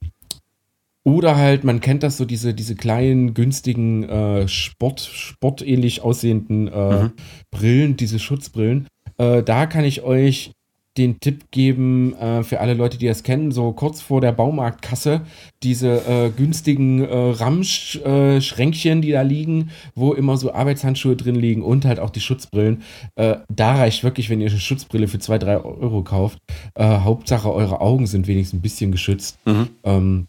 oder 1.03 1.35
halt, 1.35 1.63
man 1.63 1.81
kennt 1.81 2.03
das 2.03 2.17
so, 2.17 2.25
diese, 2.25 2.53
diese 2.53 2.75
kleinen, 2.75 3.33
günstigen, 3.33 4.03
äh, 4.03 4.47
Sport, 4.47 5.01
sportähnlich 5.01 6.01
aussehenden 6.01 6.67
äh, 6.67 7.03
mhm. 7.03 7.11
Brillen, 7.51 7.97
diese 7.97 8.19
Schutzbrillen. 8.19 8.87
Äh, 9.17 9.43
da 9.43 9.65
kann 9.65 9.83
ich 9.83 10.03
euch 10.03 10.51
den 10.97 11.19
Tipp 11.19 11.49
geben, 11.49 12.13
äh, 12.17 12.43
für 12.43 12.59
alle 12.59 12.75
Leute, 12.75 12.97
die 12.97 13.07
das 13.07 13.23
kennen, 13.23 13.51
so 13.51 13.71
kurz 13.71 14.01
vor 14.01 14.21
der 14.21 14.31
Baumarktkasse, 14.31 15.21
diese 15.63 16.07
äh, 16.07 16.29
günstigen 16.29 17.03
äh, 17.03 17.31
Ramschränkchen, 17.31 19.01
die 19.01 19.11
da 19.11 19.23
liegen, 19.23 19.71
wo 19.95 20.13
immer 20.13 20.37
so 20.37 20.53
Arbeitshandschuhe 20.53 21.15
drin 21.15 21.35
liegen 21.35 21.63
und 21.63 21.85
halt 21.85 21.99
auch 21.99 22.11
die 22.11 22.19
Schutzbrillen. 22.19 22.83
Äh, 23.15 23.37
da 23.49 23.75
reicht 23.75 24.03
wirklich, 24.03 24.29
wenn 24.29 24.39
ihr 24.39 24.49
eine 24.49 24.59
Schutzbrille 24.59 25.07
für 25.07 25.19
2, 25.19 25.39
3 25.39 25.57
Euro 25.63 26.03
kauft. 26.03 26.37
Äh, 26.75 26.85
Hauptsache, 26.85 27.51
eure 27.51 27.81
Augen 27.81 28.05
sind 28.05 28.27
wenigstens 28.27 28.59
ein 28.59 28.61
bisschen 28.61 28.91
geschützt. 28.91 29.39
Mhm. 29.45 29.69
Ähm, 29.83 30.27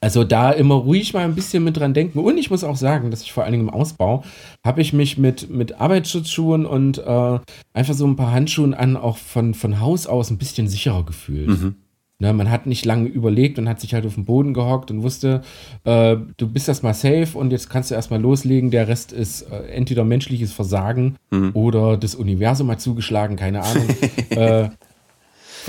also 0.00 0.24
da 0.24 0.52
immer 0.52 0.76
ruhig 0.76 1.14
mal 1.14 1.24
ein 1.24 1.34
bisschen 1.34 1.64
mit 1.64 1.76
dran 1.76 1.94
denken. 1.94 2.18
Und 2.18 2.38
ich 2.38 2.50
muss 2.50 2.64
auch 2.64 2.76
sagen, 2.76 3.10
dass 3.10 3.22
ich 3.22 3.32
vor 3.32 3.44
allen 3.44 3.52
Dingen 3.52 3.68
im 3.68 3.74
Ausbau 3.74 4.24
habe 4.64 4.80
ich 4.80 4.92
mich 4.92 5.18
mit, 5.18 5.50
mit 5.50 5.80
Arbeitsschutzschuhen 5.80 6.66
und 6.66 6.98
äh, 6.98 7.38
einfach 7.72 7.94
so 7.94 8.06
ein 8.06 8.16
paar 8.16 8.32
Handschuhen 8.32 8.74
an 8.74 8.96
auch 8.96 9.16
von, 9.16 9.54
von 9.54 9.80
Haus 9.80 10.06
aus 10.06 10.30
ein 10.30 10.38
bisschen 10.38 10.68
sicherer 10.68 11.04
gefühlt. 11.04 11.48
Mhm. 11.48 11.74
Ne, 12.20 12.32
man 12.32 12.50
hat 12.50 12.66
nicht 12.66 12.84
lange 12.84 13.08
überlegt 13.08 13.60
und 13.60 13.68
hat 13.68 13.80
sich 13.80 13.94
halt 13.94 14.04
auf 14.04 14.16
den 14.16 14.24
Boden 14.24 14.52
gehockt 14.52 14.90
und 14.90 15.04
wusste, 15.04 15.42
äh, 15.84 16.16
du 16.36 16.48
bist 16.48 16.66
erstmal 16.66 16.94
safe 16.94 17.38
und 17.38 17.52
jetzt 17.52 17.70
kannst 17.70 17.92
du 17.92 17.94
erstmal 17.94 18.20
loslegen. 18.20 18.72
Der 18.72 18.88
Rest 18.88 19.12
ist 19.12 19.42
äh, 19.42 19.68
entweder 19.68 20.02
menschliches 20.04 20.52
Versagen 20.52 21.14
mhm. 21.30 21.52
oder 21.54 21.96
das 21.96 22.16
Universum 22.16 22.72
hat 22.72 22.80
zugeschlagen, 22.80 23.36
keine 23.36 23.62
Ahnung. 23.62 23.86
äh, 24.30 24.68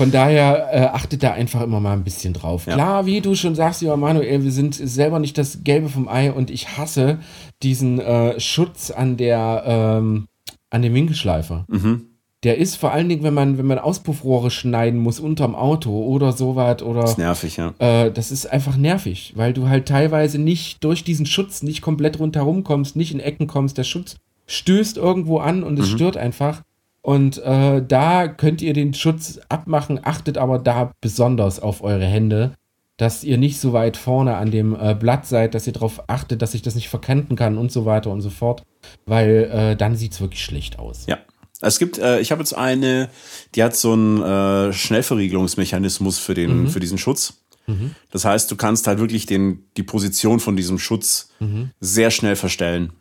von 0.00 0.10
daher 0.10 0.70
äh, 0.72 0.80
achtet 0.86 1.22
da 1.22 1.32
einfach 1.32 1.60
immer 1.60 1.78
mal 1.78 1.92
ein 1.92 2.04
bisschen 2.04 2.32
drauf. 2.32 2.64
Ja. 2.64 2.72
Klar, 2.72 3.04
wie 3.04 3.20
du 3.20 3.34
schon 3.34 3.54
sagst, 3.54 3.82
lieber 3.82 3.98
Manuel, 3.98 4.42
wir 4.42 4.50
sind 4.50 4.74
selber 4.74 5.18
nicht 5.18 5.36
das 5.36 5.62
Gelbe 5.62 5.90
vom 5.90 6.08
Ei 6.08 6.32
und 6.32 6.50
ich 6.50 6.78
hasse 6.78 7.18
diesen 7.62 8.00
äh, 8.00 8.40
Schutz 8.40 8.90
an 8.90 9.18
der 9.18 9.62
ähm, 9.66 10.26
an 10.70 10.80
dem 10.80 10.94
Winkelschleifer. 10.94 11.66
Mhm. 11.68 12.06
Der 12.44 12.56
ist 12.56 12.76
vor 12.76 12.92
allen 12.92 13.10
Dingen, 13.10 13.22
wenn 13.22 13.34
man, 13.34 13.58
wenn 13.58 13.66
man 13.66 13.78
Auspuffrohre 13.78 14.50
schneiden 14.50 14.98
muss 14.98 15.20
unterm 15.20 15.54
Auto 15.54 15.90
oder 16.02 16.32
sowas 16.32 16.82
oder. 16.82 17.02
Das 17.02 17.10
ist 17.10 17.18
nervig, 17.18 17.58
ja. 17.58 17.74
Äh, 17.78 18.10
das 18.10 18.30
ist 18.30 18.46
einfach 18.46 18.78
nervig, 18.78 19.34
weil 19.36 19.52
du 19.52 19.68
halt 19.68 19.86
teilweise 19.86 20.38
nicht 20.38 20.82
durch 20.82 21.04
diesen 21.04 21.26
Schutz 21.26 21.62
nicht 21.62 21.82
komplett 21.82 22.18
rundherum 22.18 22.64
kommst, 22.64 22.96
nicht 22.96 23.12
in 23.12 23.20
Ecken 23.20 23.46
kommst. 23.46 23.76
Der 23.76 23.84
Schutz 23.84 24.16
stößt 24.46 24.96
irgendwo 24.96 25.40
an 25.40 25.62
und 25.62 25.78
es 25.78 25.90
mhm. 25.90 25.96
stört 25.96 26.16
einfach. 26.16 26.62
Und 27.02 27.38
äh, 27.38 27.82
da 27.86 28.28
könnt 28.28 28.60
ihr 28.62 28.74
den 28.74 28.92
Schutz 28.94 29.40
abmachen, 29.48 30.00
achtet 30.02 30.36
aber 30.36 30.58
da 30.58 30.92
besonders 31.00 31.60
auf 31.60 31.82
eure 31.82 32.04
Hände, 32.04 32.52
dass 32.98 33.24
ihr 33.24 33.38
nicht 33.38 33.58
so 33.58 33.72
weit 33.72 33.96
vorne 33.96 34.36
an 34.36 34.50
dem 34.50 34.76
äh, 34.78 34.94
Blatt 34.94 35.26
seid, 35.26 35.54
dass 35.54 35.66
ihr 35.66 35.72
darauf 35.72 36.10
achtet, 36.10 36.42
dass 36.42 36.52
ich 36.52 36.60
das 36.60 36.74
nicht 36.74 36.90
verkanten 36.90 37.36
kann 37.36 37.56
und 37.56 37.72
so 37.72 37.86
weiter 37.86 38.10
und 38.10 38.20
so 38.20 38.28
fort, 38.28 38.62
weil 39.06 39.50
äh, 39.50 39.76
dann 39.76 39.96
sieht 39.96 40.12
es 40.12 40.20
wirklich 40.20 40.44
schlecht 40.44 40.78
aus. 40.78 41.06
Ja. 41.06 41.18
Es 41.62 41.78
gibt, 41.78 41.98
äh, 41.98 42.20
ich 42.20 42.32
habe 42.32 42.40
jetzt 42.40 42.54
eine, 42.54 43.10
die 43.54 43.62
hat 43.62 43.76
so 43.76 43.92
einen 43.92 44.22
äh, 44.22 44.72
Schnellverriegelungsmechanismus 44.72 46.18
für 46.18 46.34
den, 46.34 46.62
mhm. 46.62 46.68
für 46.68 46.80
diesen 46.80 46.98
Schutz. 46.98 47.42
Mhm. 47.66 47.94
Das 48.10 48.24
heißt, 48.24 48.50
du 48.50 48.56
kannst 48.56 48.86
halt 48.86 48.98
wirklich 48.98 49.26
den, 49.26 49.64
die 49.76 49.82
Position 49.82 50.40
von 50.40 50.56
diesem 50.56 50.78
Schutz 50.78 51.30
mhm. 51.38 51.70
sehr 51.80 52.10
schnell 52.10 52.36
verstellen. 52.36 52.92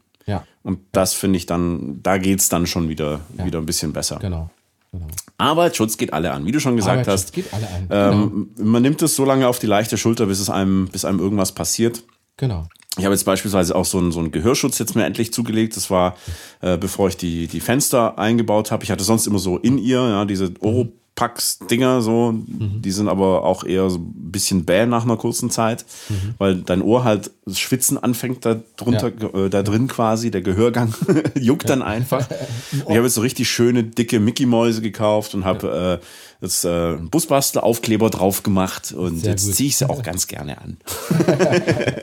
Und 0.70 0.82
das 0.92 1.16
finde 1.16 1.38
ich 1.38 1.48
dann, 1.48 2.00
da 2.04 2.20
geht 2.20 2.42
es 2.42 2.48
dann 2.48 2.68
schon 2.68 2.90
wieder, 2.90 3.22
ja. 3.36 3.44
wieder 3.44 3.58
ein 3.58 3.66
bisschen 3.66 3.92
besser. 3.92 4.20
Genau. 4.20 4.52
Genau. 4.92 5.08
Arbeitsschutz 5.40 5.98
geht 5.98 6.14
alle 6.14 6.32
an, 6.32 6.46
wie 6.46 6.52
du 6.52 6.60
schon 6.60 6.76
gesagt 6.76 7.08
hast. 7.08 7.34
Geht 7.34 7.52
alle 7.52 7.68
an. 7.68 7.88
Ähm, 7.90 8.50
genau. 8.56 8.70
Man 8.70 8.84
nimmt 8.84 9.02
es 9.02 9.16
so 9.16 9.26
lange 9.26 9.48
auf 9.48 9.58
die 9.58 9.66
leichte 9.66 9.98
Schulter, 9.98 10.28
bis 10.28 10.40
es 10.40 10.52
einem, 10.52 10.88
bis 10.92 11.06
einem 11.06 11.18
irgendwas 11.18 11.54
passiert. 11.54 12.04
Genau. 12.38 12.68
Ich 13.00 13.04
habe 13.04 13.16
jetzt 13.16 13.24
beispielsweise 13.24 13.76
auch 13.76 13.86
so 13.86 13.98
einen, 13.98 14.12
so 14.12 14.20
einen 14.20 14.32
Gehörschutz 14.32 14.78
jetzt 14.78 14.96
mir 14.96 15.06
endlich 15.06 15.34
zugelegt. 15.34 15.76
Das 15.76 15.90
war, 15.90 16.16
äh, 16.62 16.78
bevor 16.78 17.08
ich 17.08 17.18
die, 17.18 17.48
die 17.48 17.62
Fenster 17.62 18.20
eingebaut 18.20 18.70
habe. 18.70 18.84
Ich 18.84 18.92
hatte 18.92 19.04
sonst 19.04 19.26
immer 19.26 19.40
so 19.40 19.58
in 19.58 19.80
ihr, 19.80 20.02
ja, 20.02 20.26
diese 20.26 20.54
Oro 20.60 20.90
Packs-Dinger 21.20 22.02
so, 22.02 22.32
mhm. 22.32 22.82
die 22.82 22.92
sind 22.92 23.10
aber 23.10 23.44
auch 23.44 23.66
eher 23.66 23.90
so 23.90 23.98
ein 23.98 24.32
bisschen 24.32 24.64
bäh 24.64 24.86
nach 24.86 25.04
einer 25.04 25.18
kurzen 25.18 25.50
Zeit, 25.50 25.84
mhm. 26.08 26.36
weil 26.38 26.56
dein 26.62 26.82
Ohr 26.82 27.04
halt 27.04 27.32
schwitzen 27.52 28.02
anfängt 28.02 28.46
da 28.46 28.62
drunter, 28.78 29.12
ja. 29.20 29.46
äh, 29.46 29.50
da 29.50 29.62
drin 29.62 29.90
quasi, 29.90 30.32
der 30.32 30.42
Gehörgang 30.42 30.94
juckt 31.36 31.70
dann 31.70 31.82
einfach. 31.82 32.26
ich 32.72 32.96
habe 32.96 33.04
jetzt 33.04 33.16
so 33.16 33.22
richtig 33.22 33.50
schöne, 33.50 33.84
dicke 33.84 34.22
Mickey-Mäuse 34.22 34.82
gekauft 34.82 35.36
und 35.36 35.44
habe 35.44 35.68
ja. 35.68 35.94
äh, 35.96 36.00
jetzt 36.42 36.64
äh, 36.64 36.96
Busbastel-Aufkleber 36.96 38.10
drauf 38.10 38.44
gemacht 38.44 38.94
und 38.94 39.20
Sehr 39.20 39.32
jetzt 39.32 39.54
ziehe 39.54 39.68
ich 39.68 39.78
sie 39.78 39.90
auch 39.90 40.02
ganz 40.04 40.28
gerne 40.28 40.58
an. 40.60 40.78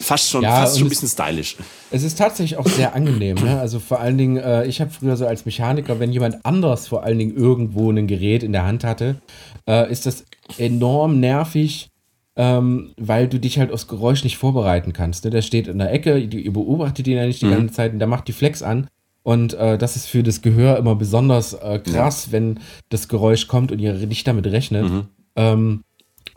fast 0.00 0.30
schon, 0.30 0.42
ja, 0.42 0.56
fast 0.56 0.78
schon 0.78 0.86
ein 0.86 0.90
bisschen 0.90 1.08
stylisch. 1.08 1.56
Es 1.90 2.04
ist 2.04 2.16
tatsächlich 2.16 2.58
auch 2.58 2.66
sehr 2.66 2.94
angenehm. 2.94 3.36
Ne? 3.36 3.58
Also 3.58 3.80
vor 3.80 4.00
allen 4.00 4.18
Dingen, 4.18 4.36
äh, 4.36 4.66
ich 4.66 4.80
habe 4.80 4.90
früher 4.90 5.16
so 5.16 5.26
als 5.26 5.46
Mechaniker, 5.46 5.98
wenn 5.98 6.12
jemand 6.12 6.44
anders 6.44 6.86
vor 6.86 7.02
allen 7.02 7.18
Dingen 7.18 7.36
irgendwo 7.36 7.90
ein 7.90 8.06
Gerät 8.06 8.44
in 8.44 8.52
der 8.52 8.64
Hand 8.64 8.84
hatte, 8.84 9.16
äh, 9.68 9.90
ist 9.90 10.06
das 10.06 10.24
enorm 10.58 11.18
nervig, 11.18 11.88
ähm, 12.36 12.92
weil 12.96 13.26
du 13.26 13.40
dich 13.40 13.58
halt 13.58 13.72
aufs 13.72 13.88
Geräusch 13.88 14.22
nicht 14.22 14.36
vorbereiten 14.36 14.92
kannst. 14.92 15.24
Ne? 15.24 15.30
Der 15.30 15.42
steht 15.42 15.66
in 15.66 15.78
der 15.78 15.92
Ecke, 15.92 16.18
ihr 16.18 16.52
beobachtet 16.52 17.08
ihn 17.08 17.16
ja 17.16 17.26
nicht 17.26 17.42
die 17.42 17.46
mhm. 17.46 17.56
ganze 17.56 17.74
Zeit 17.74 17.92
und 17.92 17.98
der 17.98 18.08
macht 18.08 18.28
die 18.28 18.32
Flex 18.32 18.62
an 18.62 18.86
und 19.22 19.54
äh, 19.54 19.78
das 19.78 19.96
ist 19.96 20.06
für 20.06 20.22
das 20.22 20.42
Gehör 20.42 20.76
immer 20.76 20.96
besonders 20.96 21.54
äh, 21.54 21.78
krass, 21.78 22.26
ja. 22.26 22.32
wenn 22.32 22.60
das 22.88 23.08
Geräusch 23.08 23.46
kommt 23.46 23.70
und 23.70 23.78
ihr 23.78 23.92
nicht 23.94 24.26
damit 24.26 24.46
rechnet. 24.46 24.90
Mhm. 24.90 25.06
Ähm, 25.36 25.84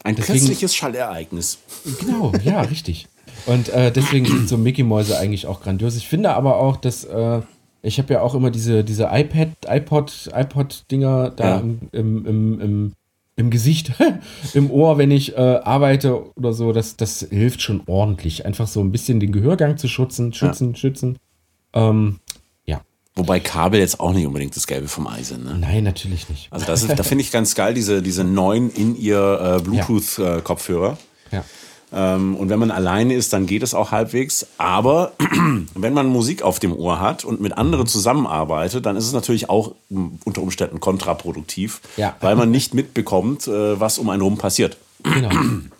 Ein 0.04 0.16
deswegen, 0.16 0.40
plötzliches 0.40 0.76
Schallereignis. 0.76 1.60
Genau, 2.00 2.32
ja, 2.44 2.62
richtig. 2.62 3.08
Und 3.48 3.70
äh, 3.70 3.92
deswegen 3.92 4.26
sind 4.26 4.48
so 4.48 4.58
Mickey-Mäuse 4.58 5.18
eigentlich 5.18 5.48
auch 5.48 5.62
grandios. 5.62 5.96
Ich 5.96 6.08
finde 6.08 6.34
aber 6.34 6.58
auch, 6.58 6.78
dass 6.78 7.04
äh, 7.04 7.42
ich 7.82 8.00
habe 8.00 8.14
ja 8.14 8.22
auch 8.22 8.34
immer 8.34 8.50
diese, 8.50 8.84
diese 8.84 9.10
iPad, 9.12 9.50
iPod, 9.68 10.30
iPod-Dinger 10.34 11.32
da 11.32 11.44
ja. 11.44 11.60
im, 11.60 11.80
im, 11.92 12.26
im, 12.26 12.60
im, 12.60 12.94
im 13.36 13.50
Gesicht, 13.50 13.92
im 14.54 14.72
Ohr, 14.72 14.98
wenn 14.98 15.12
ich 15.12 15.38
äh, 15.38 15.40
arbeite 15.40 16.36
oder 16.36 16.54
so. 16.54 16.72
Das, 16.72 16.98
das 16.98 17.28
hilft 17.30 17.62
schon 17.62 17.82
ordentlich. 17.86 18.46
Einfach 18.46 18.68
so 18.68 18.82
ein 18.82 18.92
bisschen 18.92 19.20
den 19.20 19.32
Gehörgang 19.32 19.78
zu 19.78 19.88
schützen, 19.88 20.34
schützen, 20.34 20.72
ja. 20.72 20.76
schützen. 20.78 21.20
Ähm, 21.74 22.20
Wobei 23.18 23.39
Kabel 23.39 23.80
jetzt 23.80 24.01
auch 24.01 24.11
nicht 24.11 24.26
unbedingt 24.26 24.55
das 24.55 24.68
Gelbe 24.68 24.89
vom 24.89 25.07
Ei 25.07 25.24
sind. 25.24 25.45
Ne? 25.45 25.57
Nein, 25.57 25.86
natürlich 25.86 26.28
nicht. 26.30 26.51
Also 26.51 26.66
das 26.66 26.84
ist, 26.84 26.99
da 26.99 27.03
finde 27.03 27.24
ich 27.24 27.32
ganz 27.32 27.55
geil, 27.55 27.74
diese, 27.74 28.01
diese 28.01 28.26
neuen 28.26 28.70
in 28.70 28.97
ihr 28.97 29.59
äh, 29.59 29.63
Bluetooth-Kopfhörer. 29.63 30.97
Ja. 31.32 31.45
Ähm, 31.93 32.36
und 32.36 32.49
wenn 32.49 32.59
man 32.59 32.72
alleine 32.72 33.13
ist, 33.13 33.32
dann 33.32 33.45
geht 33.45 33.63
es 33.63 33.74
auch 33.74 33.91
halbwegs. 33.91 34.47
Aber 34.57 35.13
wenn 35.76 35.93
man 35.93 36.07
Musik 36.07 36.41
auf 36.41 36.59
dem 36.59 36.74
Ohr 36.74 36.99
hat 36.99 37.24
und 37.24 37.39
mit 37.39 37.57
anderen 37.57 37.88
zusammenarbeitet, 37.88 38.86
dann 38.86 38.97
ist 38.97 39.05
es 39.05 39.13
natürlich 39.13 39.49
auch 39.49 39.76
unter 39.89 40.41
Umständen 40.41 40.82
kontraproduktiv, 40.82 41.80
ja. 41.95 42.18
weil 42.20 42.36
man 42.36 42.51
nicht 42.51 42.74
mitbekommt, 42.74 43.47
äh, 43.47 43.80
was 43.80 43.97
um 43.97 44.09
einen 44.09 44.22
rum 44.22 44.38
passiert. 44.38 44.78
Genau. 45.03 45.30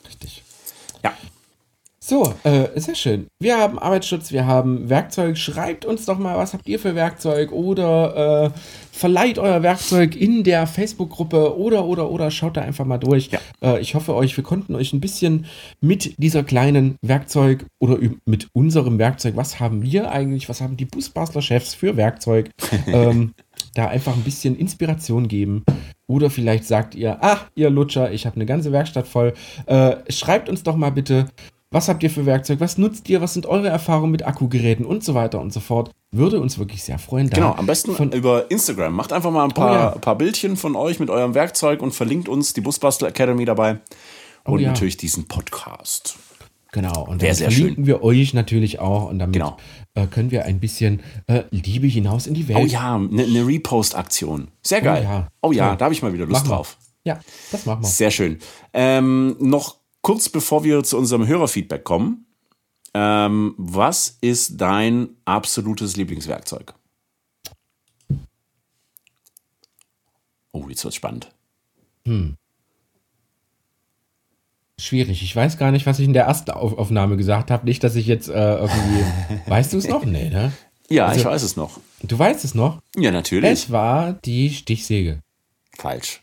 So, 2.08 2.36
äh, 2.44 2.80
sehr 2.80 2.94
schön. 2.94 3.26
Wir 3.40 3.58
haben 3.58 3.80
Arbeitsschutz, 3.80 4.32
wir 4.32 4.46
haben 4.46 4.92
Werkzeug. 4.92 5.40
Schreibt 5.40 5.86
uns 5.86 6.06
doch 6.06 6.20
mal, 6.20 6.38
was 6.38 6.54
habt 6.54 6.70
ihr 6.70 6.78
für 6.78 6.94
Werkzeug 6.94 7.52
oder 7.52 8.54
äh, 8.54 8.60
verleiht 8.92 9.40
euer 9.40 9.64
Werkzeug 9.64 10.16
in 10.16 10.44
der 10.44 10.68
Facebook-Gruppe 10.68 11.58
oder, 11.58 11.86
oder, 11.86 12.12
oder 12.12 12.30
schaut 12.30 12.58
da 12.58 12.62
einfach 12.62 12.86
mal 12.86 13.00
durch. 13.00 13.32
Ja. 13.32 13.40
Äh, 13.60 13.82
ich 13.82 13.96
hoffe 13.96 14.14
euch, 14.14 14.38
wir 14.38 14.44
konnten 14.44 14.76
euch 14.76 14.94
ein 14.94 15.02
bisschen 15.02 15.48
mit 15.82 16.22
dieser 16.22 16.44
kleinen 16.44 16.98
Werkzeug 17.02 17.66
oder 17.80 17.98
mit 18.26 18.50
unserem 18.54 19.00
Werkzeug, 19.00 19.36
was 19.36 19.60
haben 19.60 19.82
wir 19.82 20.12
eigentlich, 20.12 20.48
was 20.48 20.62
haben 20.62 20.78
die 20.78 20.86
Busbastler-Chefs 20.86 21.74
für 21.74 21.98
Werkzeug, 21.98 22.52
ähm, 22.86 23.34
da 23.74 23.88
einfach 23.88 24.14
ein 24.14 24.22
bisschen 24.22 24.56
Inspiration 24.56 25.28
geben. 25.28 25.64
Oder 26.06 26.30
vielleicht 26.30 26.66
sagt 26.66 26.94
ihr, 26.94 27.18
ah, 27.24 27.40
ihr 27.56 27.72
Lutscher, 27.72 28.12
ich 28.12 28.28
habe 28.28 28.36
eine 28.36 28.46
ganze 28.46 28.72
Werkstatt 28.72 29.08
voll. 29.08 29.34
Äh, 29.66 29.96
schreibt 30.10 30.50
uns 30.50 30.62
doch 30.62 30.76
mal 30.76 30.92
bitte, 30.92 31.26
was 31.72 31.90
habt 31.90 32.04
ihr 32.04 32.10
für 32.10 32.26
Werkzeug? 32.26 32.60
Was 32.60 32.78
nutzt 32.78 33.10
ihr? 33.10 33.22
Was 33.22 33.34
sind 33.34 33.46
eure 33.46 33.68
Erfahrungen 33.68 34.12
mit 34.12 34.26
Akkugeräten 34.26 34.86
und 34.86 35.04
so 35.04 35.14
weiter 35.14 35.42
und 35.42 35.52
so 35.52 35.60
fort? 35.60 35.92
Würde 36.12 36.40
uns 36.40 36.58
wirklich 36.58 36.84
sehr 36.84 37.00
freuen. 37.00 37.30
Genau, 37.30 37.54
am 37.54 37.66
besten 37.66 37.94
von, 37.96 38.12
über 38.12 38.50
Instagram. 38.50 38.94
Macht 38.94 39.12
einfach 39.12 39.32
mal 39.32 39.44
ein 39.44 39.52
paar, 39.52 39.72
oh 39.72 39.96
ja. 39.96 40.00
paar 40.00 40.18
Bildchen 40.18 40.56
von 40.56 40.76
euch 40.76 41.00
mit 41.00 41.10
eurem 41.10 41.34
Werkzeug 41.34 41.82
und 41.82 41.92
verlinkt 41.94 42.30
uns 42.30 42.54
die 42.54 42.62
Busbastel 42.62 43.10
Academy 43.10 43.44
dabei. 43.46 43.80
Oh 44.46 44.52
und 44.52 44.60
oh 44.60 44.62
ja. 44.62 44.70
natürlich 44.70 44.96
diesen 44.98 45.28
Podcast. 45.28 46.18
Genau, 46.72 47.06
und 47.06 47.22
Wär 47.22 47.30
dann 47.30 47.38
sehr 47.38 47.52
verlinken 47.52 47.86
wir 47.86 48.04
euch 48.04 48.34
natürlich 48.34 48.80
auch 48.80 49.10
und 49.10 49.20
damit 49.20 49.34
Genau. 49.34 49.58
äh, 49.94 50.08
können 50.08 50.30
wir 50.30 50.44
ein 50.44 50.60
bisschen 50.60 51.02
äh, 51.28 51.44
Liebe 51.50 51.88
hinaus 51.88 52.28
in 52.28 52.34
die 52.34 52.48
Welt. 52.50 52.60
Oh 52.60 52.66
ja, 52.66 52.96
eine 52.96 53.28
ne 53.28 53.48
Repost-Aktion. 53.48 54.50
Sehr 54.62 54.82
geil. 54.82 55.04
ja. 55.04 55.28
Oh 55.42 55.54
ja, 55.54 55.76
da 55.78 55.86
habe 55.86 55.94
ich 55.94 56.02
mal 56.02 56.12
wieder 56.12 56.26
Lust 56.26 56.42
Machen 56.42 56.50
wir. 56.50 56.56
drauf. 56.56 56.78
Ja, 57.06 57.20
das 57.52 57.66
machen 57.66 57.84
wir. 57.84 57.88
Sehr 57.88 58.12
schön. 58.12 58.40
Ähm, 58.74 59.38
noch 59.40 59.78
kurz 60.06 60.30
bevor 60.30 60.64
wir 60.64 60.84
zu 60.84 61.00
unserem 61.00 61.26
Hörerfeedback 61.26 61.84
kommen. 61.84 62.28
Ähm, 62.94 63.56
was 63.58 64.20
ist 64.22 64.62
dein 64.62 65.10
absolutes 65.26 65.96
Lieblingswerkzeug? 65.98 66.76
Oh, 70.52 70.70
jetzt 70.70 70.84
wird's 70.84 70.96
spannend. 70.96 71.32
Schwierig. 74.80 75.24
Ich 75.24 75.36
weiß 75.36 75.58
gar 75.58 75.72
nicht, 75.72 75.88
was 75.88 75.98
ich 75.98 76.06
in 76.06 76.14
der 76.14 76.26
ersten 76.26 76.52
Auf 76.52 76.78
Aufnahme 76.78 77.18
gesagt 77.18 77.50
habe. 77.50 77.66
Nicht, 77.66 77.84
dass 77.84 77.96
ich 77.96 78.06
jetzt 78.06 78.30
äh, 78.30 78.58
irgendwie. 78.58 79.04
weißt 79.50 79.74
du 79.74 79.78
es 79.80 79.88
noch? 79.88 80.06
Nee, 80.06 80.30
ne? 80.30 80.54
Ja, 80.88 81.08
Also- 81.08 81.22
ich 81.22 81.26
weiß 81.26 81.42
es 81.42 81.56
noch. 81.56 81.80
Du 82.04 82.20
weißt 82.20 82.46
es 82.46 82.54
noch? 82.54 82.80
Ja, 82.96 83.10
natürlich. 83.10 83.50
Es 83.50 83.72
war 83.72 84.14
die 84.14 84.52
Stichsäge. 84.52 85.20
Falsch. 85.76 86.22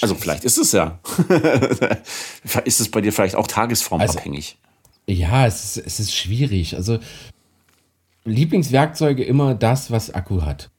Also 0.00 0.14
vielleicht 0.14 0.44
ist 0.44 0.58
es 0.58 0.72
ja. 0.72 0.98
ist 2.64 2.80
es 2.80 2.90
bei 2.90 3.00
dir 3.00 3.12
vielleicht 3.12 3.34
auch 3.36 3.46
tagesformabhängig? 3.46 4.58
Ja, 5.06 5.46
es 5.46 5.76
ist, 5.76 5.86
es 5.86 6.00
ist 6.00 6.14
schwierig. 6.14 6.76
Also 6.76 6.98
Lieblingswerkzeuge 8.24 9.24
immer 9.24 9.54
das, 9.54 9.90
was 9.90 10.10
Akku 10.14 10.42
hat. 10.42 10.70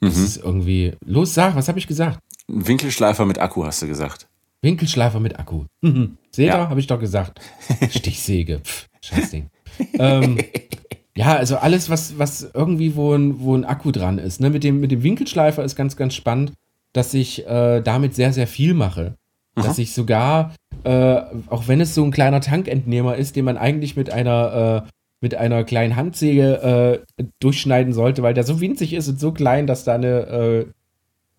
Das 0.00 0.16
ist 0.18 0.36
irgendwie. 0.36 0.92
Los, 1.04 1.34
sag, 1.34 1.56
was 1.56 1.68
habe 1.68 1.78
ich 1.78 1.86
gesagt? 1.86 2.18
Winkelschleifer 2.48 3.24
mit 3.24 3.38
Akku, 3.38 3.64
hast 3.64 3.82
du 3.82 3.86
gesagt. 3.86 4.28
Winkelschleifer 4.62 5.18
mit 5.20 5.38
Akku. 5.38 5.64
Mhm. 5.80 6.16
Seht 6.30 6.46
Ja. 6.48 6.58
ihr, 6.62 6.68
habe 6.68 6.78
ich 6.80 6.86
doch 6.86 7.00
gesagt. 7.00 7.40
Stichsäge. 7.90 8.60
Pff, 8.60 8.86
Scheißding. 9.00 9.50
ähm, 9.94 10.38
ja, 11.16 11.34
also 11.36 11.56
alles, 11.56 11.90
was, 11.90 12.18
was 12.18 12.48
irgendwie, 12.54 12.94
wo 12.94 13.14
ein, 13.14 13.40
wo 13.40 13.56
ein 13.56 13.64
Akku 13.64 13.90
dran 13.90 14.18
ist. 14.18 14.40
Ne? 14.40 14.50
Mit, 14.50 14.62
dem, 14.64 14.80
mit 14.80 14.92
dem 14.92 15.02
Winkelschleifer 15.02 15.64
ist 15.64 15.74
ganz, 15.76 15.96
ganz 15.96 16.14
spannend, 16.14 16.52
dass 16.96 17.12
ich 17.14 17.46
äh, 17.46 17.80
damit 17.82 18.14
sehr, 18.14 18.32
sehr 18.32 18.46
viel 18.46 18.74
mache. 18.74 19.14
Dass 19.54 19.78
ich 19.78 19.94
sogar, 19.94 20.54
äh, 20.84 21.20
auch 21.48 21.66
wenn 21.66 21.80
es 21.80 21.94
so 21.94 22.04
ein 22.04 22.10
kleiner 22.10 22.42
Tankentnehmer 22.42 23.16
ist, 23.16 23.36
den 23.36 23.46
man 23.46 23.56
eigentlich 23.56 23.96
mit 23.96 24.10
einer, 24.12 24.84
äh, 24.86 24.90
mit 25.22 25.34
einer 25.34 25.64
kleinen 25.64 25.96
Handsäge 25.96 27.02
äh, 27.18 27.24
durchschneiden 27.40 27.94
sollte, 27.94 28.22
weil 28.22 28.34
der 28.34 28.44
so 28.44 28.60
winzig 28.60 28.92
ist 28.92 29.08
und 29.08 29.18
so 29.18 29.32
klein, 29.32 29.66
dass 29.66 29.84
da 29.84 29.94
eine 29.94 30.08
äh, 30.26 30.66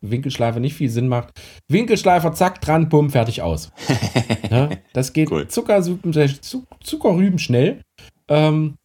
Winkelschleifer 0.02 0.60
nicht 0.60 0.74
viel 0.76 0.90
Sinn 0.90 1.08
macht. 1.08 1.30
Winkelschleifer, 1.68 2.34
zack, 2.34 2.60
dran, 2.62 2.90
bumm, 2.90 3.12
fertig 3.12 3.44
aus. 3.44 3.72
ne? 4.52 4.80
Das 4.94 5.14
geht 5.14 5.30
Cool. 5.32 5.48
zuckersupen, 5.48 6.12
Zuck- 6.14 6.66
zuckerrüben 6.84 7.38
schnell. 7.40 7.82
Ähm, 8.30 8.76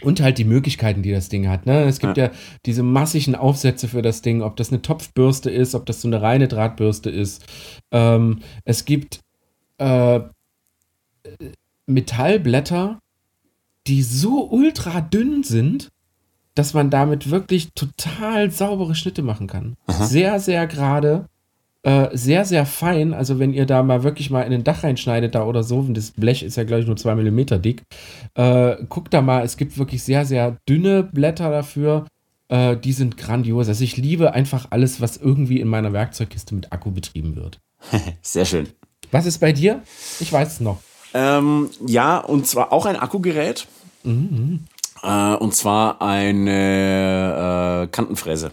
und 0.00 0.20
halt 0.20 0.38
die 0.38 0.44
Möglichkeiten, 0.44 1.02
die 1.02 1.12
das 1.12 1.28
Ding 1.28 1.48
hat. 1.48 1.66
Ne? 1.66 1.84
Es 1.84 1.98
gibt 1.98 2.16
ja. 2.16 2.30
diese 2.64 2.82
massigen 2.82 3.34
Aufsätze 3.34 3.88
für 3.88 4.02
das 4.02 4.22
Ding, 4.22 4.42
ob 4.42 4.56
das 4.56 4.70
eine 4.70 4.82
Topfbürste 4.82 5.50
ist, 5.50 5.74
ob 5.74 5.86
das 5.86 6.00
so 6.00 6.08
eine 6.08 6.22
reine 6.22 6.48
Drahtbürste 6.48 7.10
ist. 7.10 7.44
Ähm, 7.90 8.40
es 8.64 8.84
gibt 8.84 9.20
äh, 9.78 10.20
Metallblätter, 11.86 13.00
die 13.86 14.02
so 14.02 14.48
ultra 14.50 15.00
dünn 15.00 15.42
sind, 15.42 15.90
dass 16.54 16.74
man 16.74 16.90
damit 16.90 17.30
wirklich 17.30 17.72
total 17.74 18.50
saubere 18.50 18.94
Schnitte 18.94 19.22
machen 19.22 19.46
kann. 19.46 19.76
Sehr, 19.88 20.40
sehr 20.40 20.66
gerade, 20.66 21.28
äh, 21.86 22.08
sehr, 22.16 22.44
sehr 22.44 22.66
fein. 22.66 23.14
Also 23.14 23.38
wenn 23.38 23.52
ihr 23.54 23.64
da 23.64 23.84
mal 23.84 24.02
wirklich 24.02 24.28
mal 24.28 24.42
in 24.42 24.50
den 24.50 24.64
Dach 24.64 24.82
reinschneidet 24.82 25.36
da 25.36 25.44
oder 25.44 25.62
so, 25.62 25.78
und 25.78 25.96
das 25.96 26.10
Blech 26.10 26.42
ist 26.42 26.56
ja 26.56 26.64
glaube 26.64 26.80
ich 26.80 26.88
nur 26.88 26.96
zwei 26.96 27.14
Millimeter 27.14 27.58
dick, 27.58 27.84
äh, 28.34 28.74
guckt 28.88 29.14
da 29.14 29.22
mal, 29.22 29.44
es 29.44 29.56
gibt 29.56 29.78
wirklich 29.78 30.02
sehr, 30.02 30.24
sehr 30.26 30.56
dünne 30.68 31.04
Blätter 31.04 31.48
dafür. 31.48 32.06
Äh, 32.48 32.76
die 32.76 32.92
sind 32.92 33.16
grandios. 33.16 33.68
Also 33.68 33.84
ich 33.84 33.96
liebe 33.96 34.34
einfach 34.34 34.66
alles, 34.70 35.00
was 35.00 35.16
irgendwie 35.16 35.60
in 35.60 35.68
meiner 35.68 35.92
Werkzeugkiste 35.92 36.56
mit 36.56 36.72
Akku 36.72 36.90
betrieben 36.90 37.36
wird. 37.36 37.60
Sehr 38.20 38.46
schön. 38.46 38.68
Was 39.12 39.26
ist 39.26 39.38
bei 39.38 39.52
dir? 39.52 39.80
Ich 40.18 40.32
weiß 40.32 40.54
es 40.54 40.60
noch. 40.60 40.80
Ähm, 41.14 41.70
ja, 41.86 42.18
und 42.18 42.48
zwar 42.48 42.72
auch 42.72 42.86
ein 42.86 42.96
Akkugerät. 42.96 43.68
Äh, 45.04 45.34
und 45.36 45.54
zwar 45.54 46.02
eine 46.02 47.84
äh, 47.84 47.86
Kantenfräse. 47.92 48.50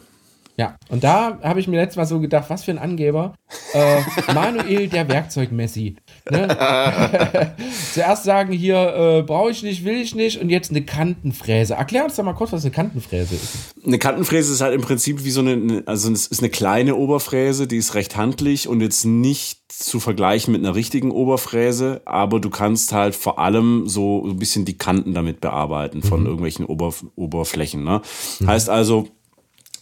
Ja, 0.56 0.76
und 0.90 1.04
da 1.04 1.40
habe 1.42 1.60
ich 1.60 1.68
mir 1.68 1.78
letztes 1.78 1.98
Mal 1.98 2.06
so 2.06 2.20
gedacht, 2.20 2.46
was 2.50 2.64
für 2.64 2.72
ein 2.72 2.78
Angeber. 2.78 3.34
Äh, 3.74 4.02
Manuel, 4.34 4.88
der 4.88 5.08
Werkzeugmessi. 5.10 5.96
Ne? 6.30 6.48
Zuerst 7.94 8.24
sagen 8.24 8.54
hier, 8.54 8.94
äh, 8.96 9.22
brauche 9.24 9.50
ich 9.50 9.64
nicht, 9.64 9.84
will 9.84 9.96
ich 9.96 10.14
nicht 10.14 10.40
und 10.40 10.50
jetzt 10.50 10.70
eine 10.70 10.84
Kantenfräse. 10.84 11.74
Erklär 11.74 12.06
uns 12.06 12.16
doch 12.16 12.24
mal 12.24 12.34
kurz, 12.34 12.52
was 12.52 12.64
eine 12.64 12.72
Kantenfräse 12.72 13.34
ist. 13.34 13.76
Eine 13.84 13.98
Kantenfräse 13.98 14.54
ist 14.54 14.62
halt 14.62 14.76
im 14.76 14.82
Prinzip 14.82 15.24
wie 15.24 15.32
so 15.32 15.42
eine, 15.42 15.84
also 15.88 16.12
es 16.12 16.28
ist 16.28 16.42
eine 16.42 16.52
kleine 16.52 16.96
Oberfräse, 16.96 17.66
die 17.66 17.78
ist 17.78 17.96
recht 17.96 18.16
handlich 18.16 18.68
und 18.68 18.82
jetzt 18.82 19.06
nicht 19.06 19.60
zu 19.70 20.00
vergleichen 20.00 20.52
mit 20.52 20.64
einer 20.64 20.76
richtigen 20.76 21.10
Oberfräse, 21.10 22.04
aber 22.06 22.40
du 22.40 22.52
kannst 22.52 22.94
halt 22.94 23.16
vor 23.16 23.40
allem 23.40 23.88
so 23.88 24.24
ein 24.24 24.38
bisschen 24.38 24.66
die 24.66 24.78
Kanten 24.78 25.16
damit 25.16 25.42
bearbeiten 25.42 26.04
von 26.04 26.26
irgendwelchen 26.26 26.66
Oberf 26.66 27.06
Oberflächen. 27.16 27.84
Ne? 27.84 28.02
Heißt 28.46 28.70
also, 28.70 29.08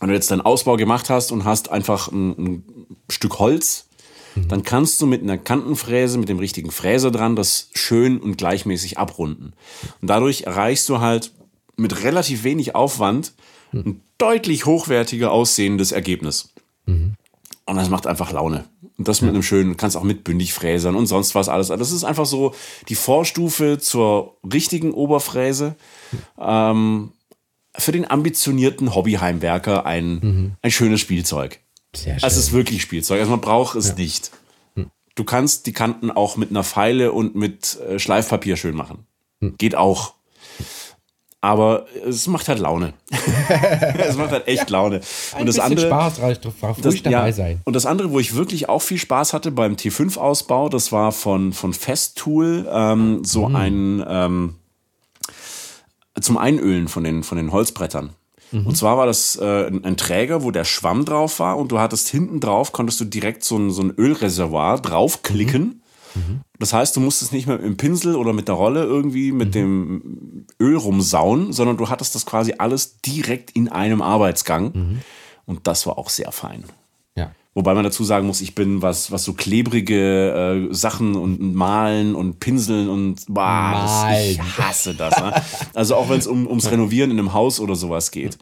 wenn 0.02 0.10
du 0.10 0.16
jetzt 0.16 0.32
deinen 0.32 0.42
Ausbau 0.42 0.76
gemacht 0.76 1.10
hast 1.10 1.32
und 1.32 1.46
hast 1.46 1.72
einfach 1.72 2.12
ein, 2.12 2.32
ein 2.32 2.64
Stück 3.10 3.40
Holz, 3.40 3.88
dann 4.36 4.64
kannst 4.64 5.00
du 5.02 5.06
mit 5.06 5.22
einer 5.22 5.38
Kantenfräse, 5.38 6.18
mit 6.18 6.30
dem 6.30 6.40
richtigen 6.40 6.72
Fräser 6.72 7.12
dran, 7.12 7.36
das 7.36 7.70
schön 7.74 8.20
und 8.20 8.38
gleichmäßig 8.38 8.98
abrunden. 8.98 9.54
Und 10.02 10.08
dadurch 10.10 10.44
erreichst 10.44 10.88
du 10.90 11.00
halt 11.00 11.32
mit 11.76 12.04
relativ 12.04 12.44
wenig 12.44 12.76
Aufwand 12.76 13.34
ein 13.74 14.02
deutlich 14.18 14.66
hochwertiger 14.66 15.32
aussehendes 15.32 15.92
Ergebnis. 15.92 16.54
Und 17.66 17.76
das 17.78 17.90
macht 17.90 18.08
einfach 18.08 18.32
Laune. 18.32 18.66
Und 18.98 19.08
das 19.08 19.22
mit 19.22 19.32
einem 19.32 19.44
schönen, 19.44 19.78
kannst 19.78 19.98
auch 19.98 20.04
mit 20.04 20.24
bündig 20.24 20.54
fräsern 20.54 20.96
und 20.96 21.08
sonst 21.08 21.36
was 21.36 21.50
alles. 21.50 21.68
Das 21.68 21.92
ist 21.92 22.04
einfach 22.04 22.26
so 22.26 22.54
die 22.90 22.96
Vorstufe 22.96 23.80
zur 23.80 24.38
richtigen 24.52 24.92
Oberfräse. 24.94 25.76
Ähm, 26.40 27.12
für 27.78 27.92
den 27.92 28.10
ambitionierten 28.10 28.94
Hobbyheimwerker 28.96 29.86
ein, 29.86 30.58
ein 30.62 30.72
schönes 30.72 31.00
Spielzeug. 31.00 31.60
Sehr 31.96 32.16
schön. 32.16 32.24
Also 32.24 32.40
es 32.40 32.48
ist 32.48 32.54
wirklich 32.54 32.82
Spielzeug. 32.82 33.20
Also 33.20 33.32
man 33.32 33.42
braucht 33.42 33.76
es 33.76 33.96
nicht. 33.98 34.32
Du 35.16 35.24
kannst 35.26 35.66
die 35.68 35.74
Kanten 35.74 36.10
auch 36.10 36.38
mit 36.38 36.52
einer 36.52 36.64
Feile 36.64 37.12
und 37.12 37.36
mit 37.36 37.78
äh, 37.82 38.00
Schleifpapier 38.00 38.56
schön 38.56 38.76
machen. 38.76 39.06
Geht 39.58 39.76
auch. 39.76 40.14
Aber 41.44 41.88
es 42.08 42.28
macht 42.28 42.48
halt 42.48 42.60
Laune. 42.60 42.94
es 43.98 44.16
macht 44.16 44.30
halt 44.32 44.48
echt 44.48 44.70
Laune. 44.70 45.02
ein 45.36 45.46
bisschen 45.46 45.78
Spaß, 45.80 46.20
darf 46.20 46.40
darf 46.62 46.82
das, 46.82 47.02
dabei 47.02 47.28
ja, 47.28 47.32
sein. 47.34 47.62
Und 47.66 47.76
das 47.76 47.88
andere, 47.88 48.12
wo 48.12 48.20
ich 48.20 48.36
wirklich 48.36 48.70
auch 48.70 48.82
viel 48.84 49.00
Spaß 49.00 49.34
hatte 49.34 49.52
beim 49.52 49.74
T5-Ausbau, 49.74 50.70
das 50.70 50.92
war 50.92 51.12
von, 51.12 51.52
von 51.52 51.74
Festool 51.74 52.70
ähm, 52.72 53.24
so 53.26 53.50
Mhm. 53.50 53.56
ein 53.56 54.06
ähm, 54.08 54.56
zum 56.20 56.38
Einölen 56.38 56.88
von 56.88 57.04
den, 57.04 57.24
von 57.24 57.38
den 57.38 57.52
Holzbrettern. 57.52 58.12
Mhm. 58.52 58.68
Und 58.68 58.76
zwar 58.76 58.98
war 58.98 59.06
das 59.06 59.38
äh, 59.38 59.68
ein, 59.68 59.98
Träger, 59.98 60.44
wo 60.44 60.52
der 60.52 60.66
Schwamm 60.66 61.06
drauf 61.06 61.40
war 61.40 61.58
und 61.58 61.72
du 61.72 61.80
hattest 61.80 62.10
hinten 62.10 62.40
drauf, 62.40 62.72
konntest 62.72 63.00
du 63.00 63.06
direkt 63.06 63.44
so 63.44 63.58
ein, 63.58 63.72
so 63.72 63.82
ein 63.82 63.94
Ölreservoir 63.98 64.80
draufklicken. 64.80 65.82
Mhm. 66.14 66.42
Das 66.60 66.74
heißt, 66.74 66.96
du 66.96 67.00
musstest 67.00 67.32
nicht 67.32 67.48
mehr 67.48 67.56
mit 67.58 67.66
dem 67.66 67.78
Pinsel 67.78 68.16
oder 68.16 68.34
mit 68.34 68.48
der 68.48 68.56
Rolle 68.56 68.84
irgendwie 68.84 69.32
mit 69.32 69.50
Mhm. 69.50 69.52
dem 69.52 70.46
Öl 70.60 70.76
rumsauen, 70.76 71.54
sondern 71.54 71.78
du 71.78 71.90
hattest 71.90 72.14
das 72.16 72.26
quasi 72.26 72.56
alles 72.58 72.98
direkt 73.02 73.52
in 73.52 73.70
einem 73.70 74.02
Arbeitsgang. 74.02 74.72
Mhm. 74.74 75.00
Und 75.46 75.68
das 75.68 75.88
war 75.88 75.98
auch 75.98 76.10
sehr 76.10 76.32
fein. 76.32 76.66
Ja. 77.54 77.62
Wobei 77.62 77.74
man 77.74 77.84
dazu 77.84 78.06
sagen 78.06 78.28
muss, 78.28 78.40
ich 78.40 78.56
bin, 78.56 78.82
was, 78.82 79.12
was 79.12 79.26
so 79.26 79.34
klebrige 79.34 80.70
äh, 80.70 80.74
Sachen 80.74 81.16
und 81.16 81.54
Malen 81.54 82.16
und 82.16 82.40
Pinseln 82.40 82.88
und 82.88 83.26
boah, 83.28 84.08
das, 84.10 84.30
ich 84.30 84.42
hasse 84.58 84.96
das. 84.96 85.20
Ne? 85.20 85.34
Also 85.74 85.96
auch 85.96 86.10
wenn 86.10 86.20
es 86.20 86.28
um, 86.28 86.48
ums 86.48 86.72
Renovieren 86.72 87.12
in 87.12 87.20
einem 87.20 87.34
Haus 87.34 87.60
oder 87.60 87.76
sowas 87.76 88.12
geht. 88.12 88.38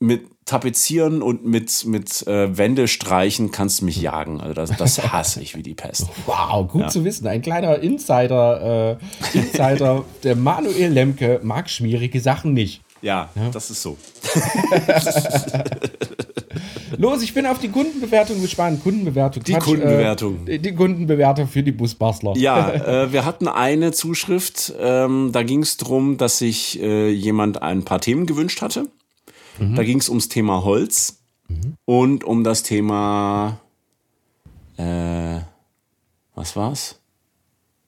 Mit 0.00 0.26
Tapezieren 0.44 1.22
und 1.22 1.46
mit, 1.46 1.86
mit 1.86 2.26
äh, 2.26 2.58
Wände 2.58 2.88
streichen 2.88 3.50
kannst 3.50 3.80
du 3.80 3.86
mich 3.86 3.96
jagen. 3.96 4.42
Also 4.42 4.52
das, 4.52 4.76
das 4.76 5.12
hasse 5.12 5.40
ich 5.40 5.56
wie 5.56 5.62
die 5.62 5.72
Pest. 5.72 6.06
Wow, 6.26 6.70
gut 6.70 6.90
zu 6.90 7.04
wissen. 7.04 7.26
Ein 7.26 7.40
kleiner 7.40 7.78
Insider, 7.78 8.98
äh, 9.00 9.38
Insider, 9.38 10.04
der 10.22 10.36
Manuel 10.36 10.92
Lemke 10.92 11.40
mag 11.42 11.70
schwierige 11.70 12.20
Sachen 12.20 12.52
nicht. 12.52 12.82
Ja, 13.00 13.30
das 13.52 13.70
ist 13.70 13.80
so. 13.80 13.96
Los, 16.98 17.22
ich 17.22 17.34
bin 17.34 17.46
auf 17.46 17.58
die 17.58 17.68
Kundenbewertung 17.68 18.40
gespannt. 18.40 18.82
Kundenbewertung. 18.82 19.42
Die 19.44 19.52
Kundenbewertung. 19.52 20.46
Äh, 20.46 20.58
die 20.58 20.74
Kundenbewertung 20.74 21.48
für 21.48 21.62
die 21.62 21.72
Busbastler. 21.72 22.36
Ja, 22.36 22.70
äh, 23.04 23.12
wir 23.12 23.24
hatten 23.24 23.48
eine 23.48 23.92
Zuschrift, 23.92 24.72
ähm, 24.78 25.30
da 25.32 25.42
ging 25.42 25.62
es 25.62 25.76
darum, 25.76 26.16
dass 26.16 26.38
sich 26.38 26.80
äh, 26.80 27.10
jemand 27.10 27.62
ein 27.62 27.84
paar 27.84 28.00
Themen 28.00 28.26
gewünscht 28.26 28.62
hatte. 28.62 28.88
Da 29.56 29.84
ging 29.84 30.00
es 30.00 30.08
ums 30.08 30.28
Thema 30.28 30.64
Holz 30.64 31.20
und 31.84 32.24
um 32.24 32.42
das 32.42 32.64
Thema, 32.64 33.60
äh, 34.76 35.38
was 36.34 36.56
war's? 36.56 37.00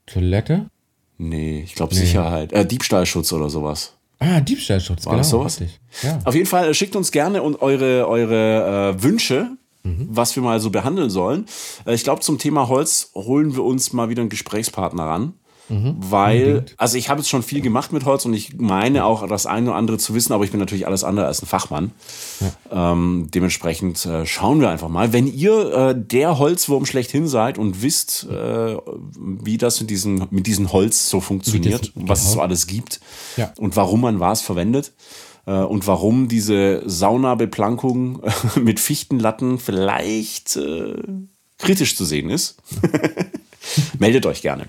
Toilette? 0.07 0.71
Nee, 1.19 1.63
ich 1.63 1.75
glaube 1.75 1.95
Sicherheit. 1.95 2.53
Äh, 2.53 2.67
Diebstahlschutz 2.67 3.33
oder 3.33 3.51
sowas. 3.51 3.96
Ah, 4.19 4.41
Diebstahlschutz, 4.41 5.07
War 5.07 5.17
das 5.17 5.31
sowas? 5.31 5.61
Ja. 6.03 6.19
Auf 6.25 6.35
jeden 6.35 6.47
Fall 6.47 6.71
äh, 6.71 6.75
schickt 6.75 6.97
uns 6.97 7.13
gerne 7.13 7.43
und 7.43 7.61
eure, 7.61 8.09
eure 8.09 8.95
äh, 8.97 9.03
Wünsche, 9.03 9.51
was 9.85 10.35
wir 10.35 10.43
mal 10.43 10.59
so 10.59 10.71
behandeln 10.71 11.11
sollen. 11.11 11.47
Äh, 11.87 11.95
ich 11.95 12.03
glaube, 12.03 12.21
zum 12.21 12.39
Thema 12.39 12.69
Holz 12.69 13.11
holen 13.15 13.55
wir 13.55 13.63
uns 13.63 13.93
mal 13.93 14.09
wieder 14.09 14.23
einen 14.23 14.31
Gesprächspartner 14.31 15.05
ran. 15.05 15.35
Weil, 15.69 16.65
also 16.77 16.97
ich 16.97 17.09
habe 17.09 17.21
jetzt 17.21 17.29
schon 17.29 17.43
viel 17.43 17.61
gemacht 17.61 17.93
mit 17.93 18.05
Holz 18.05 18.25
und 18.25 18.35
ich 18.35 18.57
meine 18.57 19.05
auch 19.05 19.27
das 19.27 19.47
eine 19.47 19.71
oder 19.71 19.77
andere 19.77 19.99
zu 19.99 20.15
wissen, 20.15 20.33
aber 20.33 20.45
ich 20.45 20.53
bin 20.53 20.61
natürlich 20.61 20.87
alles 20.87 21.03
andere 21.03 21.27
als 21.27 21.43
ein 21.43 21.47
Fachmann. 21.47 21.91
Ähm, 22.71 23.29
dementsprechend 23.35 24.07
äh, 24.07 24.27
schauen 24.27 24.61
wir 24.61 24.71
einfach 24.71 24.89
mal. 24.89 25.13
Wenn 25.13 25.27
ihr 25.27 25.73
äh, 25.75 25.95
der 25.99 26.39
Holzwurm 26.39 26.87
schlechthin 26.87 27.27
seid 27.27 27.59
und 27.59 27.83
wisst, 27.83 28.29
äh, 28.31 28.77
wie 29.19 29.59
das 29.59 29.81
mit 29.81 29.91
diesem, 29.91 30.29
mit 30.31 30.47
diesem 30.47 30.73
Holz 30.73 31.11
so 31.11 31.21
funktioniert, 31.21 31.81
das- 31.83 31.91
was 31.97 32.21
es 32.21 32.27
so 32.29 32.33
genau. 32.35 32.45
alles 32.45 32.67
gibt 32.69 33.01
Ja. 33.37 33.53
und 33.59 33.75
warum 33.75 34.03
man 34.03 34.21
was 34.21 34.43
verwendet 34.43 34.93
äh, 35.47 35.51
und 35.53 35.87
warum 35.89 36.29
diese 36.29 36.83
Saunabeplankung 36.89 38.23
mit 38.63 38.79
Fichtenlatten 38.79 39.59
vielleicht 39.59 40.55
äh, 40.57 40.95
kritisch 41.59 41.97
zu 41.97 42.05
sehen 42.05 42.31
ist, 42.31 42.57
meldet 43.99 44.27
euch 44.27 44.43
gerne. 44.43 44.67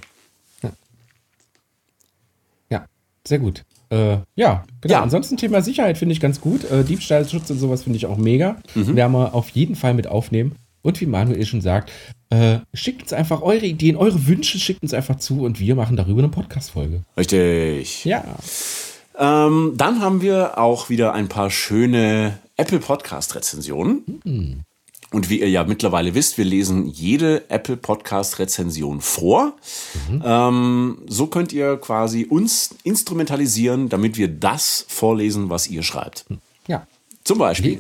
Ja, 2.70 2.86
sehr 3.28 3.39
gut. 3.39 3.63
Äh, 3.89 4.17
ja, 4.36 4.65
genau. 4.82 4.95
Ja. 4.95 5.01
Ansonsten 5.01 5.38
Thema 5.38 5.61
Sicherheit 5.61 5.97
finde 5.97 6.13
ich 6.13 6.19
ganz 6.19 6.41
gut. 6.41 6.69
Äh, 6.69 6.84
Diebstahlschutz 6.84 7.49
und 7.49 7.59
sowas 7.59 7.84
finde 7.84 7.97
ich 7.97 8.05
auch 8.05 8.17
mega. 8.17 8.57
Mhm. 8.75 8.95
Werden 8.95 9.11
wir 9.13 9.34
auf 9.34 9.49
jeden 9.49 9.75
Fall 9.75 9.93
mit 9.93 10.07
aufnehmen. 10.07 10.55
Und 10.82 11.01
wie 11.01 11.05
Manuel 11.05 11.45
schon 11.45 11.61
sagt, 11.61 11.91
äh, 12.30 12.59
schickt 12.73 13.01
uns 13.01 13.13
einfach 13.13 13.41
eure 13.41 13.65
Ideen, 13.65 13.97
eure 13.97 14.28
Wünsche, 14.28 14.59
schickt 14.59 14.84
uns 14.84 14.93
einfach 14.93 15.17
zu 15.17 15.43
und 15.43 15.59
wir 15.59 15.75
machen 15.75 15.97
darüber 15.97 16.19
eine 16.19 16.30
Podcast-Folge. 16.30 17.01
Richtig. 17.17 18.05
Ja. 18.05 18.23
Ähm, 19.17 19.73
dann 19.75 20.01
haben 20.01 20.21
wir 20.21 20.57
auch 20.57 20.89
wieder 20.89 21.13
ein 21.13 21.28
paar 21.28 21.49
schöne 21.49 22.38
Apple 22.55 22.80
Podcast 22.80 23.36
Rezensionen. 23.36 24.63
Und 25.12 25.30
wie 25.30 25.39
ihr 25.39 25.49
ja 25.49 25.64
mittlerweile 25.64 26.16
wisst, 26.16 26.38
wir 26.38 26.45
lesen 26.45 26.86
jede 26.88 27.49
Apple 27.49 27.78
Podcast 27.78 28.39
Rezension 28.39 28.99
vor. 28.99 29.53
Ähm, 30.24 30.97
so 31.08 31.28
könnt 31.28 31.53
ihr 31.53 31.78
quasi 31.78 32.26
uns 32.26 32.76
instrumentalisieren, 32.84 33.88
damit 33.88 34.18
wir 34.18 34.28
das 34.28 34.86
vorlesen, 34.89 35.49
was 35.49 35.68
ihr 35.68 35.84
schreibt. 35.84 36.26
Ja. 36.68 36.86
Zum 37.24 37.38
Beispiel 37.38 37.80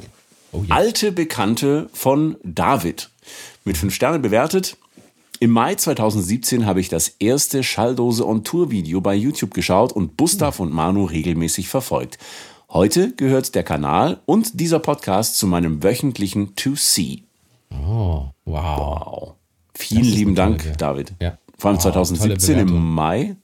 Oh, 0.51 0.63
ja. 0.67 0.75
Alte 0.75 1.11
Bekannte 1.11 1.89
von 1.93 2.37
David 2.43 3.09
mit 3.65 3.77
fünf 3.77 3.93
Sternen 3.93 4.21
bewertet. 4.21 4.77
Im 5.39 5.51
Mai 5.51 5.75
2017 5.75 6.65
habe 6.65 6.79
ich 6.79 6.89
das 6.89 7.09
erste 7.19 7.63
Schalldose 7.63 8.25
on 8.25 8.43
Tour 8.43 8.71
Video 8.71 9.01
bei 9.01 9.13
YouTube 9.13 9.53
geschaut 9.53 9.91
und 9.91 10.17
Gustav 10.17 10.59
und 10.59 10.73
Manu 10.73 11.03
regelmäßig 11.05 11.67
verfolgt. 11.67 12.17
Heute 12.69 13.13
gehört 13.13 13.55
der 13.55 13.63
Kanal 13.63 14.19
und 14.25 14.59
dieser 14.59 14.79
Podcast 14.79 15.37
zu 15.37 15.47
meinem 15.47 15.83
wöchentlichen 15.83 16.55
To 16.55 16.75
See. 16.75 17.23
Oh, 17.71 18.25
wow. 18.45 18.45
Wow. 18.45 19.33
Vielen 19.73 20.03
lieben 20.03 20.35
Dank, 20.35 20.57
Bewertung. 20.59 20.77
David. 20.77 21.13
Ja. 21.21 21.37
Vor 21.57 21.69
allem 21.69 21.77
Wow, 21.77 21.83
tolle 21.83 22.05
2017 22.05 22.59
im. 22.59 22.93
Mai. 22.93 23.35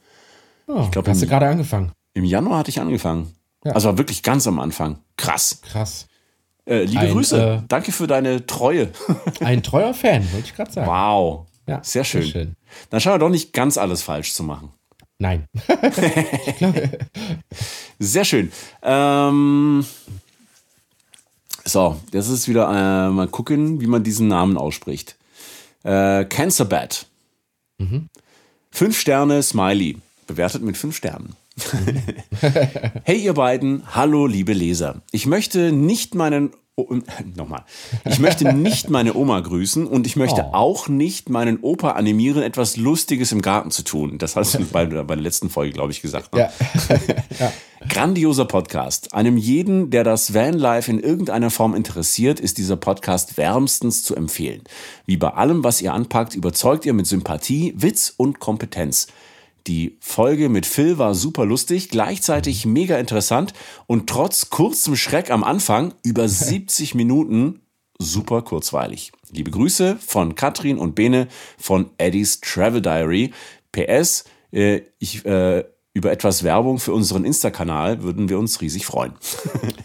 Oh, 0.67 0.87
glaub, 0.91 1.07
hast 1.07 1.21
du 1.21 1.27
gerade 1.27 1.47
angefangen? 1.47 1.91
Im 2.13 2.25
Januar 2.25 2.59
hatte 2.59 2.69
ich 2.69 2.79
angefangen. 2.79 3.33
Ja. 3.63 3.71
Also 3.71 3.89
war 3.89 3.97
wirklich 3.97 4.23
ganz 4.23 4.45
am 4.45 4.59
Anfang. 4.59 4.99
Krass. 5.17 5.61
Krass. 5.61 6.07
Äh, 6.65 6.83
liebe 6.83 6.99
Ein, 7.01 7.11
Grüße. 7.13 7.41
äh, 7.41 7.61
Danke 7.67 7.91
für 7.91 8.07
deine 8.07 8.45
Treue. 8.45 8.89
Ein 9.39 9.63
treuer 9.63 9.93
Fan, 9.93 10.29
wollte 10.33 10.47
ich 10.47 10.55
gerade 10.55 10.71
sagen. 10.71 10.87
Wow. 10.87 11.45
Ja, 11.67 11.81
sehr 11.83 12.03
schön. 12.03 12.23
sehr 12.23 12.31
schön. 12.31 12.55
Dann 12.89 12.99
scheinen 12.99 13.15
wir 13.15 13.19
doch 13.19 13.29
nicht 13.29 13.53
ganz 13.53 13.77
alles 13.77 14.03
falsch 14.03 14.33
zu 14.33 14.43
machen. 14.43 14.69
Nein. 15.23 15.47
Sehr 17.99 18.25
schön. 18.25 18.51
Ähm, 18.81 19.85
so, 21.63 21.97
das 22.11 22.27
ist 22.27 22.49
wieder 22.49 22.67
äh, 22.67 23.09
mal 23.09 23.29
gucken, 23.29 23.79
wie 23.79 23.87
man 23.87 24.03
diesen 24.03 24.27
Namen 24.27 24.57
ausspricht. 24.57 25.15
Äh, 25.83 26.25
Cancer 26.25 26.65
Bat. 26.65 27.05
Fünf 28.69 28.99
Sterne, 28.99 29.41
Smiley. 29.41 29.97
Bewertet 30.27 30.61
mit 30.61 30.75
fünf 30.75 30.97
Sternen. 30.97 31.37
hey 33.05 33.23
ihr 33.23 33.33
beiden, 33.33 33.83
hallo 33.95 34.27
liebe 34.27 34.51
Leser. 34.51 35.03
Ich 35.11 35.25
möchte 35.25 35.71
nicht 35.71 36.15
meinen 36.15 36.51
O- 36.75 36.87
nochmal. 37.35 37.65
Ich 38.05 38.17
möchte 38.19 38.51
nicht 38.51 38.89
meine 38.89 39.13
Oma 39.13 39.39
grüßen 39.41 39.85
und 39.85 40.07
ich 40.07 40.15
möchte 40.15 40.41
Oh. 40.43 40.53
auch 40.53 40.87
nicht 40.87 41.29
meinen 41.29 41.59
Opa 41.61 41.91
animieren, 41.91 42.41
etwas 42.41 42.77
Lustiges 42.77 43.31
im 43.31 43.43
Garten 43.43 43.69
zu 43.69 43.83
tun. 43.83 44.17
Das 44.17 44.35
hast 44.35 44.55
du 44.55 44.65
bei, 44.65 44.85
bei 44.87 45.13
der 45.15 45.21
letzten 45.23 45.51
Folge, 45.51 45.71
glaube 45.73 45.91
ich, 45.91 46.01
gesagt. 46.01 46.33
Ne? 46.33 46.49
Ja. 47.39 47.51
Grandioser 47.89 48.45
Podcast. 48.45 49.13
Einem 49.13 49.37
jeden, 49.37 49.89
der 49.91 50.03
das 50.03 50.33
Vanlife 50.33 50.89
in 50.89 50.99
irgendeiner 50.99 51.49
Form 51.51 51.75
interessiert, 51.75 52.39
ist 52.39 52.57
dieser 52.57 52.77
Podcast 52.77 53.37
wärmstens 53.37 54.01
zu 54.03 54.15
empfehlen. 54.15 54.63
Wie 55.05 55.17
bei 55.17 55.29
allem, 55.29 55.63
was 55.63 55.81
ihr 55.81 55.93
anpackt, 55.93 56.33
überzeugt 56.33 56.85
ihr 56.85 56.93
mit 56.93 57.05
Sympathie, 57.05 57.73
Witz 57.75 58.13
und 58.17 58.39
Kompetenz. 58.39 59.07
Die 59.67 59.97
Folge 60.01 60.49
mit 60.49 60.65
Phil 60.65 60.97
war 60.97 61.15
super 61.15 61.45
lustig, 61.45 61.89
gleichzeitig 61.89 62.65
mega 62.65 62.97
interessant 62.97 63.53
und 63.87 64.09
trotz 64.09 64.49
kurzem 64.49 64.95
Schreck 64.95 65.31
am 65.31 65.43
Anfang 65.43 65.93
über 66.03 66.27
70 66.29 66.95
Minuten 66.95 67.61
super 67.97 68.41
kurzweilig. 68.41 69.11
Liebe 69.31 69.51
Grüße 69.51 69.97
von 70.05 70.35
Katrin 70.35 70.77
und 70.77 70.95
Bene 70.95 71.27
von 71.57 71.89
Eddies 71.97 72.41
Travel 72.41 72.81
Diary. 72.81 73.31
PS, 73.71 74.25
äh, 74.51 74.81
ich, 74.99 75.25
äh, 75.25 75.63
über 75.93 76.11
etwas 76.11 76.43
Werbung 76.43 76.79
für 76.79 76.93
unseren 76.93 77.23
Insta-Kanal 77.23 78.03
würden 78.03 78.29
wir 78.29 78.39
uns 78.39 78.61
riesig 78.61 78.85
freuen. 78.85 79.13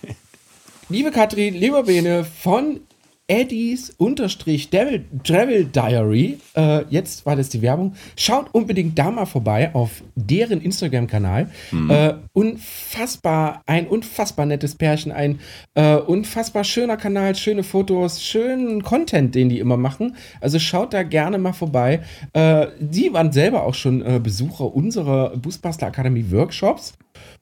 Liebe 0.89 1.11
Katrin, 1.11 1.55
lieber 1.55 1.85
Bene 1.85 2.25
von 2.25 2.81
Eddies 3.29 3.91
unterstrich 3.91 4.71
Devil, 4.71 5.05
Travel 5.23 5.67
Diary. 5.67 6.39
Äh, 6.57 6.85
jetzt 6.89 7.27
war 7.27 7.37
das 7.37 7.51
die 7.51 7.61
Werbung. 7.61 7.95
Schaut 8.17 8.55
unbedingt 8.55 8.99
da 8.99 9.11
mal 9.11 9.27
vorbei 9.27 9.75
auf 9.75 10.03
deren 10.15 10.63
Instagram-Kanal. 10.63 11.51
Äh, 11.91 12.15
unfassbar, 12.33 13.63
ein 13.67 13.87
unfassbar 13.87 14.47
nettes 14.47 14.75
Pärchen, 14.75 15.13
ein 15.13 15.41
äh, 15.75 15.97
unfassbar 15.97 16.65
schöner 16.65 16.97
Kanal, 16.97 17.35
schöne 17.35 17.65
Fotos, 17.65 18.23
schönen 18.25 18.83
Content, 18.83 19.35
den 19.35 19.51
die 19.51 19.59
immer 19.59 19.77
machen. 19.77 20.17
Also 20.41 20.59
schaut 20.59 20.95
da 20.95 21.03
gerne 21.03 21.37
mal 21.37 21.53
vorbei. 21.53 22.01
Äh, 22.33 22.69
die 22.81 23.13
waren 23.13 23.33
selber 23.33 23.65
auch 23.65 23.75
schon 23.75 24.01
äh, 24.01 24.19
Besucher 24.23 24.75
unserer 24.75 25.37
Busbastler 25.37 25.89
Akademie 25.89 26.31
Workshops. 26.31 26.95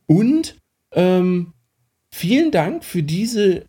Und 0.07 0.57
ähm, 0.93 1.53
vielen 2.13 2.51
Dank 2.51 2.85
für 2.85 3.05
diese 3.05 3.67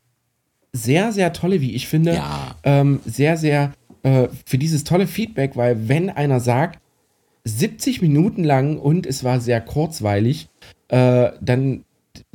sehr, 0.77 1.11
sehr 1.11 1.33
tolle, 1.33 1.61
wie 1.61 1.73
ich 1.73 1.87
finde, 1.87 2.13
Ja. 2.15 2.55
ähm, 2.63 2.99
sehr, 3.05 3.37
sehr 3.37 3.73
äh, 4.03 4.27
für 4.45 4.57
dieses 4.57 4.83
tolle 4.83 5.07
Feedback, 5.07 5.55
weil 5.55 5.87
wenn 5.89 6.09
einer 6.09 6.39
sagt, 6.39 6.79
70 7.43 8.01
Minuten 8.01 8.43
lang 8.43 8.77
und 8.77 9.05
es 9.05 9.23
war 9.23 9.39
sehr 9.39 9.61
kurzweilig, 9.61 10.49
äh, 10.89 11.29
dann 11.41 11.83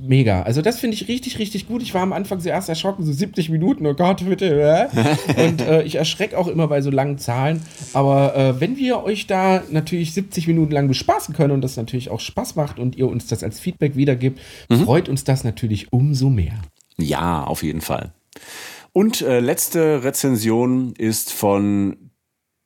mega. 0.01 0.43
Also 0.43 0.63
das 0.63 0.79
finde 0.79 0.95
ich 0.95 1.09
richtig, 1.09 1.39
richtig 1.39 1.67
gut. 1.67 1.83
Ich 1.83 1.93
war 1.93 2.03
am 2.03 2.13
Anfang 2.13 2.41
zuerst 2.41 2.69
erschrocken, 2.69 3.05
so 3.05 3.13
70 3.13 3.49
Minuten, 3.51 3.87
oh 3.87 3.95
Gott, 3.95 4.25
bitte. 4.25 4.61
Äh? 4.63 4.89
Und 5.47 5.61
äh, 5.61 5.83
ich 5.83 5.97
erschrecke 5.97 6.39
auch 6.39 6.47
immer 6.49 6.69
bei 6.69 6.81
so 6.81 6.91
langen 6.91 7.19
Zahlen. 7.19 7.61
Aber 7.93 8.35
äh, 8.37 8.61
wenn 8.61 8.77
wir 8.77 9.03
euch 9.03 9.27
da 9.27 9.63
natürlich 9.71 10.15
70 10.15 10.47
Minuten 10.47 10.73
lang 10.73 10.89
bespaßen 10.89 11.35
können 11.35 11.53
und 11.53 11.63
das 11.63 11.77
natürlich 11.77 12.11
auch 12.11 12.21
Spaß 12.21 12.55
macht 12.57 12.79
und 12.79 12.97
ihr 12.97 13.09
uns 13.09 13.27
das 13.27 13.43
als 13.43 13.61
Feedback 13.61 13.97
wiedergibt, 13.97 14.41
freut 14.85 15.09
uns 15.09 15.25
das 15.25 15.45
natürlich 15.45 15.93
umso 15.93 16.31
mehr. 16.31 16.55
Ja, 16.97 17.45
auf 17.45 17.63
jeden 17.63 17.81
Fall. 17.81 18.13
Und 18.93 19.23
äh, 19.23 19.41
letzte 19.41 20.05
Rezension 20.05 20.95
ist 20.97 21.33
von 21.33 22.11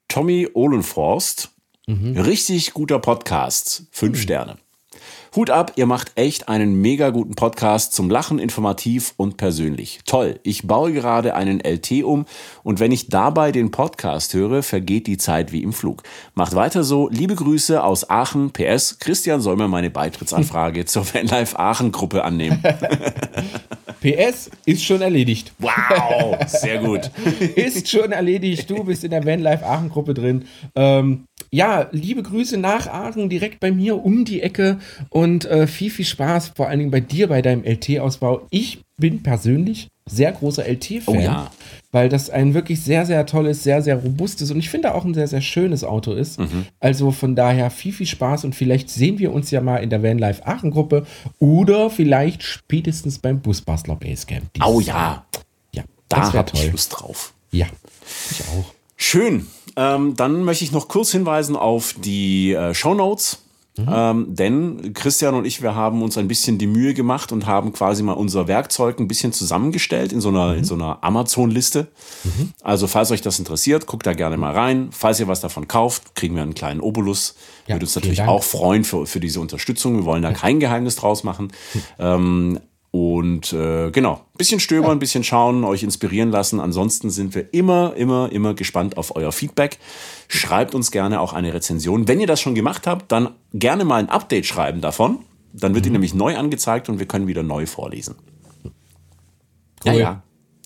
Tommy 0.09 0.49
Ohlenforst. 0.53 1.51
Richtig 1.89 2.75
guter 2.75 2.99
Podcast. 2.99 3.87
Fünf 3.93 4.21
Sterne. 4.21 4.59
Hut 5.35 5.51
ab, 5.51 5.73
ihr 5.77 5.87
macht 5.87 6.13
echt 6.15 6.49
einen 6.49 6.81
mega 6.81 7.11
guten 7.11 7.35
Podcast 7.35 7.93
zum 7.93 8.09
Lachen, 8.11 8.39
informativ 8.39 9.15
und 9.17 9.37
persönlich. 9.37 10.01
Toll. 10.07 10.41
Ich 10.43 10.67
baue 10.67 10.93
gerade 10.93 11.35
einen 11.35 11.61
LT 11.61 12.05
um 12.05 12.27
und 12.63 12.81
wenn 12.81 12.93
ich 12.93 13.09
dabei 13.09 13.53
den 13.53 13.71
Podcast 13.71 14.35
höre, 14.35 14.63
vergeht 14.63 15.07
die 15.07 15.19
Zeit 15.19 15.53
wie 15.53 15.63
im 15.63 15.73
Flug. 15.73 16.03
Macht 16.35 16.55
weiter 16.55 16.85
so. 16.85 17.09
Liebe 17.09 17.35
Grüße 17.35 17.83
aus 17.83 18.09
Aachen. 18.09 18.51
PS. 18.53 18.99
Christian 18.99 19.41
soll 19.41 19.57
mir 19.57 19.69
meine 19.69 19.91
Beitrittsanfrage 19.91 20.85
zur 20.87 21.07
Vanlife 21.13 21.59
Aachen 21.59 21.93
Gruppe 21.93 22.25
annehmen. 22.25 22.63
PS 24.01 24.51
ist 24.65 24.85
schon 24.85 25.03
erledigt. 25.03 25.53
Wow, 25.59 26.37
sehr 26.47 26.79
gut. 26.79 27.11
ist 27.57 27.89
schon 27.89 28.13
erledigt. 28.13 28.69
Du 28.71 28.85
bist 28.85 29.05
in 29.05 29.11
der 29.11 29.25
Vanlife 29.25 29.67
Aachen 29.67 29.89
Gruppe 29.89 30.15
drin. 30.15 30.45
Ähm, 30.75 31.27
ja, 31.57 31.89
liebe 31.91 32.23
Grüße 32.23 32.59
nach 32.59 32.87
Aachen, 32.87 33.31
direkt 33.31 33.61
bei 33.61 33.73
mir 33.73 34.05
um 34.05 34.27
die 34.27 34.43
Ecke 34.43 34.79
und 35.09 35.47
äh, 35.47 35.67
viel, 35.67 35.91
viel 35.91 36.05
Spaß, 36.05 36.53
vor 36.55 36.69
allen 36.69 36.81
Dingen 36.81 36.91
bei 36.91 37.01
dir 37.01 37.29
bei 37.29 37.41
deinem 37.41 37.65
LT-Ausbau. 37.65 38.47
Ich 38.51 38.83
bin 38.99 39.23
persönlich 39.23 39.89
sehr 40.05 40.33
großer 40.33 40.65
LT-Fan. 40.69 41.17
Oh 41.17 41.19
ja. 41.19 41.51
Weil 41.93 42.11
das 42.11 42.29
ein 42.29 42.53
wirklich 42.53 42.83
sehr, 42.83 43.07
sehr 43.07 43.25
tolles, 43.25 43.63
sehr, 43.63 43.81
sehr 43.81 43.97
robustes 43.97 44.51
und 44.51 44.59
ich 44.59 44.69
finde 44.69 44.95
auch 44.95 45.07
ein 45.07 45.15
sehr, 45.15 45.29
sehr 45.29 45.41
schönes 45.41 45.83
Auto 45.83 46.13
ist. 46.13 46.39
Mhm. 46.39 46.67
Also 46.79 47.11
von 47.11 47.35
daher 47.35 47.71
viel, 47.71 47.95
viel 47.95 48.07
Spaß 48.07 48.45
und 48.45 48.55
vielleicht 48.55 48.91
sehen 48.91 49.19
wir 49.19 49.33
uns 49.33 49.51
ja 49.51 49.63
mal 49.63 49.79
in 49.79 49.89
der 49.89 50.03
Vanlife 50.03 50.47
Aachen-Gruppe 50.47 51.07
oder 51.39 51.89
vielleicht 51.89 52.43
spätestens 52.43 53.19
beim 53.19 53.41
Busbastler 53.41 53.97
Basecamp. 53.97 54.53
dieses 54.53 54.69
Oh 54.69 54.81
Jahr. 54.81 55.27
ja, 55.75 55.81
Ja, 55.81 55.85
da 56.11 56.17
das 56.21 56.33
wäre 56.35 56.39
hab 56.45 56.53
ich. 56.55 56.71
Lust 56.71 56.93
drauf. 57.01 57.33
Ja, 57.51 57.67
ich 58.31 58.41
auch. 58.49 58.75
Schön. 58.97 59.47
Ähm, 59.77 60.17
dann 60.17 60.45
möchte 60.45 60.65
ich 60.65 60.73
noch 60.73 60.89
kurz 60.89 61.13
hinweisen 61.13 61.57
auf 61.57 61.95
die 61.99 62.53
äh, 62.53 62.75
Show 62.75 62.95
Notes. 62.95 63.39
Ähm, 63.79 64.35
denn 64.35 64.95
Christian 64.95 65.35
und 65.35 65.45
ich, 65.45 65.61
wir 65.61 65.75
haben 65.75 66.03
uns 66.03 66.17
ein 66.17 66.29
bisschen 66.29 66.57
die 66.57 66.67
Mühe 66.67 66.95
gemacht 66.95 67.31
und 67.31 67.47
haben 67.47 67.73
quasi 67.73 68.03
mal 68.03 68.15
unser 68.15 68.49
Werkzeug 68.49 68.99
ein 68.99 69.07
bisschen 69.07 69.33
zusammengestellt 69.35 70.13
in 70.13 70.21
so 70.23 70.31
einer, 70.31 70.55
in 70.55 70.65
so 70.65 70.75
einer 70.75 71.05
Amazon-Liste. 71.05 71.89
Also, 72.63 72.87
falls 72.87 73.11
euch 73.11 73.21
das 73.21 73.39
interessiert, 73.39 73.87
guckt 73.87 74.07
da 74.07 74.15
gerne 74.15 74.39
mal 74.39 74.55
rein. 74.55 74.89
Falls 74.93 75.21
ihr 75.21 75.29
was 75.29 75.41
davon 75.41 75.69
kauft, 75.69 76.15
kriegen 76.15 76.35
wir 76.37 76.43
einen 76.43 76.55
kleinen 76.55 76.81
Obolus. 76.81 77.35
Ja, 77.67 77.75
Würde 77.75 77.85
uns 77.85 77.95
natürlich 77.95 78.19
Dank. 78.19 78.31
auch 78.31 78.45
freuen 78.45 78.83
für, 78.85 79.07
für 79.07 79.21
diese 79.21 79.41
Unterstützung. 79.41 79.97
Wir 79.97 80.05
wollen 80.07 80.23
da 80.23 80.33
kein 80.33 80.59
Geheimnis 80.59 80.97
draus 80.97 81.23
machen. 81.23 81.53
Ähm, 81.99 82.61
und 82.97 83.53
äh, 83.53 83.91
genau, 83.91 84.25
bisschen 84.39 84.61
stöbern, 84.61 84.93
ein 84.93 84.99
bisschen 84.99 85.23
schauen, 85.23 85.65
euch 85.65 85.83
inspirieren 85.83 86.31
lassen. 86.31 86.61
Ansonsten 86.61 87.11
sind 87.11 87.35
wir 87.35 87.53
immer, 87.53 87.95
immer, 87.97 88.33
immer 88.33 88.55
gespannt 88.55 88.97
auf 88.97 89.15
euer 89.17 89.33
Feedback. 89.33 89.79
Schreibt 90.29 90.75
uns 90.75 90.91
gerne 90.91 91.21
auch 91.21 91.33
eine 91.33 91.53
Rezension. 91.53 92.09
Wenn 92.09 92.21
ihr 92.21 92.27
das 92.27 92.41
schon 92.41 92.55
gemacht 92.55 92.87
habt, 92.87 93.13
dann 93.13 93.31
gerne 93.53 93.85
mal 93.85 93.97
ein 93.97 94.09
Update 94.09 94.47
schreiben 94.47 94.81
davon. 94.81 95.19
Dann 95.53 95.75
wird 95.75 95.85
die 95.85 95.91
nämlich 95.91 96.15
neu 96.15 96.37
angezeigt 96.37 96.89
und 96.89 96.99
wir 96.99 97.07
können 97.07 97.27
wieder 97.27 97.43
neu 97.43 97.67
vorlesen. 97.67 98.17
Ja, 99.85 99.93
Cool. 99.93 100.01
ja. 100.01 100.23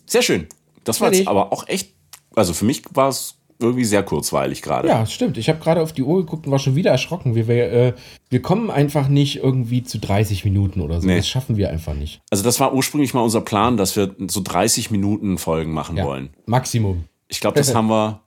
Sehr 0.06 0.22
schön. 0.22 0.46
Das 0.84 1.00
war 1.00 1.12
jetzt 1.12 1.28
aber 1.28 1.52
auch 1.52 1.68
echt, 1.68 1.94
also 2.34 2.52
für 2.54 2.64
mich 2.64 2.82
war 2.94 3.08
es 3.08 3.39
irgendwie 3.60 3.84
sehr 3.84 4.02
kurzweilig 4.02 4.62
gerade. 4.62 4.88
Ja, 4.88 5.06
stimmt. 5.06 5.38
Ich 5.38 5.48
habe 5.48 5.58
gerade 5.60 5.82
auf 5.82 5.92
die 5.92 6.02
Uhr 6.02 6.18
geguckt 6.18 6.46
und 6.46 6.52
war 6.52 6.58
schon 6.58 6.76
wieder 6.76 6.90
erschrocken. 6.90 7.34
Wir, 7.34 7.46
wir, 7.48 7.72
äh, 7.72 7.92
wir 8.28 8.42
kommen 8.42 8.70
einfach 8.70 9.08
nicht 9.08 9.36
irgendwie 9.42 9.82
zu 9.82 9.98
30 9.98 10.44
Minuten 10.44 10.80
oder 10.80 11.00
so. 11.00 11.06
Nee. 11.06 11.16
Das 11.16 11.28
schaffen 11.28 11.56
wir 11.56 11.70
einfach 11.70 11.94
nicht. 11.94 12.20
Also 12.30 12.42
das 12.42 12.58
war 12.60 12.74
ursprünglich 12.74 13.14
mal 13.14 13.20
unser 13.20 13.40
Plan, 13.40 13.76
dass 13.76 13.96
wir 13.96 14.14
so 14.28 14.40
30 14.42 14.90
Minuten 14.90 15.38
Folgen 15.38 15.72
machen 15.72 15.96
Ja. 15.96 16.04
wollen. 16.04 16.30
Maximum. 16.46 17.04
Ich 17.28 17.40
glaube, 17.40 17.58
das 17.58 17.74
haben 17.74 17.88
wir 17.88 18.20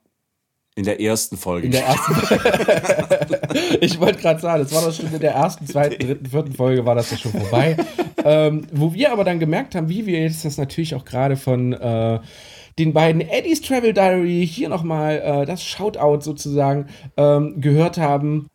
in 0.75 0.85
der 0.85 0.99
ersten 0.99 1.37
Folge 1.37 1.67
In 1.67 1.71
der 1.71 1.85
ersten. 1.85 2.15
ich 3.81 3.99
wollte 3.99 4.19
gerade 4.19 4.39
sagen, 4.39 4.63
das 4.63 4.73
war 4.73 4.81
doch 4.81 4.93
schon 4.93 5.13
in 5.13 5.19
der 5.19 5.33
ersten, 5.33 5.67
zweiten, 5.67 6.03
dritten, 6.05 6.25
vierten 6.25 6.53
Folge 6.53 6.85
war 6.85 6.95
das 6.95 7.11
ja 7.11 7.17
schon 7.17 7.31
vorbei. 7.31 7.77
ähm, 8.25 8.65
wo 8.71 8.93
wir 8.93 9.11
aber 9.11 9.23
dann 9.23 9.39
gemerkt 9.39 9.75
haben, 9.75 9.89
wie 9.89 10.05
wir 10.05 10.21
jetzt 10.21 10.45
das 10.45 10.57
natürlich 10.57 10.95
auch 10.95 11.05
gerade 11.05 11.35
von 11.35 11.73
äh, 11.73 12.19
den 12.79 12.93
beiden 12.93 13.21
Eddies 13.21 13.61
Travel 13.61 13.93
Diary 13.93 14.47
hier 14.49 14.69
nochmal 14.69 15.21
äh, 15.23 15.45
das 15.45 15.63
Shoutout 15.63 16.21
sozusagen 16.21 16.87
ähm, 17.17 17.61
gehört 17.61 17.97
haben. 17.97 18.47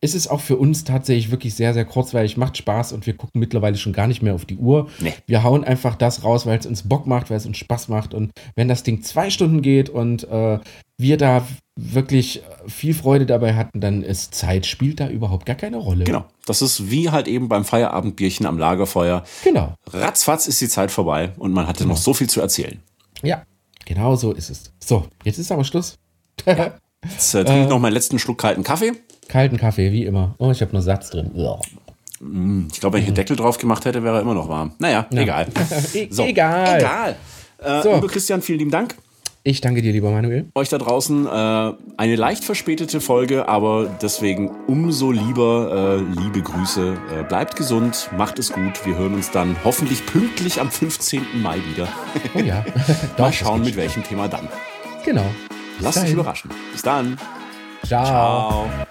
Ist 0.00 0.16
es 0.16 0.26
auch 0.26 0.40
für 0.40 0.56
uns 0.56 0.82
tatsächlich 0.82 1.30
wirklich 1.30 1.54
sehr, 1.54 1.74
sehr 1.74 1.84
kurzweilig, 1.84 2.36
macht 2.36 2.56
Spaß 2.56 2.92
und 2.92 3.06
wir 3.06 3.16
gucken 3.16 3.38
mittlerweile 3.38 3.76
schon 3.76 3.92
gar 3.92 4.08
nicht 4.08 4.20
mehr 4.20 4.34
auf 4.34 4.44
die 4.44 4.56
Uhr. 4.56 4.88
Nee. 4.98 5.14
Wir 5.26 5.44
hauen 5.44 5.62
einfach 5.62 5.94
das 5.94 6.24
raus, 6.24 6.44
weil 6.44 6.58
es 6.58 6.66
uns 6.66 6.88
Bock 6.88 7.06
macht, 7.06 7.30
weil 7.30 7.36
es 7.36 7.46
uns 7.46 7.58
Spaß 7.58 7.86
macht. 7.88 8.12
Und 8.12 8.32
wenn 8.56 8.66
das 8.66 8.82
Ding 8.82 9.02
zwei 9.02 9.30
Stunden 9.30 9.62
geht 9.62 9.90
und 9.90 10.24
äh, 10.24 10.58
wir 10.98 11.16
da 11.18 11.46
wirklich 11.76 12.42
viel 12.66 12.94
Freude 12.94 13.26
dabei 13.26 13.54
hatten, 13.54 13.80
dann 13.80 14.02
ist 14.02 14.34
Zeit, 14.34 14.66
spielt 14.66 15.00
da 15.00 15.08
überhaupt 15.08 15.46
gar 15.46 15.56
keine 15.56 15.76
Rolle. 15.76 16.04
Genau. 16.04 16.24
Das 16.46 16.62
ist 16.62 16.90
wie 16.90 17.10
halt 17.10 17.28
eben 17.28 17.48
beim 17.48 17.64
Feierabendbierchen 17.64 18.44
am 18.46 18.58
Lagerfeuer. 18.58 19.22
Genau. 19.44 19.74
Ratzfatz 19.92 20.46
ist 20.46 20.60
die 20.60 20.68
Zeit 20.68 20.90
vorbei 20.90 21.30
und 21.38 21.52
man 21.52 21.66
hatte 21.66 21.86
noch 21.86 21.96
so 21.96 22.12
viel 22.12 22.28
zu 22.28 22.40
erzählen. 22.40 22.82
Ja, 23.22 23.42
genau 23.84 24.16
so 24.16 24.32
ist 24.32 24.50
es. 24.50 24.72
So, 24.84 25.06
jetzt 25.24 25.38
ist 25.38 25.50
aber 25.52 25.64
Schluss. 25.64 25.98
Jetzt 26.46 27.34
äh, 27.34 27.44
trinke 27.44 27.62
ich 27.64 27.68
noch 27.68 27.78
meinen 27.78 27.92
letzten 27.94 28.18
Schluck 28.18 28.38
kalten 28.38 28.62
Kaffee. 28.62 28.92
Kalten 29.28 29.56
Kaffee, 29.56 29.92
wie 29.92 30.04
immer. 30.04 30.34
Oh, 30.38 30.50
ich 30.50 30.60
habe 30.60 30.72
nur 30.72 30.82
Satz 30.82 31.10
drin. 31.10 31.30
Uah. 31.34 31.60
Ich 32.72 32.78
glaube, 32.80 32.94
wenn 32.94 33.02
ich 33.02 33.08
einen 33.08 33.16
Deckel 33.16 33.34
drauf 33.36 33.58
gemacht 33.58 33.84
hätte, 33.84 34.04
wäre 34.04 34.16
er 34.16 34.22
immer 34.22 34.34
noch 34.34 34.48
warm. 34.48 34.72
Naja, 34.78 35.06
egal. 35.10 35.48
E 35.94 36.06
So, 36.10 36.24
Egal. 36.24 36.78
Egal. 36.78 37.16
Äh, 37.58 37.82
So. 37.82 38.00
Christian, 38.06 38.42
vielen 38.42 38.60
lieben 38.60 38.70
Dank. 38.70 38.94
Ich 39.44 39.60
danke 39.60 39.82
dir, 39.82 39.92
lieber 39.92 40.10
Manuel. 40.10 40.46
Euch 40.54 40.68
da 40.68 40.78
draußen 40.78 41.26
äh, 41.26 41.72
eine 41.96 42.16
leicht 42.16 42.44
verspätete 42.44 43.00
Folge, 43.00 43.48
aber 43.48 43.90
deswegen 44.00 44.50
umso 44.68 45.10
lieber 45.10 45.98
äh, 45.98 46.20
liebe 46.20 46.42
Grüße. 46.42 46.96
Äh, 47.12 47.24
bleibt 47.24 47.56
gesund, 47.56 48.08
macht 48.16 48.38
es 48.38 48.52
gut. 48.52 48.86
Wir 48.86 48.96
hören 48.96 49.14
uns 49.14 49.32
dann 49.32 49.56
hoffentlich 49.64 50.06
pünktlich 50.06 50.60
am 50.60 50.70
15. 50.70 51.42
Mai 51.42 51.58
wieder. 51.72 51.88
Oh 52.34 52.38
ja. 52.38 52.64
Mal 53.18 53.30
Doch, 53.30 53.32
schauen, 53.32 53.58
das 53.60 53.68
mit 53.68 53.76
welchem 53.76 54.04
Thema 54.04 54.28
dann. 54.28 54.48
Genau. 55.04 55.26
Lasst 55.80 55.98
euch 55.98 56.12
überraschen. 56.12 56.50
Bis 56.70 56.82
dann. 56.82 57.18
Ciao. 57.84 58.04
Ciao. 58.04 58.86